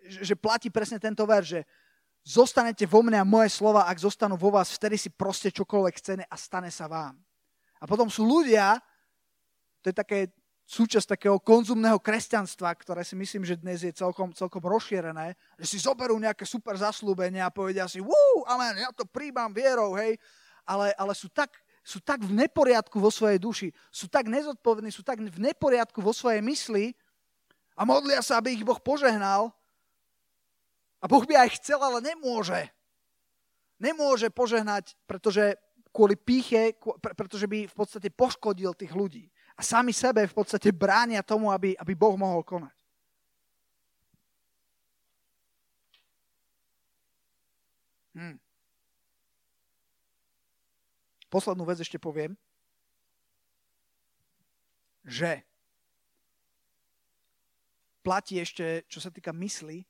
že 0.04 0.36
platí 0.36 0.68
presne 0.68 1.00
tento 1.00 1.24
ver, 1.24 1.44
že 1.44 1.60
zostanete 2.28 2.84
vo 2.84 3.00
mne 3.00 3.24
a 3.24 3.24
moje 3.24 3.48
slova, 3.56 3.88
ak 3.88 4.04
zostanú 4.04 4.36
vo 4.36 4.52
vás, 4.52 4.68
vtedy 4.76 5.00
si 5.00 5.08
proste 5.08 5.48
čokoľvek 5.48 5.94
chcene 5.96 6.24
a 6.28 6.36
stane 6.36 6.68
sa 6.68 6.84
vám. 6.84 7.16
A 7.80 7.88
potom 7.88 8.12
sú 8.12 8.28
ľudia, 8.28 8.76
to 9.80 9.88
je 9.88 9.96
také 9.96 10.18
súčasť 10.68 11.16
takého 11.16 11.40
konzumného 11.40 11.96
kresťanstva, 11.96 12.68
ktoré 12.76 13.00
si 13.00 13.16
myslím, 13.16 13.48
že 13.48 13.56
dnes 13.56 13.80
je 13.80 13.88
celkom, 13.96 14.36
celkom 14.36 14.60
rozšírené, 14.60 15.32
že 15.56 15.64
si 15.64 15.78
zoberú 15.80 16.20
nejaké 16.20 16.44
super 16.44 16.76
zaslúbenia 16.76 17.48
a 17.48 17.54
povedia 17.54 17.88
si, 17.88 18.04
amen, 18.44 18.76
ja 18.76 18.92
to 18.92 19.08
príjmam 19.08 19.48
vierou, 19.48 19.96
hej, 19.96 20.20
ale, 20.68 20.92
ale 21.00 21.16
sú, 21.16 21.32
tak, 21.32 21.56
sú 21.80 22.04
tak 22.04 22.20
v 22.20 22.36
neporiadku 22.44 23.00
vo 23.00 23.08
svojej 23.08 23.40
duši, 23.40 23.72
sú 23.88 24.12
tak 24.12 24.28
nezodpovední, 24.28 24.92
sú 24.92 25.00
tak 25.00 25.24
v 25.24 25.40
neporiadku 25.40 26.04
vo 26.04 26.12
svojej 26.12 26.44
mysli 26.44 26.92
a 27.72 27.88
modlia 27.88 28.20
sa, 28.20 28.36
aby 28.36 28.52
ich 28.52 28.66
Boh 28.68 28.76
požehnal, 28.76 29.48
a 30.98 31.04
Boh 31.06 31.22
by 31.22 31.46
aj 31.46 31.62
chcel, 31.62 31.78
ale 31.78 32.02
nemôže. 32.02 32.70
Nemôže 33.78 34.34
požehnať, 34.34 34.98
pretože 35.06 35.54
kvôli 35.94 36.18
píche, 36.18 36.74
pretože 37.14 37.46
by 37.46 37.70
v 37.70 37.74
podstate 37.74 38.10
poškodil 38.10 38.74
tých 38.74 38.90
ľudí. 38.90 39.30
A 39.54 39.62
sami 39.62 39.94
sebe 39.94 40.26
v 40.26 40.34
podstate 40.34 40.74
bránia 40.74 41.22
tomu, 41.22 41.50
aby, 41.54 41.78
aby 41.78 41.94
Boh 41.94 42.14
mohol 42.18 42.42
konať. 42.42 42.74
Hm. 48.18 48.38
Poslednú 51.30 51.62
vec 51.62 51.78
ešte 51.78 52.02
poviem, 52.02 52.34
že 55.06 55.46
platí 58.02 58.42
ešte, 58.42 58.82
čo 58.90 58.98
sa 58.98 59.12
týka 59.12 59.30
mysli, 59.36 59.86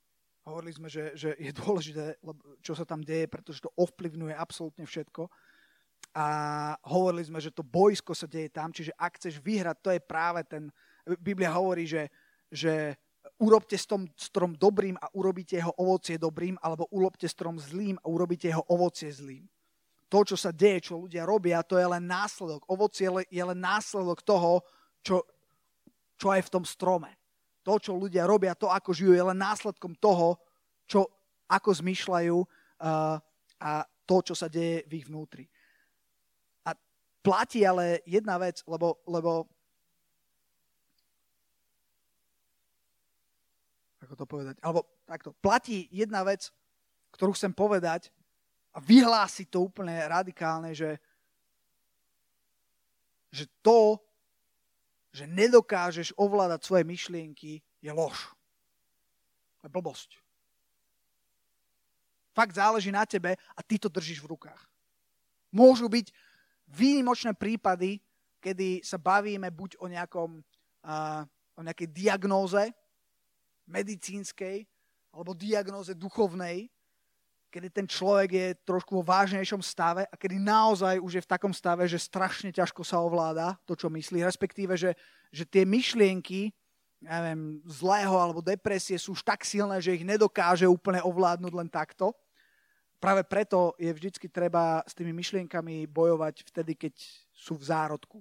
Hovorili 0.49 0.73
sme, 0.73 0.89
že, 0.89 1.13
že 1.13 1.37
je 1.37 1.53
dôležité, 1.53 2.17
čo 2.65 2.73
sa 2.73 2.89
tam 2.89 3.05
deje, 3.05 3.29
pretože 3.29 3.61
to 3.61 3.69
ovplyvňuje 3.77 4.33
absolútne 4.33 4.89
všetko. 4.89 5.29
A 6.17 6.27
hovorili 6.89 7.29
sme, 7.29 7.37
že 7.37 7.53
to 7.53 7.61
bojsko 7.61 8.17
sa 8.17 8.25
deje 8.25 8.49
tam, 8.49 8.73
čiže 8.73 8.97
ak 8.97 9.21
chceš 9.21 9.45
vyhrať, 9.45 9.77
to 9.85 9.91
je 9.93 10.01
práve 10.01 10.41
ten... 10.49 10.73
Biblia 11.21 11.53
hovorí, 11.53 11.85
že, 11.85 12.09
že 12.49 12.97
urobte 13.37 13.77
strom, 13.77 14.09
strom 14.17 14.57
dobrým 14.57 14.97
a 14.97 15.13
urobíte 15.13 15.61
jeho 15.61 15.77
ovocie 15.77 16.17
dobrým, 16.17 16.57
alebo 16.65 16.89
urobte 16.97 17.29
strom 17.29 17.61
zlým 17.61 18.01
a 18.01 18.09
urobíte 18.09 18.49
jeho 18.49 18.65
ovocie 18.73 19.13
zlým. 19.13 19.45
To, 20.09 20.25
čo 20.25 20.41
sa 20.41 20.49
deje, 20.49 20.89
čo 20.89 20.97
ľudia 20.97 21.29
robia, 21.29 21.61
to 21.61 21.77
je 21.77 21.85
len 21.85 22.09
následok. 22.09 22.65
Ovocie 22.73 23.13
je 23.29 23.45
len 23.45 23.61
následok 23.61 24.25
toho, 24.25 24.65
čo, 25.05 25.21
čo 26.17 26.33
je 26.33 26.41
v 26.41 26.53
tom 26.53 26.65
strome 26.65 27.13
to, 27.69 27.77
čo 27.77 27.93
ľudia 27.93 28.25
robia, 28.25 28.57
to, 28.57 28.73
ako 28.73 28.97
žijú, 28.97 29.13
je 29.13 29.21
len 29.21 29.37
následkom 29.37 29.93
toho, 30.01 30.41
čo, 30.89 31.05
ako 31.45 31.69
zmyšľajú 31.77 32.37
uh, 32.41 33.21
a 33.61 33.71
to, 34.09 34.17
čo 34.25 34.33
sa 34.33 34.49
deje 34.49 34.89
v 34.89 35.05
ich 35.05 35.05
vnútri. 35.05 35.45
A 36.65 36.73
platí 37.21 37.61
ale 37.69 38.01
jedna 38.09 38.41
vec, 38.41 38.65
lebo, 38.65 39.05
lebo 39.05 39.45
ako 44.01 44.15
to 44.17 44.25
povedať, 44.25 44.57
alebo 44.65 44.89
takto, 45.05 45.37
platí 45.37 45.93
jedna 45.93 46.25
vec, 46.25 46.49
ktorú 47.13 47.37
chcem 47.37 47.53
povedať 47.53 48.09
a 48.73 48.81
vyhlásiť 48.81 49.53
to 49.53 49.69
úplne 49.69 49.93
radikálne, 50.09 50.73
že, 50.73 50.97
že 53.29 53.45
to, 53.61 54.01
že 55.19 55.27
nedokážeš 55.27 56.15
ovládať 56.15 56.63
svoje 56.63 56.85
myšlienky, 56.87 57.59
je 57.83 57.91
lož. 57.91 58.31
To 59.59 59.67
je 59.67 59.75
blbosť. 59.75 60.11
Fakt 62.31 62.55
záleží 62.55 62.95
na 62.95 63.03
tebe 63.03 63.35
a 63.35 63.61
ty 63.67 63.83
to 63.83 63.91
držíš 63.91 64.23
v 64.23 64.31
rukách. 64.39 64.63
Môžu 65.51 65.91
byť 65.91 66.15
výnimočné 66.71 67.35
prípady, 67.35 67.99
kedy 68.39 68.87
sa 68.87 68.95
bavíme 68.95 69.51
buď 69.51 69.75
o, 69.83 69.91
nejakom, 69.91 70.39
uh, 70.87 71.27
o 71.59 71.61
nejakej 71.67 71.91
diagnóze 71.91 72.71
medicínskej 73.67 74.63
alebo 75.11 75.35
diagnóze 75.35 75.99
duchovnej, 75.99 76.71
kedy 77.49 77.69
ten 77.73 77.87
človek 77.89 78.31
je 78.31 78.49
trošku 78.63 79.01
vo 79.01 79.05
vážnejšom 79.05 79.65
stave 79.65 80.05
a 80.05 80.15
kedy 80.15 80.37
naozaj 80.37 81.01
už 81.01 81.13
je 81.19 81.25
v 81.25 81.31
takom 81.33 81.53
stave, 81.53 81.89
že 81.89 81.97
strašne 81.97 82.53
ťažko 82.53 82.85
sa 82.85 83.01
ovláda 83.01 83.57
to, 83.65 83.73
čo 83.73 83.89
myslí, 83.89 84.21
respektíve, 84.21 84.77
že, 84.77 84.93
že 85.33 85.49
tie 85.49 85.65
myšlienky, 85.65 86.53
neviem, 87.01 87.65
zlého 87.65 88.13
alebo 88.13 88.45
depresie 88.45 89.01
sú 89.01 89.17
už 89.17 89.25
tak 89.25 89.43
silné, 89.49 89.81
že 89.81 89.97
ich 89.97 90.05
nedokáže 90.05 90.69
úplne 90.69 91.01
ovládnuť 91.01 91.53
len 91.57 91.69
takto. 91.73 92.13
Práve 92.99 93.23
preto 93.23 93.79
je 93.79 93.95
vždycky 93.95 94.27
treba 94.27 94.83
s 94.83 94.93
tými 94.93 95.15
myšlienkami 95.15 95.87
bojovať 95.87 96.43
vtedy, 96.51 96.75
keď 96.75 96.95
sú 97.31 97.55
v 97.55 97.65
zárodku. 97.71 98.19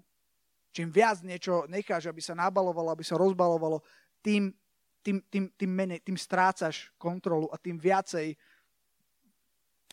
Čím 0.70 0.94
viac 0.94 1.26
niečo 1.26 1.66
necháš, 1.66 2.06
aby 2.06 2.22
sa 2.22 2.38
nabalovalo, 2.38 2.94
aby 2.94 3.02
sa 3.02 3.18
rozbalovalo, 3.18 3.82
tým, 4.22 4.54
tým, 5.02 5.18
tým, 5.26 5.50
tým, 5.58 5.72
menej, 5.74 6.00
tým 6.06 6.14
strácaš 6.14 6.94
kontrolu 7.02 7.50
a 7.50 7.58
tým 7.58 7.82
viacej 7.82 8.38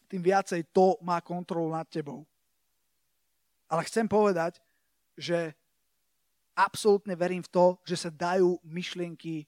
tým 0.09 0.23
viacej 0.23 0.71
to 0.73 1.01
má 1.01 1.21
kontrolu 1.21 1.73
nad 1.73 1.89
tebou. 1.89 2.27
Ale 3.69 3.85
chcem 3.89 4.05
povedať, 4.05 4.61
že 5.17 5.55
absolútne 6.55 7.19
verím 7.19 7.43
v 7.43 7.51
to, 7.51 7.67
že 7.83 8.07
sa 8.07 8.11
dajú 8.11 8.59
myšlienky 8.63 9.47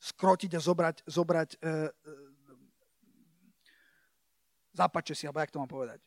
skrotiť 0.00 0.56
a 0.56 0.60
zobrať, 0.60 0.96
zobrať 1.04 1.48
e, 1.54 1.58
e, 1.60 1.90
zapače 4.72 5.12
si, 5.14 5.26
alebo 5.26 5.40
jak 5.44 5.52
to 5.52 5.60
mám 5.60 5.68
povedať. 5.68 6.00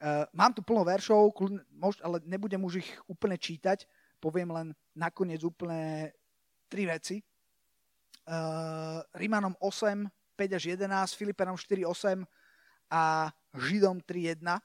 E, 0.00 0.08
mám 0.32 0.50
tu 0.50 0.64
plno 0.66 0.82
veršov, 0.82 1.30
ale 2.02 2.16
nebudem 2.26 2.58
už 2.64 2.82
ich 2.82 2.90
úplne 3.06 3.38
čítať, 3.38 3.86
poviem 4.18 4.50
len 4.50 4.66
nakoniec 4.96 5.44
úplne 5.46 6.10
tri 6.66 6.90
veci. 6.90 7.20
E, 7.20 7.24
Rímanom 9.14 9.54
8, 9.62 10.10
5 10.40 10.56
až 10.56 10.64
11, 10.72 10.88
Filipenom 11.20 11.52
4, 11.52 11.84
8 11.84 12.24
a 12.88 13.28
Židom 13.52 14.00
3, 14.00 14.40
1. 14.40 14.56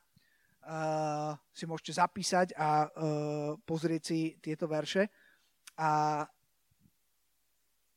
Uh, 0.65 1.36
si 1.51 1.67
môžete 1.67 1.99
zapísať 1.99 2.55
a 2.55 2.88
uh, 2.88 3.53
pozrieť 3.67 4.01
si 4.07 4.39
tieto 4.39 4.71
verše. 4.71 5.11
A 5.76 6.23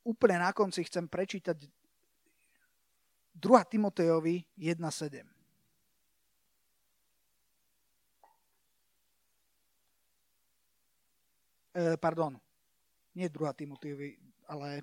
úplne 0.02 0.42
na 0.42 0.50
konci 0.50 0.82
chcem 0.82 1.06
prečítať 1.06 1.54
2. 3.38 3.46
Timotejovi 3.46 4.42
1.7. 4.58 5.22
Uh, 11.78 11.94
pardon, 12.02 12.34
nie 13.14 13.30
2. 13.30 13.38
Timotejovi, 13.54 14.18
ale 14.50 14.82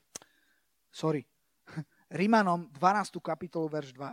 sorry, 0.89 1.27
Rímanom 2.15 2.71
12. 2.71 3.19
kapitolu, 3.19 3.67
verš 3.67 3.91
2. 3.91 4.07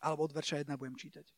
Alebo 0.00 0.24
od 0.24 0.32
verša 0.32 0.64
1 0.64 0.72
budem 0.80 0.96
čítať. 0.96 1.28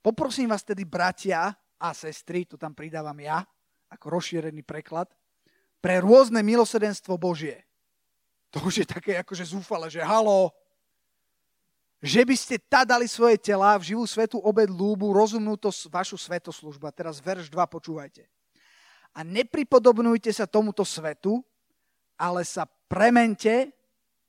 Poprosím 0.00 0.48
vás 0.48 0.64
tedy, 0.64 0.88
bratia 0.88 1.52
a 1.76 1.88
sestry, 1.92 2.48
to 2.48 2.56
tam 2.56 2.72
pridávam 2.72 3.16
ja, 3.20 3.44
ako 3.92 4.16
rozšírený 4.16 4.64
preklad, 4.64 5.12
pre 5.84 6.00
rôzne 6.00 6.40
milosedenstvo 6.40 7.20
Božie. 7.20 7.68
To 8.48 8.64
už 8.64 8.82
je 8.82 8.86
také 8.88 9.20
akože 9.20 9.44
zúfale, 9.44 9.92
že 9.92 10.00
halo, 10.00 10.48
že 12.00 12.24
by 12.24 12.36
ste 12.38 12.56
tá 12.56 12.88
dali 12.88 13.04
svoje 13.04 13.36
tela 13.36 13.76
v 13.76 13.92
živú 13.92 14.04
svetu 14.08 14.40
obed 14.40 14.72
lúbu, 14.72 15.12
rozumnú 15.12 15.60
to 15.60 15.68
vašu 15.92 16.16
svetoslužba. 16.16 16.92
Teraz 16.96 17.20
verš 17.20 17.52
2 17.52 17.60
počúvajte. 17.68 18.24
A 19.12 19.20
nepripodobnujte 19.20 20.32
sa 20.32 20.48
tomuto 20.48 20.84
svetu, 20.84 21.44
ale 22.16 22.44
sa 22.48 22.64
premente 22.88 23.75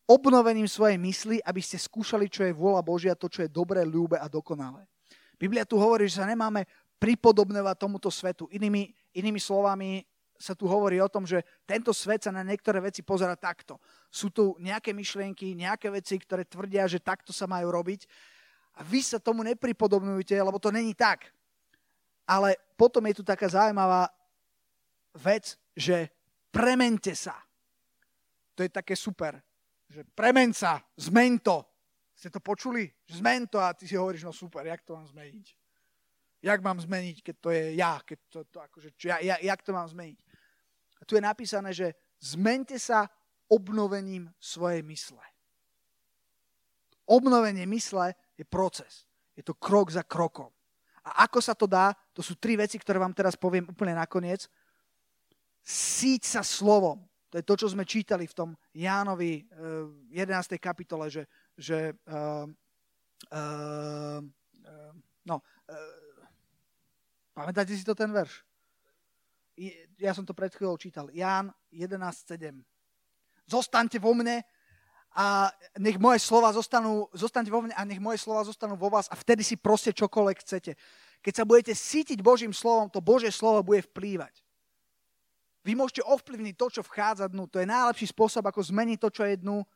obnovením 0.08 0.66
svojej 0.72 0.95
mysli, 0.95 1.38
aby 1.43 1.60
ste 1.60 1.76
skúšali, 1.76 2.32
čo 2.32 2.47
je 2.47 2.55
vôľa 2.55 2.82
Božia, 2.82 3.20
to, 3.20 3.28
čo 3.28 3.43
je 3.43 3.51
dobré, 3.51 3.84
ľúbe 3.84 4.16
a 4.16 4.32
dokonalé. 4.32 4.88
Biblia 5.36 5.68
tu 5.68 5.76
hovorí, 5.78 6.08
že 6.08 6.24
sa 6.24 6.26
nemáme 6.26 6.66
pripodobňovať 6.97 7.76
tomuto 7.78 8.10
svetu. 8.10 8.49
Inými, 8.49 8.89
inými 9.14 9.38
slovami 9.38 10.01
sa 10.39 10.55
tu 10.55 10.66
hovorí 10.66 10.97
o 11.03 11.12
tom, 11.12 11.28
že 11.28 11.43
tento 11.68 11.91
svet 11.91 12.26
sa 12.26 12.32
na 12.32 12.41
niektoré 12.41 12.80
veci 12.82 13.03
pozera 13.03 13.36
takto. 13.38 13.78
Sú 14.10 14.32
tu 14.32 14.55
nejaké 14.58 14.95
myšlienky, 14.95 15.53
nejaké 15.53 15.91
veci, 15.91 16.18
ktoré 16.18 16.47
tvrdia, 16.47 16.88
že 16.89 17.03
takto 17.03 17.36
sa 17.36 17.45
majú 17.45 17.70
robiť 17.70 18.08
a 18.78 18.86
vy 18.86 19.01
sa 19.01 19.18
tomu 19.18 19.41
nepripodobňujete, 19.45 20.38
lebo 20.38 20.58
to 20.62 20.70
není 20.70 20.93
tak. 20.93 21.30
Ale 22.24 22.58
potom 22.78 23.01
je 23.10 23.18
tu 23.18 23.24
taká 23.26 23.49
zaujímavá 23.49 24.10
vec, 25.18 25.58
že 25.74 26.14
premente 26.53 27.14
sa. 27.18 27.34
To 28.53 28.66
je 28.66 28.70
také 28.70 28.93
super 28.97 29.41
že 29.88 30.03
premen 30.11 30.51
sa, 30.51 30.83
zmeň 30.99 31.39
to. 31.39 31.63
Ste 32.17 32.33
to 32.33 32.41
počuli? 32.41 32.89
Že 33.05 33.21
zmen 33.21 33.45
to 33.45 33.61
a 33.61 33.71
ty 33.77 33.85
si 33.85 33.93
hovoríš, 33.93 34.25
no 34.25 34.33
super, 34.33 34.65
jak 34.65 34.81
to 34.81 34.97
mám 34.97 35.07
zmeniť? 35.07 35.47
Jak 36.41 36.59
mám 36.61 36.77
zmeniť, 36.81 37.17
keď 37.21 37.35
to 37.38 37.49
je 37.53 37.63
ja? 37.77 38.01
Keď 38.01 38.19
to, 38.29 38.39
to 38.49 38.57
akože, 38.61 38.89
čo, 38.97 39.13
ja, 39.13 39.17
ja, 39.21 39.35
jak 39.38 39.61
to 39.61 39.71
mám 39.73 39.85
zmeniť? 39.85 40.19
A 40.97 41.01
tu 41.05 41.13
je 41.17 41.23
napísané, 41.23 41.69
že 41.73 41.93
zmente 42.17 42.77
sa 42.81 43.05
obnovením 43.47 44.27
svojej 44.41 44.83
mysle. 44.83 45.23
Obnovenie 47.07 47.63
mysle 47.69 48.11
je 48.35 48.43
proces. 48.43 49.07
Je 49.38 49.45
to 49.45 49.55
krok 49.55 49.88
za 49.93 50.03
krokom. 50.03 50.51
A 51.07 51.23
ako 51.23 51.39
sa 51.39 51.55
to 51.55 51.63
dá, 51.63 51.95
to 52.11 52.19
sú 52.19 52.35
tri 52.35 52.59
veci, 52.59 52.75
ktoré 52.75 52.99
vám 52.99 53.15
teraz 53.15 53.39
poviem 53.39 53.71
úplne 53.71 53.95
nakoniec. 53.95 54.51
Síť 55.63 56.27
sa 56.27 56.41
slovom. 56.43 57.07
To 57.30 57.36
je 57.36 57.43
to, 57.43 57.55
čo 57.59 57.67
sme 57.67 57.84
čítali 57.84 58.23
v 58.23 58.36
tom 58.36 58.49
Jánovi 58.71 59.43
11. 60.15 60.15
Eh, 60.15 60.59
kapitole, 60.63 61.11
že, 61.11 61.28
že 61.59 61.91
uh, 62.07 62.47
uh, 63.36 64.21
uh, 64.23 65.43
pamätáte 67.36 67.75
si 67.75 67.84
to 67.84 67.91
ten 67.91 68.15
verš? 68.15 68.47
Ja 69.99 70.13
som 70.15 70.23
to 70.23 70.38
pred 70.38 70.53
chvíľou 70.55 70.80
čítal. 70.80 71.11
Ján 71.11 71.51
11.7. 71.73 72.63
Zostaňte 73.49 73.99
vo 73.99 74.13
mne 74.15 74.45
a 75.17 75.49
nech 75.82 75.97
moje 75.97 76.21
slova 76.21 76.53
zostanú, 76.53 77.09
zostaňte 77.11 77.49
vo 77.49 77.65
mne 77.65 77.73
a 77.73 77.82
nech 77.84 77.97
moje 77.97 78.21
slova 78.21 78.45
zostanú 78.45 78.78
vo 78.78 78.88
vás 78.93 79.09
a 79.09 79.17
vtedy 79.17 79.41
si 79.41 79.57
proste 79.57 79.91
čokoľvek 79.91 80.38
chcete. 80.45 80.78
Keď 81.25 81.34
sa 81.34 81.43
budete 81.43 81.73
sítiť 81.73 82.21
Božím 82.21 82.53
slovom, 82.53 82.88
to 82.88 83.01
Božie 83.01 83.34
slovo 83.34 83.65
bude 83.65 83.82
vplývať. 83.89 84.47
Vy 85.68 85.76
môžete 85.76 85.99
ovplyvniť 86.07 86.55
to, 86.55 86.80
čo 86.80 86.82
vchádza 86.88 87.28
dnu. 87.28 87.43
To 87.51 87.59
je 87.59 87.68
najlepší 87.68 88.07
spôsob, 88.15 88.47
ako 88.47 88.63
zmeniť 88.63 89.03
to, 89.03 89.09
čo 89.11 89.28
je 89.28 89.36
dnu, 89.36 89.68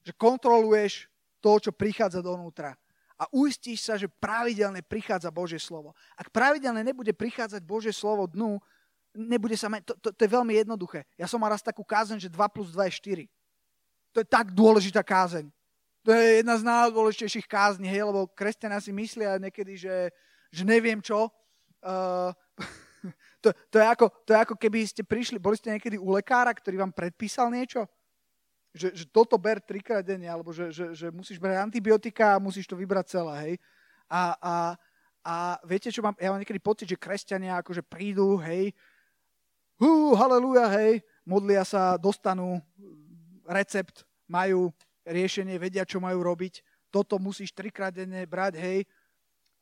že 0.00 0.16
kontroluješ 0.16 1.12
to, 1.44 1.60
čo 1.60 1.76
prichádza 1.76 2.24
donútra. 2.24 2.72
A 3.20 3.28
uistíš 3.28 3.84
sa, 3.84 4.00
že 4.00 4.08
pravidelne 4.08 4.80
prichádza 4.80 5.28
Božie 5.28 5.60
slovo. 5.60 5.92
Ak 6.16 6.32
pravidelne 6.32 6.80
nebude 6.80 7.12
prichádzať 7.12 7.60
Božie 7.68 7.92
slovo 7.92 8.24
dnu, 8.24 8.56
nebude 9.12 9.60
sa 9.60 9.68
to, 9.84 9.92
to, 10.00 10.08
to 10.12 10.20
je 10.24 10.30
veľmi 10.32 10.56
jednoduché. 10.56 11.04
Ja 11.20 11.28
som 11.28 11.40
mal 11.40 11.52
raz 11.52 11.60
takú 11.60 11.84
kázeň, 11.84 12.16
že 12.16 12.32
2 12.32 12.36
plus 12.48 12.72
2 12.72 12.88
je 12.88 13.28
4. 13.28 14.16
To 14.16 14.24
je 14.24 14.26
tak 14.28 14.56
dôležitá 14.56 15.04
kázeň. 15.04 15.52
To 16.04 16.14
je 16.16 16.40
jedna 16.40 16.56
z 16.56 16.62
najdôležitejších 16.64 17.44
kázní, 17.44 17.92
hej, 17.92 18.08
lebo 18.08 18.30
kresťania 18.32 18.80
si 18.80 18.94
myslia 18.94 19.36
niekedy, 19.42 19.76
že, 19.76 20.12
že 20.48 20.62
neviem 20.64 21.02
čo. 21.04 21.28
Uh, 21.84 22.30
to, 23.44 23.54
to, 23.70 23.76
je 23.78 23.86
ako, 23.86 24.06
to 24.24 24.30
je 24.34 24.38
ako 24.38 24.54
keby 24.58 24.78
ste 24.86 25.02
prišli, 25.02 25.36
boli 25.40 25.56
ste 25.56 25.74
niekedy 25.74 25.96
u 25.96 26.14
lekára, 26.14 26.52
ktorý 26.52 26.82
vám 26.82 26.92
predpísal 26.92 27.50
niečo? 27.52 27.86
Že, 28.76 28.92
že 28.92 29.04
toto 29.08 29.40
ber 29.40 29.58
trikrát 29.62 30.04
denne, 30.04 30.28
alebo 30.28 30.52
že, 30.52 30.68
že, 30.68 30.92
že 30.92 31.06
musíš 31.08 31.40
brať 31.40 31.64
antibiotika 31.64 32.36
a 32.36 32.42
musíš 32.42 32.68
to 32.68 32.76
vybrať 32.76 33.16
celé, 33.16 33.34
hej. 33.40 33.54
A, 34.06 34.22
a, 34.36 34.54
a 35.24 35.34
viete, 35.64 35.88
čo 35.88 36.04
mám, 36.04 36.14
ja 36.20 36.28
mám 36.28 36.38
niekedy 36.38 36.60
pocit, 36.60 36.86
že 36.86 37.00
kresťania 37.00 37.58
akože 37.64 37.80
prídu, 37.80 38.36
hej, 38.44 38.76
hú, 39.80 40.12
haleluja, 40.12 40.68
hej, 40.76 41.00
modlia 41.24 41.64
sa, 41.64 41.96
dostanú 41.96 42.60
recept, 43.48 44.04
majú 44.28 44.72
riešenie, 45.06 45.56
vedia, 45.56 45.86
čo 45.86 46.02
majú 46.02 46.20
robiť. 46.20 46.60
Toto 46.90 47.20
musíš 47.22 47.54
trikrát 47.54 47.94
denne 47.94 48.26
brať, 48.26 48.58
hej. 48.58 48.78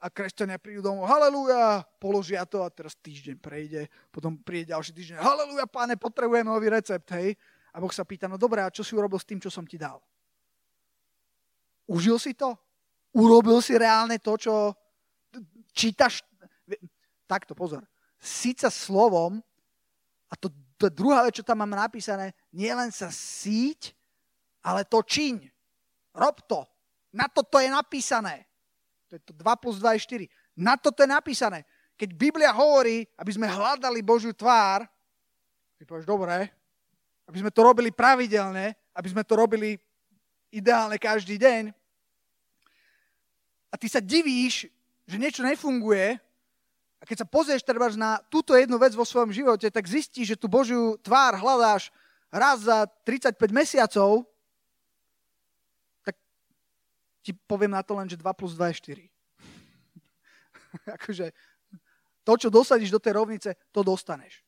A 0.04 0.12
kresťania 0.12 0.60
prídu 0.60 0.84
domov, 0.84 1.08
haleluja, 1.08 1.80
položia 1.96 2.44
to 2.44 2.60
a 2.60 2.68
teraz 2.68 2.92
týždeň 3.00 3.40
prejde. 3.40 3.88
Potom 4.12 4.36
príde 4.36 4.76
ďalší 4.76 4.92
týždeň, 4.92 5.16
haleluja, 5.16 5.64
páne, 5.64 5.96
potrebujem 5.96 6.44
nový 6.44 6.68
recept, 6.68 7.08
hej. 7.16 7.32
A 7.72 7.80
Boh 7.80 7.88
sa 7.88 8.04
pýta, 8.04 8.28
no 8.28 8.36
dobré, 8.36 8.60
a 8.60 8.68
čo 8.68 8.84
si 8.84 8.92
urobil 8.92 9.16
s 9.16 9.24
tým, 9.24 9.40
čo 9.40 9.48
som 9.48 9.64
ti 9.64 9.80
dal? 9.80 9.96
Užil 11.88 12.20
si 12.20 12.36
to? 12.36 12.52
Urobil 13.16 13.64
si 13.64 13.80
reálne 13.80 14.20
to, 14.20 14.36
čo 14.36 14.76
čítaš? 15.72 16.20
Takto, 17.24 17.56
pozor. 17.56 17.80
Síca 18.20 18.68
slovom, 18.68 19.40
a 20.28 20.34
to, 20.36 20.52
to 20.76 20.92
druhá 20.92 21.24
vec, 21.24 21.40
čo 21.40 21.48
tam 21.48 21.64
mám 21.64 21.72
napísané, 21.72 22.36
nie 22.52 22.68
len 22.76 22.92
sa 22.92 23.08
síť, 23.08 23.96
ale 24.60 24.84
to 24.84 25.00
čiň. 25.00 25.48
Rob 26.12 26.44
to. 26.44 26.60
Na 27.16 27.24
toto 27.30 27.56
je 27.56 27.72
napísané. 27.72 28.44
To 29.14 29.22
je 29.22 29.30
to 29.30 29.34
2 29.46 29.62
plus 29.62 29.78
2 29.78 29.94
je 29.94 30.26
4. 30.26 30.58
Na 30.58 30.74
toto 30.74 31.06
je 31.06 31.06
napísané. 31.06 31.62
Keď 31.94 32.18
Biblia 32.18 32.50
hovorí, 32.50 33.06
aby 33.14 33.30
sme 33.30 33.46
hľadali 33.46 34.02
Božiu 34.02 34.34
tvár, 34.34 34.82
ty 35.78 35.86
povieš, 35.86 36.02
dobre, 36.02 36.50
aby 37.30 37.38
sme 37.38 37.54
to 37.54 37.62
robili 37.62 37.94
pravidelne, 37.94 38.74
aby 38.90 39.08
sme 39.14 39.22
to 39.22 39.38
robili 39.38 39.78
ideálne 40.50 40.98
každý 40.98 41.38
deň. 41.38 41.70
A 43.70 43.78
ty 43.78 43.86
sa 43.86 44.02
divíš, 44.02 44.66
že 45.06 45.14
niečo 45.14 45.46
nefunguje, 45.46 46.18
a 46.98 47.02
keď 47.06 47.22
sa 47.22 47.30
pozrieš 47.30 47.62
treba 47.62 47.86
na 47.94 48.18
túto 48.26 48.58
jednu 48.58 48.82
vec 48.82 48.98
vo 48.98 49.06
svojom 49.06 49.30
živote, 49.30 49.70
tak 49.70 49.86
zistíš, 49.86 50.34
že 50.34 50.40
tú 50.42 50.50
Božiu 50.50 50.98
tvár 50.98 51.38
hľadáš 51.38 51.94
raz 52.34 52.66
za 52.66 52.90
35 53.06 53.38
mesiacov 53.54 54.26
ti 57.24 57.32
poviem 57.32 57.72
na 57.72 57.80
to 57.80 57.96
len, 57.96 58.04
že 58.04 58.20
2 58.20 58.28
plus 58.36 58.52
2 58.52 58.68
je 58.68 58.76
4. 59.00 59.08
akože 61.00 61.32
to, 62.24 62.32
čo 62.36 62.48
dosadíš 62.52 62.92
do 62.92 63.00
tej 63.00 63.16
rovnice, 63.16 63.56
to 63.72 63.80
dostaneš. 63.80 64.44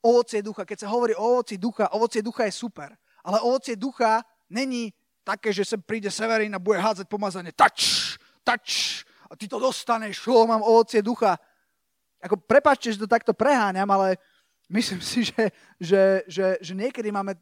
Ovocie 0.00 0.40
ducha, 0.42 0.64
keď 0.64 0.86
sa 0.86 0.88
hovorí 0.94 1.12
o 1.18 1.22
ovoci 1.22 1.58
ducha, 1.58 1.92
ovocie 1.92 2.22
ducha 2.22 2.46
je 2.46 2.54
super, 2.54 2.94
ale 3.26 3.42
ovocie 3.42 3.76
ducha 3.76 4.22
není 4.48 4.94
také, 5.22 5.52
že 5.52 5.62
sem 5.62 5.78
príde 5.82 6.08
Severín 6.10 6.54
a 6.56 6.62
bude 6.62 6.80
hádzať 6.80 7.06
pomazanie. 7.06 7.52
Tač, 7.52 8.16
tač, 8.42 9.02
a 9.30 9.36
ty 9.36 9.46
to 9.46 9.60
dostaneš, 9.60 10.24
o, 10.26 10.46
mám 10.48 10.64
ovocie 10.64 11.04
ducha. 11.04 11.38
Ako, 12.18 12.40
prepáčte, 12.40 12.90
že 12.90 13.02
to 13.04 13.08
takto 13.08 13.36
preháňam, 13.36 13.86
ale 13.92 14.18
myslím 14.72 14.98
si, 15.04 15.28
že, 15.30 15.52
že, 15.78 16.02
že, 16.26 16.46
že 16.58 16.72
niekedy 16.74 17.12
máme 17.12 17.36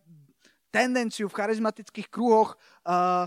tendenciu 0.69 1.31
v 1.31 1.37
charizmatických 1.39 2.13
kruhoch 2.13 2.59
uh, 2.85 3.25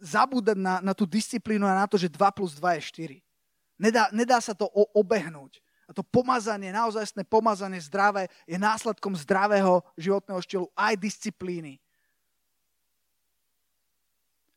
zabúdať 0.00 0.58
na, 0.58 0.80
na 0.84 0.92
tú 0.92 1.08
disciplínu 1.08 1.64
a 1.64 1.78
na 1.78 1.86
to, 1.88 1.96
že 1.96 2.12
2 2.12 2.18
plus 2.36 2.56
2 2.56 2.80
je 2.80 2.82
4. 3.20 3.80
Nedá, 3.80 4.08
nedá 4.12 4.40
sa 4.40 4.56
to 4.56 4.68
o, 4.68 4.88
obehnúť. 4.96 5.60
A 5.86 5.94
to 5.94 6.02
pomazanie, 6.02 6.74
naozajstné 6.74 7.22
pomazanie 7.28 7.78
zdravé 7.78 8.26
je 8.42 8.58
následkom 8.58 9.14
zdravého 9.14 9.84
životného 9.94 10.40
štýlu 10.42 10.66
aj 10.74 10.98
disciplíny. 10.98 11.78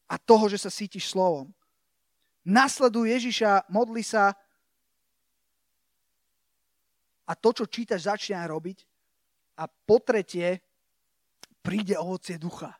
A 0.09 0.17
toho, 0.17 0.49
že 0.49 0.57
sa 0.57 0.73
sítiš 0.73 1.13
slovom. 1.13 1.53
Nasleduj 2.41 3.13
Ježiša, 3.13 3.69
modli 3.69 4.01
sa 4.01 4.33
a 7.29 7.37
to, 7.37 7.53
čo 7.53 7.69
čítaš, 7.69 8.09
začne 8.09 8.41
aj 8.41 8.47
robiť. 8.49 8.77
A 9.61 9.69
po 9.69 10.01
tretie, 10.01 10.57
príde 11.61 11.93
ovocie 11.93 12.41
ducha. 12.41 12.73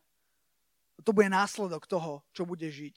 To 1.04 1.12
bude 1.16 1.32
následok 1.32 1.88
toho, 1.88 2.24
čo 2.36 2.44
bude 2.44 2.68
žiť. 2.68 2.96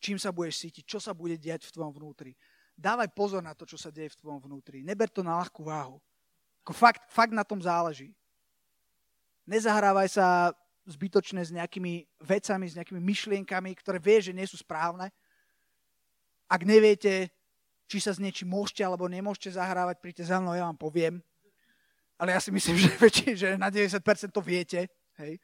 Čím 0.00 0.16
sa 0.16 0.32
budeš 0.32 0.66
cítiť, 0.66 0.84
čo 0.86 0.98
sa 0.98 1.12
bude 1.12 1.36
diať 1.36 1.68
v 1.68 1.74
tvojom 1.76 1.92
vnútri. 1.92 2.32
Dávaj 2.72 3.12
pozor 3.12 3.44
na 3.44 3.52
to, 3.52 3.68
čo 3.68 3.76
sa 3.76 3.92
deje 3.92 4.16
v 4.16 4.18
tvojom 4.24 4.40
vnútri. 4.40 4.80
Neber 4.80 5.12
to 5.12 5.20
na 5.20 5.36
ľahkú 5.36 5.68
váhu. 5.68 6.00
Ako 6.64 6.72
fakt, 6.72 7.04
fakt 7.12 7.36
na 7.36 7.44
tom 7.44 7.60
záleží. 7.60 8.16
Nezahrávaj 9.44 10.08
sa 10.08 10.56
zbytočne 10.88 11.44
s 11.44 11.52
nejakými 11.52 12.08
vecami, 12.24 12.66
s 12.66 12.76
nejakými 12.80 13.00
myšlienkami, 13.04 13.70
ktoré 13.76 14.00
vie, 14.00 14.18
že 14.24 14.32
nie 14.32 14.48
sú 14.48 14.56
správne. 14.56 15.12
Ak 16.48 16.64
neviete, 16.64 17.28
či 17.84 17.98
sa 18.00 18.16
s 18.16 18.22
niečím 18.22 18.50
môžete 18.50 18.80
alebo 18.80 19.06
nemôžete 19.06 19.54
zahrávať, 19.54 20.00
príďte 20.00 20.24
za 20.30 20.40
mnou, 20.40 20.56
ja 20.56 20.64
vám 20.64 20.80
poviem. 20.80 21.20
Ale 22.16 22.32
ja 22.32 22.40
si 22.40 22.48
myslím, 22.48 22.76
že, 22.82 22.88
väčšine, 22.96 23.32
že 23.36 23.48
na 23.60 23.68
90% 23.68 24.00
to 24.32 24.40
viete. 24.40 24.88
Hej. 25.20 25.36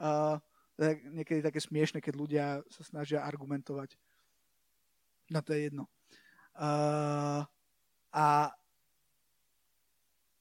Uh, 0.00 0.40
niekedy 0.88 1.44
také 1.44 1.60
smiešne, 1.60 2.00
keď 2.00 2.14
ľudia 2.16 2.46
sa 2.72 2.82
snažia 2.84 3.20
argumentovať. 3.20 4.00
No 5.28 5.44
to 5.44 5.52
je 5.52 5.68
jedno. 5.68 5.84
Uh, 6.56 7.44
a, 8.10 8.26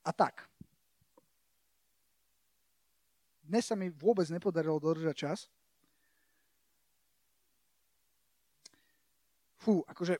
a 0.04 0.12
tak. 0.16 0.48
Dnes 3.44 3.66
sa 3.66 3.76
mi 3.76 3.92
vôbec 3.92 4.30
nepodarilo 4.32 4.80
dodržať 4.80 5.16
čas. 5.18 5.40
Fú, 9.60 9.84
akože... 9.92 10.16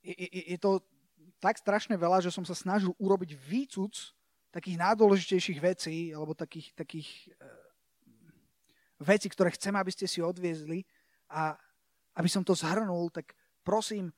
Je, 0.00 0.14
je, 0.16 0.42
je 0.56 0.58
to 0.62 0.80
tak 1.40 1.56
strašne 1.56 1.96
veľa, 1.96 2.20
že 2.20 2.30
som 2.30 2.44
sa 2.44 2.54
snažil 2.54 2.92
urobiť 3.00 3.32
výcuc 3.34 4.14
takých 4.50 4.76
najdôležitejších 4.78 5.58
vecí, 5.62 6.10
alebo 6.10 6.34
takých, 6.34 6.74
takých 6.74 7.08
uh, 7.38 7.46
vecí, 9.02 9.30
ktoré 9.30 9.54
chcem, 9.54 9.74
aby 9.74 9.90
ste 9.94 10.06
si 10.10 10.20
odviezli 10.20 10.84
a 11.30 11.54
aby 12.18 12.28
som 12.28 12.42
to 12.42 12.52
zhrnul, 12.58 13.08
tak 13.08 13.32
prosím, 13.62 14.10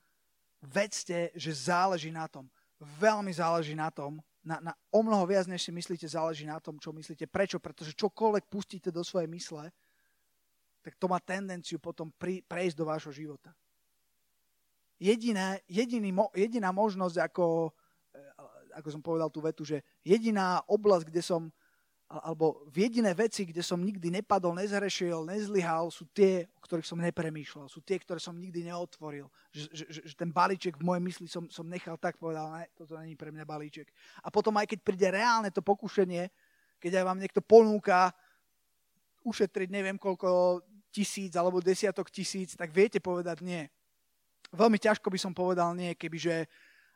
vedzte, 0.59 1.29
že 1.37 1.53
záleží 1.53 2.09
na 2.09 2.27
tom. 2.27 2.49
Veľmi 2.81 3.31
záleží 3.31 3.77
na 3.77 3.87
tom, 3.93 4.19
na, 4.43 4.59
na 4.59 4.73
o 4.91 4.99
mnoho 4.99 5.23
viac, 5.23 5.47
než 5.47 5.63
si 5.63 5.71
myslíte, 5.71 6.03
záleží 6.03 6.43
na 6.43 6.59
tom, 6.59 6.75
čo 6.75 6.91
myslíte. 6.91 7.31
Prečo? 7.31 7.63
Pretože 7.63 7.95
čokoľvek 7.95 8.51
pustíte 8.51 8.91
do 8.91 8.99
svojej 8.99 9.31
mysle, 9.31 9.71
tak 10.83 10.99
to 10.99 11.07
má 11.07 11.23
tendenciu 11.23 11.79
potom 11.79 12.11
pri, 12.11 12.43
prejsť 12.43 12.75
do 12.75 12.85
vášho 12.91 13.15
života. 13.15 13.55
Jediné, 14.99 15.63
jediný, 15.67 16.11
jediná 16.35 16.75
možnosť, 16.75 17.23
ako 17.23 17.71
ako 18.75 18.89
som 18.89 19.01
povedal 19.01 19.29
tú 19.29 19.39
vetu, 19.39 19.61
že 19.63 19.81
jediná 20.01 20.61
oblasť, 20.65 21.05
kde 21.09 21.21
som, 21.21 21.41
alebo 22.09 22.65
v 22.69 22.85
jediné 22.89 23.13
veci, 23.13 23.45
kde 23.45 23.61
som 23.65 23.81
nikdy 23.81 24.21
nepadol, 24.21 24.53
nezhrešil, 24.57 25.25
nezlyhal, 25.25 25.89
sú 25.89 26.05
tie, 26.13 26.45
o 26.57 26.61
ktorých 26.61 26.85
som 26.85 26.99
nepremýšľal. 27.01 27.65
Sú 27.69 27.81
tie, 27.81 27.97
ktoré 27.97 28.21
som 28.21 28.37
nikdy 28.37 28.69
neotvoril. 28.69 29.29
Že, 29.49 29.65
že, 29.73 29.99
že 30.09 30.15
ten 30.17 30.29
balíček 30.29 30.77
v 30.77 30.85
mojej 30.85 31.03
mysli 31.05 31.27
som, 31.29 31.49
som 31.49 31.65
nechal 31.65 31.97
tak, 31.97 32.21
povedal, 32.21 32.49
ne, 32.53 32.69
toto 32.77 32.97
není 32.99 33.17
pre 33.17 33.33
mňa 33.33 33.45
balíček. 33.45 33.89
A 34.21 34.29
potom 34.29 34.53
aj 34.59 34.69
keď 34.69 34.79
príde 34.85 35.07
reálne 35.09 35.49
to 35.49 35.65
pokušenie, 35.65 36.29
keď 36.77 37.01
aj 37.01 37.05
vám 37.07 37.19
niekto 37.21 37.39
ponúka 37.39 38.11
ušetriť 39.23 39.69
neviem 39.71 39.95
koľko 39.95 40.59
tisíc 40.91 41.33
alebo 41.33 41.63
desiatok 41.63 42.11
tisíc, 42.11 42.53
tak 42.53 42.69
viete 42.69 42.99
povedať 43.01 43.41
nie. 43.41 43.65
Veľmi 44.53 44.77
ťažko 44.77 45.09
by 45.09 45.17
som 45.17 45.33
povedal 45.33 45.73
nie, 45.73 45.97
kebyže 45.97 46.45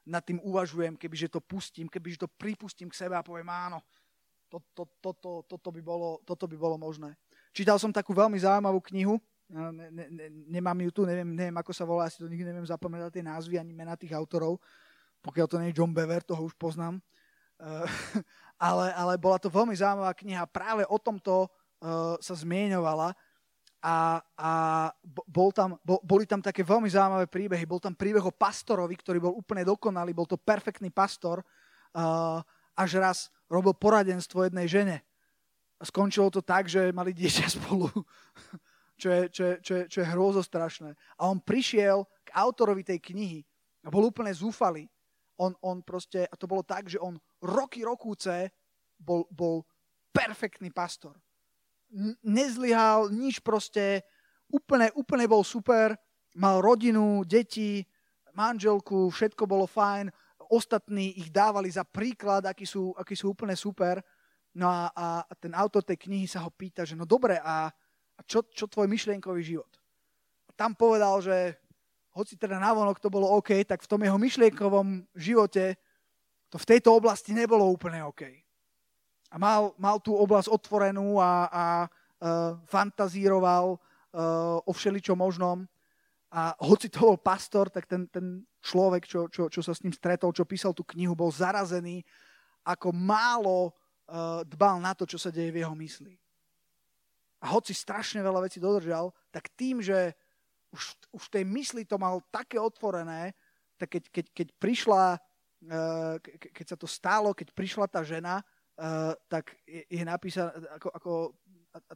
nad 0.07 0.23
tým 0.23 0.39
uvažujem, 0.39 0.95
kebyže 0.95 1.27
to 1.27 1.43
pustím, 1.43 1.91
kebyže 1.91 2.23
to 2.23 2.27
pripustím 2.31 2.87
k 2.87 2.95
sebe 2.95 3.19
a 3.19 3.21
poviem 3.21 3.51
áno, 3.51 3.83
to, 4.47 4.63
to, 4.71 4.87
to, 5.03 5.11
to, 5.19 5.31
toto, 5.43 5.69
by 5.75 5.83
bolo, 5.83 6.23
toto 6.23 6.47
by 6.47 6.55
bolo 6.55 6.79
možné. 6.79 7.19
Čítal 7.51 7.75
som 7.75 7.91
takú 7.91 8.15
veľmi 8.15 8.39
zaujímavú 8.39 8.79
knihu, 8.95 9.19
ne, 9.51 9.91
ne, 9.91 10.05
ne, 10.07 10.27
nemám 10.47 10.79
ju 10.87 10.91
tu, 10.95 11.01
neviem, 11.03 11.27
neviem, 11.27 11.57
ako 11.59 11.71
sa 11.75 11.83
volá, 11.83 12.07
asi 12.07 12.23
to 12.23 12.31
nikdy 12.31 12.47
neviem 12.47 12.63
zapamätať 12.63 13.19
tie 13.19 13.25
názvy 13.27 13.59
ani 13.59 13.75
mena 13.75 13.99
tých 13.99 14.15
autorov, 14.15 14.63
pokiaľ 15.19 15.47
to 15.51 15.59
nie 15.59 15.75
je 15.75 15.83
John 15.83 15.91
Bever, 15.91 16.23
toho 16.23 16.47
už 16.47 16.55
poznám. 16.55 17.03
Uh, 17.59 17.83
ale, 18.71 18.95
ale 18.95 19.13
bola 19.19 19.35
to 19.35 19.51
veľmi 19.51 19.75
zaujímavá 19.75 20.15
kniha, 20.15 20.47
práve 20.47 20.87
o 20.87 20.95
tomto 20.95 21.51
uh, 21.51 22.15
sa 22.23 22.35
zmieňovala 22.39 23.11
a, 23.81 24.17
a 24.33 24.51
bol 25.05 25.53
tam, 25.53 25.77
bol, 25.85 26.01
boli 26.01 26.25
tam 26.25 26.41
také 26.41 26.65
veľmi 26.65 26.89
zaujímavé 26.89 27.29
príbehy. 27.29 27.63
Bol 27.69 27.77
tam 27.77 27.93
príbeh 27.93 28.25
o 28.25 28.33
pastorovi, 28.33 28.97
ktorý 28.97 29.21
bol 29.21 29.33
úplne 29.37 29.61
dokonalý, 29.61 30.17
bol 30.17 30.25
to 30.25 30.39
perfektný 30.39 30.89
pastor, 30.89 31.45
uh, 31.93 32.41
až 32.73 32.91
raz 32.97 33.17
robil 33.45 33.77
poradenstvo 33.77 34.49
jednej 34.49 34.65
žene. 34.65 34.97
A 35.77 35.85
skončilo 35.85 36.33
to 36.33 36.41
tak, 36.41 36.65
že 36.65 36.89
mali 36.89 37.13
dieťa 37.13 37.45
spolu, 37.61 37.85
čo 38.97 39.13
je, 39.13 39.21
čo 39.29 39.43
je, 39.45 39.53
čo 39.61 39.73
je, 39.77 39.83
čo 39.85 39.97
je 40.01 40.07
hrozostrašné. 40.09 40.91
A 41.21 41.29
on 41.29 41.37
prišiel 41.37 42.01
k 42.25 42.29
autorovi 42.33 42.81
tej 42.81 42.97
knihy 43.13 43.45
a 43.85 43.93
bol 43.93 44.09
úplne 44.09 44.33
zúfalý. 44.33 44.89
On, 45.37 45.53
on 45.61 45.85
proste, 45.85 46.25
a 46.25 46.33
to 46.33 46.49
bolo 46.49 46.65
tak, 46.65 46.89
že 46.89 46.97
on 46.97 47.21
roky, 47.45 47.85
rokúce 47.85 48.49
bol, 48.97 49.29
bol 49.29 49.61
perfektný 50.09 50.73
pastor 50.73 51.13
nezlyhal, 52.23 53.09
nič 53.11 53.39
proste, 53.39 54.03
úplne, 54.51 54.91
úplne 54.95 55.25
bol 55.27 55.43
super, 55.43 55.95
mal 56.35 56.59
rodinu, 56.59 57.23
deti, 57.23 57.83
manželku, 58.35 59.09
všetko 59.09 59.43
bolo 59.49 59.65
fajn, 59.65 60.11
ostatní 60.47 61.17
ich 61.19 61.33
dávali 61.33 61.67
za 61.71 61.83
príklad, 61.83 62.45
akí 62.45 62.63
sú, 62.63 62.93
akí 62.95 63.17
sú 63.17 63.33
úplne 63.33 63.57
super. 63.57 63.99
No 64.57 64.69
a, 64.71 64.87
a 64.93 65.33
ten 65.37 65.53
autor 65.53 65.83
tej 65.83 65.97
knihy 66.07 66.25
sa 66.25 66.41
ho 66.45 66.49
pýta, 66.49 66.87
že 66.87 66.95
no 66.95 67.05
dobre, 67.05 67.37
a, 67.41 67.69
a 68.17 68.21
čo, 68.25 68.45
čo 68.47 68.65
tvoj 68.65 68.87
myšlienkový 68.89 69.41
život? 69.43 69.69
A 70.49 70.51
tam 70.55 70.73
povedal, 70.73 71.21
že 71.21 71.57
hoci 72.15 72.39
teda 72.39 72.57
navonok 72.57 72.97
to 72.97 73.13
bolo 73.13 73.29
OK, 73.37 73.61
tak 73.67 73.85
v 73.85 73.89
tom 73.89 74.01
jeho 74.01 74.17
myšlienkovom 74.17 75.05
živote 75.13 75.77
to 76.49 76.57
v 76.57 76.69
tejto 76.73 76.95
oblasti 76.95 77.35
nebolo 77.35 77.67
úplne 77.69 78.01
OK 78.07 78.46
a 79.27 79.35
mal, 79.35 79.75
mal 79.75 79.99
tú 79.99 80.15
oblasť 80.15 80.47
otvorenú 80.47 81.19
a, 81.19 81.47
a 81.51 81.65
uh, 81.85 82.55
fantazíroval 82.67 83.75
uh, 83.75 84.59
o 84.63 84.71
všeličom 84.71 85.19
možnom. 85.19 85.67
A 86.31 86.55
hoci 86.59 86.91
to 86.91 86.99
bol 87.07 87.17
pastor, 87.19 87.71
tak 87.71 87.87
ten, 87.87 88.07
ten 88.07 88.43
človek, 88.59 89.07
čo, 89.07 89.31
čo, 89.31 89.47
čo 89.47 89.61
sa 89.63 89.71
s 89.71 89.83
ním 89.83 89.95
stretol, 89.95 90.35
čo 90.35 90.47
písal 90.47 90.75
tú 90.75 90.83
knihu, 90.95 91.15
bol 91.15 91.31
zarazený, 91.31 92.03
ako 92.67 92.91
málo 92.91 93.71
uh, 93.71 94.43
dbal 94.43 94.79
na 94.83 94.91
to, 94.91 95.07
čo 95.07 95.19
sa 95.19 95.31
deje 95.31 95.51
v 95.51 95.63
jeho 95.63 95.75
mysli. 95.75 96.15
A 97.43 97.53
hoci 97.53 97.71
strašne 97.71 98.19
veľa 98.23 98.43
vecí 98.47 98.59
dodržal, 98.59 99.13
tak 99.31 99.51
tým, 99.55 99.79
že 99.79 100.15
už, 100.71 100.99
už 101.15 101.23
v 101.31 101.33
tej 101.39 101.43
mysli 101.47 101.83
to 101.87 101.95
mal 101.95 102.19
také 102.27 102.59
otvorené, 102.59 103.31
tak 103.79 103.93
keď, 103.93 104.03
keď, 104.09 104.25
keď 104.35 104.47
prišla, 104.59 105.03
uh, 105.15 106.15
ke, 106.19 106.51
keď 106.51 106.65
sa 106.75 106.77
to 106.79 106.87
stalo, 106.87 107.31
keď 107.31 107.55
prišla 107.55 107.87
tá 107.87 108.03
žena, 108.03 108.43
uh, 108.77 109.13
tak 109.27 109.57
je, 109.65 109.83
je 109.89 110.03
napísané, 110.05 110.53
ako, 110.77 110.89
ako, 110.93 111.11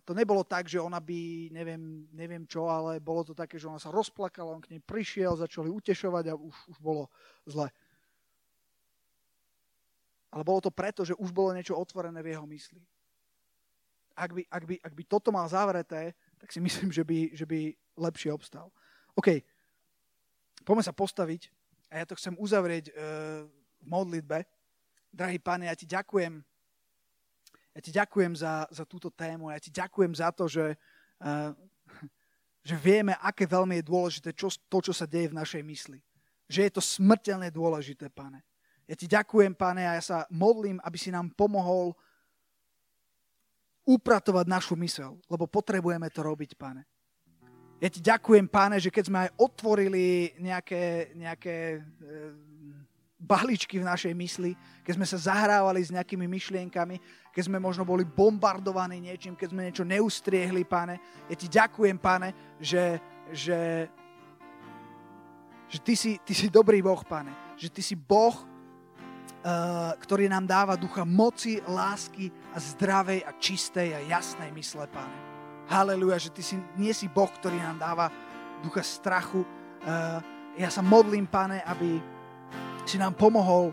to 0.05 0.13
nebolo 0.13 0.43
tak, 0.43 0.69
že 0.69 0.82
ona 0.82 1.01
by, 1.01 1.49
neviem, 1.53 2.05
neviem 2.13 2.43
čo, 2.45 2.69
ale 2.69 3.01
bolo 3.01 3.25
to 3.25 3.34
také, 3.34 3.57
že 3.57 3.69
ona 3.69 3.82
sa 3.82 3.93
rozplakala, 3.93 4.53
on 4.53 4.61
k 4.61 4.77
nej 4.77 4.82
prišiel, 4.82 5.38
začali 5.38 5.69
utešovať 5.69 6.25
a 6.29 6.34
už, 6.38 6.55
už 6.75 6.77
bolo 6.77 7.09
zle. 7.45 7.69
Ale 10.32 10.43
bolo 10.47 10.63
to 10.63 10.71
preto, 10.71 11.03
že 11.03 11.17
už 11.17 11.32
bolo 11.36 11.51
niečo 11.51 11.75
otvorené 11.75 12.23
v 12.23 12.32
jeho 12.32 12.45
mysli. 12.47 12.82
Ak 14.15 14.32
by, 14.32 14.43
ak 14.47 14.63
by, 14.67 14.75
ak 14.79 14.93
by 14.93 15.03
toto 15.07 15.29
mal 15.32 15.47
zavreté, 15.49 16.13
tak 16.39 16.51
si 16.51 16.59
myslím, 16.63 16.91
že 16.91 17.03
by, 17.03 17.19
že 17.36 17.45
by 17.47 17.73
lepšie 17.99 18.32
obstal. 18.32 18.71
OK, 19.17 19.43
poďme 20.63 20.84
sa 20.84 20.95
postaviť 20.95 21.51
a 21.91 21.99
ja 21.99 22.05
to 22.07 22.15
chcem 22.15 22.36
uzavrieť 22.39 22.91
uh, 22.91 23.43
v 23.82 23.86
modlitbe. 23.88 24.47
Drahý 25.11 25.39
pane, 25.43 25.67
ja 25.67 25.75
ti 25.75 25.84
ďakujem 25.84 26.39
ja 27.72 27.80
ti 27.80 27.91
ďakujem 27.91 28.36
za, 28.36 28.67
za 28.67 28.84
túto 28.84 29.07
tému, 29.07 29.51
ja 29.51 29.59
ti 29.59 29.72
ďakujem 29.72 30.11
za 30.15 30.30
to, 30.36 30.47
že, 30.47 30.76
uh, 31.24 31.51
že 32.67 32.76
vieme, 32.76 33.15
aké 33.24 33.47
veľmi 33.47 33.80
je 33.80 33.89
dôležité 33.89 34.30
čo, 34.36 34.51
to, 34.51 34.78
čo 34.84 34.93
sa 34.93 35.07
deje 35.07 35.32
v 35.32 35.39
našej 35.39 35.63
mysli. 35.63 35.99
Že 36.51 36.59
je 36.67 36.72
to 36.76 36.82
smrteľne 36.84 37.47
dôležité, 37.47 38.11
pane. 38.11 38.43
Ja 38.84 38.95
ti 38.99 39.07
ďakujem, 39.07 39.55
pane, 39.55 39.88
a 39.88 39.95
ja 39.95 40.03
sa 40.03 40.17
modlím, 40.28 40.84
aby 40.84 40.97
si 40.99 41.15
nám 41.15 41.32
pomohol 41.32 41.95
upratovať 43.88 44.45
našu 44.51 44.76
mysel, 44.84 45.15
lebo 45.32 45.47
potrebujeme 45.47 46.11
to 46.11 46.22
robiť, 46.22 46.59
pane. 46.59 46.84
Ja 47.82 47.89
ti 47.89 47.97
ďakujem, 47.97 48.45
páne, 48.45 48.78
že 48.78 48.93
keď 48.93 49.03
sme 49.09 49.19
aj 49.26 49.30
otvorili 49.41 50.38
nejaké, 50.38 51.17
nejaké 51.17 51.82
balíčky 53.22 53.78
v 53.78 53.86
našej 53.86 54.13
mysli, 54.17 54.57
keď 54.82 54.93
sme 54.97 55.05
sa 55.05 55.17
zahrávali 55.32 55.86
s 55.86 55.93
nejakými 55.93 56.26
myšlienkami, 56.26 56.97
keď 57.30 57.43
sme 57.45 57.61
možno 57.61 57.86
boli 57.86 58.01
bombardovaní 58.01 58.97
niečím, 58.97 59.38
keď 59.38 59.47
sme 59.53 59.65
niečo 59.69 59.86
neustriehli, 59.86 60.65
pane. 60.65 60.97
Ja 61.30 61.36
ti 61.38 61.45
ďakujem, 61.45 61.97
pane, 62.01 62.57
že, 62.57 62.97
že, 63.30 63.86
že 65.69 65.78
ty, 65.86 65.93
si, 65.93 66.17
ty 66.26 66.34
si 66.34 66.49
dobrý 66.49 66.82
Boh, 66.82 66.99
pane. 67.05 67.32
Že 67.61 67.69
ty 67.69 67.82
si 67.86 67.93
Boh, 67.93 68.34
uh, 68.34 69.93
ktorý 70.01 70.26
nám 70.26 70.49
dáva 70.49 70.74
ducha 70.74 71.05
moci, 71.05 71.61
lásky 71.69 72.34
a 72.51 72.57
zdravej 72.57 73.22
a 73.22 73.32
čistej 73.38 73.93
a 73.93 73.99
jasnej 74.01 74.49
mysle, 74.49 74.89
pane. 74.89 75.17
Haleluja, 75.69 76.17
že 76.17 76.34
ty 76.34 76.41
si, 76.41 76.57
nie 76.74 76.91
si 76.91 77.05
Boh, 77.05 77.30
ktorý 77.30 77.61
nám 77.61 77.78
dáva 77.78 78.09
ducha 78.65 78.82
strachu. 78.82 79.45
Uh, 79.86 80.19
ja 80.59 80.67
sa 80.67 80.84
modlím, 80.84 81.30
pane, 81.30 81.63
aby, 81.63 82.01
si 82.91 82.99
nám 82.99 83.15
pomohol 83.15 83.71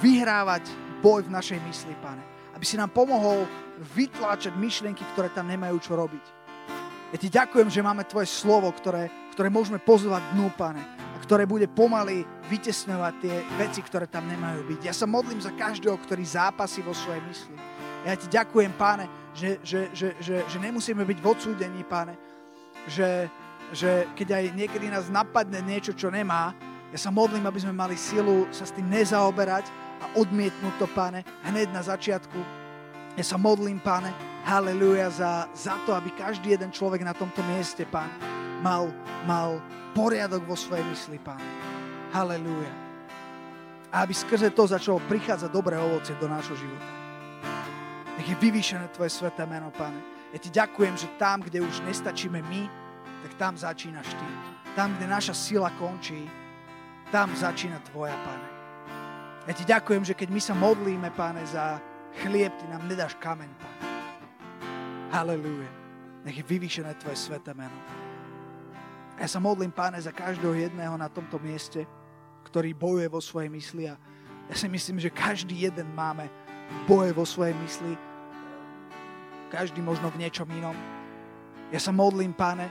vyhrávať 0.00 0.72
boj 1.04 1.28
v 1.28 1.34
našej 1.36 1.60
mysli, 1.68 1.92
pane. 2.00 2.24
Aby 2.56 2.64
si 2.64 2.80
nám 2.80 2.88
pomohol 2.96 3.44
vytláčať 3.92 4.56
myšlienky, 4.56 5.04
ktoré 5.12 5.28
tam 5.28 5.52
nemajú 5.52 5.76
čo 5.84 5.92
robiť. 5.92 6.24
Ja 7.12 7.16
ti 7.20 7.28
ďakujem, 7.28 7.68
že 7.68 7.84
máme 7.84 8.08
tvoje 8.08 8.28
slovo, 8.28 8.72
ktoré, 8.72 9.12
ktoré 9.36 9.52
môžeme 9.52 9.76
pozvať 9.76 10.24
dnu, 10.32 10.48
pane, 10.56 10.80
a 10.80 11.16
ktoré 11.20 11.44
bude 11.44 11.68
pomaly 11.68 12.24
vytesňovať 12.48 13.14
tie 13.20 13.36
veci, 13.60 13.80
ktoré 13.84 14.08
tam 14.08 14.24
nemajú 14.24 14.64
byť. 14.64 14.80
Ja 14.80 14.96
sa 14.96 15.04
modlím 15.04 15.44
za 15.44 15.52
každého, 15.52 15.96
ktorý 16.00 16.24
zápasí 16.24 16.80
vo 16.80 16.96
svojej 16.96 17.20
mysli. 17.28 17.56
Ja 18.08 18.16
ti 18.16 18.28
ďakujem, 18.32 18.72
páne, 18.80 19.08
že, 19.36 19.60
že, 19.60 19.92
že, 19.92 20.16
že, 20.20 20.36
že 20.48 20.58
nemusíme 20.58 21.04
byť 21.04 21.18
v 21.20 21.28
odsúdení, 21.28 21.80
páne, 21.84 22.16
že, 22.88 23.28
že 23.76 24.08
keď 24.16 24.28
aj 24.40 24.44
niekedy 24.56 24.88
nás 24.88 25.12
napadne 25.12 25.60
niečo, 25.64 25.92
čo 25.92 26.12
nemá, 26.12 26.52
ja 26.88 26.98
sa 26.98 27.12
modlím, 27.12 27.44
aby 27.44 27.60
sme 27.60 27.76
mali 27.76 28.00
silu 28.00 28.48
sa 28.48 28.64
s 28.64 28.72
tým 28.72 28.88
nezaoberať 28.88 29.68
a 30.00 30.06
odmietnúť 30.16 30.74
to, 30.80 30.86
páne, 30.96 31.20
hneď 31.44 31.68
na 31.68 31.84
začiatku. 31.84 32.38
Ja 33.18 33.24
sa 33.26 33.36
modlím, 33.36 33.76
páne, 33.76 34.08
haleluja, 34.48 35.12
za, 35.12 35.32
za 35.52 35.76
to, 35.84 35.92
aby 35.92 36.08
každý 36.16 36.56
jeden 36.56 36.72
človek 36.72 37.04
na 37.04 37.12
tomto 37.12 37.44
mieste, 37.44 37.84
pán, 37.84 38.08
mal, 38.64 38.88
mal 39.28 39.60
poriadok 39.92 40.48
vo 40.48 40.56
svojej 40.56 40.86
mysli, 40.88 41.20
pán. 41.20 41.42
Haleluja. 42.08 42.72
A 43.92 44.04
aby 44.04 44.16
skrze 44.16 44.48
to 44.52 44.64
začalo 44.64 45.00
prichádzať 45.04 45.50
dobré 45.52 45.76
ovocie 45.76 46.16
do 46.16 46.28
nášho 46.28 46.56
života. 46.56 46.88
Nech 48.16 48.28
je 48.32 48.36
vyvýšené 48.36 48.88
Tvoje 48.96 49.12
sveté 49.12 49.44
meno, 49.44 49.70
Pane. 49.70 50.00
Ja 50.32 50.38
Ti 50.40 50.50
ďakujem, 50.50 50.94
že 50.96 51.08
tam, 51.20 51.44
kde 51.44 51.60
už 51.60 51.84
nestačíme 51.84 52.40
my, 52.40 52.62
tak 53.24 53.32
tam 53.36 53.54
začínaš 53.56 54.08
Ty. 54.08 54.28
Tam, 54.76 54.92
kde 54.96 55.06
naša 55.08 55.34
sila 55.36 55.72
končí, 55.76 56.28
tam 57.08 57.32
začína 57.32 57.80
Tvoja, 57.88 58.16
Pane. 58.20 58.48
Ja 59.48 59.52
Ti 59.56 59.64
ďakujem, 59.64 60.04
že 60.04 60.12
keď 60.12 60.28
my 60.28 60.40
sa 60.40 60.54
modlíme, 60.56 61.08
Pane, 61.16 61.40
za 61.48 61.80
chlieb, 62.20 62.52
Ty 62.60 62.64
nám 62.68 62.84
nedáš 62.84 63.16
kameň, 63.16 63.50
Pane. 63.56 63.80
Halelúja. 65.08 65.72
Nech 66.28 66.36
je 66.36 66.44
vyvýšené 66.44 66.92
Tvoje 67.00 67.16
sveté 67.16 67.56
meno. 67.56 67.76
Ja 69.16 69.26
sa 69.26 69.40
modlím, 69.40 69.72
Pane, 69.72 69.96
za 69.98 70.12
každého 70.12 70.52
jedného 70.52 70.94
na 71.00 71.08
tomto 71.08 71.40
mieste, 71.40 71.88
ktorý 72.44 72.76
bojuje 72.76 73.08
vo 73.08 73.24
svojej 73.24 73.50
mysli 73.52 73.88
a 73.88 73.96
ja 74.48 74.54
si 74.56 74.68
myslím, 74.68 74.96
že 75.00 75.12
každý 75.12 75.68
jeden 75.68 75.88
máme 75.92 76.28
boje 76.88 77.12
vo 77.12 77.24
svojej 77.24 77.56
mysli, 77.60 77.92
každý 79.48 79.80
možno 79.80 80.12
v 80.12 80.24
niečom 80.24 80.48
inom. 80.52 80.76
Ja 81.72 81.80
sa 81.80 81.92
modlím, 81.92 82.32
Pane, 82.36 82.68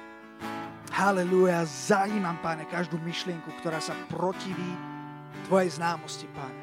Halelúja, 0.91 1.67
zajímam, 1.67 2.39
páne, 2.39 2.63
každú 2.67 2.97
myšlienku, 3.03 3.51
ktorá 3.59 3.77
sa 3.83 3.93
protiví 4.07 4.97
Tvojej 5.47 5.79
známosti, 5.79 6.27
páne. 6.35 6.59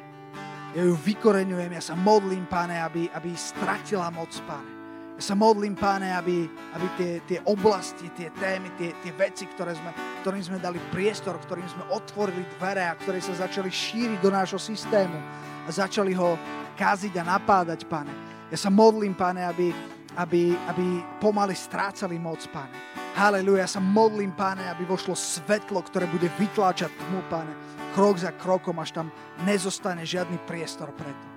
Ja 0.77 0.85
ju 0.85 0.93
vykoreňujem, 0.93 1.71
ja 1.73 1.81
sa 1.81 1.95
modlím, 1.97 2.45
páne, 2.45 2.77
aby, 2.77 3.09
aby 3.17 3.33
stratila 3.33 4.13
moc, 4.13 4.29
páne. 4.45 4.69
Ja 5.15 5.31
sa 5.31 5.35
modlím, 5.39 5.73
páne, 5.73 6.11
aby, 6.11 6.45
aby 6.75 6.87
tie, 6.99 7.11
tie 7.25 7.39
oblasti, 7.47 8.11
tie 8.13 8.29
témy, 8.35 8.69
tie, 8.75 8.91
tie 8.99 9.09
veci, 9.15 9.47
ktoré 9.47 9.73
sme, 9.73 9.89
ktorým 10.21 10.43
sme 10.43 10.57
dali 10.59 10.77
priestor, 10.91 11.39
ktorým 11.39 11.65
sme 11.65 11.87
otvorili 11.89 12.43
dvere 12.59 12.83
a 12.85 12.93
ktoré 12.99 13.23
sa 13.23 13.47
začali 13.47 13.71
šíriť 13.71 14.19
do 14.19 14.29
nášho 14.29 14.59
systému 14.59 15.17
a 15.65 15.69
začali 15.71 16.13
ho 16.13 16.35
kaziť 16.75 17.15
a 17.17 17.23
napádať, 17.25 17.87
páne. 17.87 18.11
Ja 18.51 18.57
sa 18.59 18.69
modlím, 18.69 19.15
páne, 19.15 19.47
aby, 19.47 19.71
aby, 20.19 20.53
aby 20.69 20.85
pomaly 21.17 21.55
strácali 21.57 22.19
moc, 22.19 22.43
páne 22.51 22.94
Haleluja, 23.15 23.63
ja 23.63 23.69
sa 23.71 23.79
modlím, 23.79 24.35
páne, 24.35 24.67
aby 24.67 24.83
vošlo 24.83 25.15
svetlo, 25.15 25.79
ktoré 25.87 26.03
bude 26.11 26.27
vytláčať 26.35 26.91
tmu, 26.91 27.23
páne, 27.31 27.55
krok 27.95 28.19
za 28.19 28.35
krokom, 28.35 28.75
až 28.83 28.91
tam 28.91 29.07
nezostane 29.47 30.03
žiadny 30.03 30.35
priestor 30.43 30.91
preto. 30.91 31.27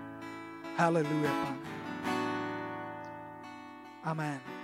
Haleluja, 0.75 1.31
páne. 1.31 1.63
Amen. 4.03 4.58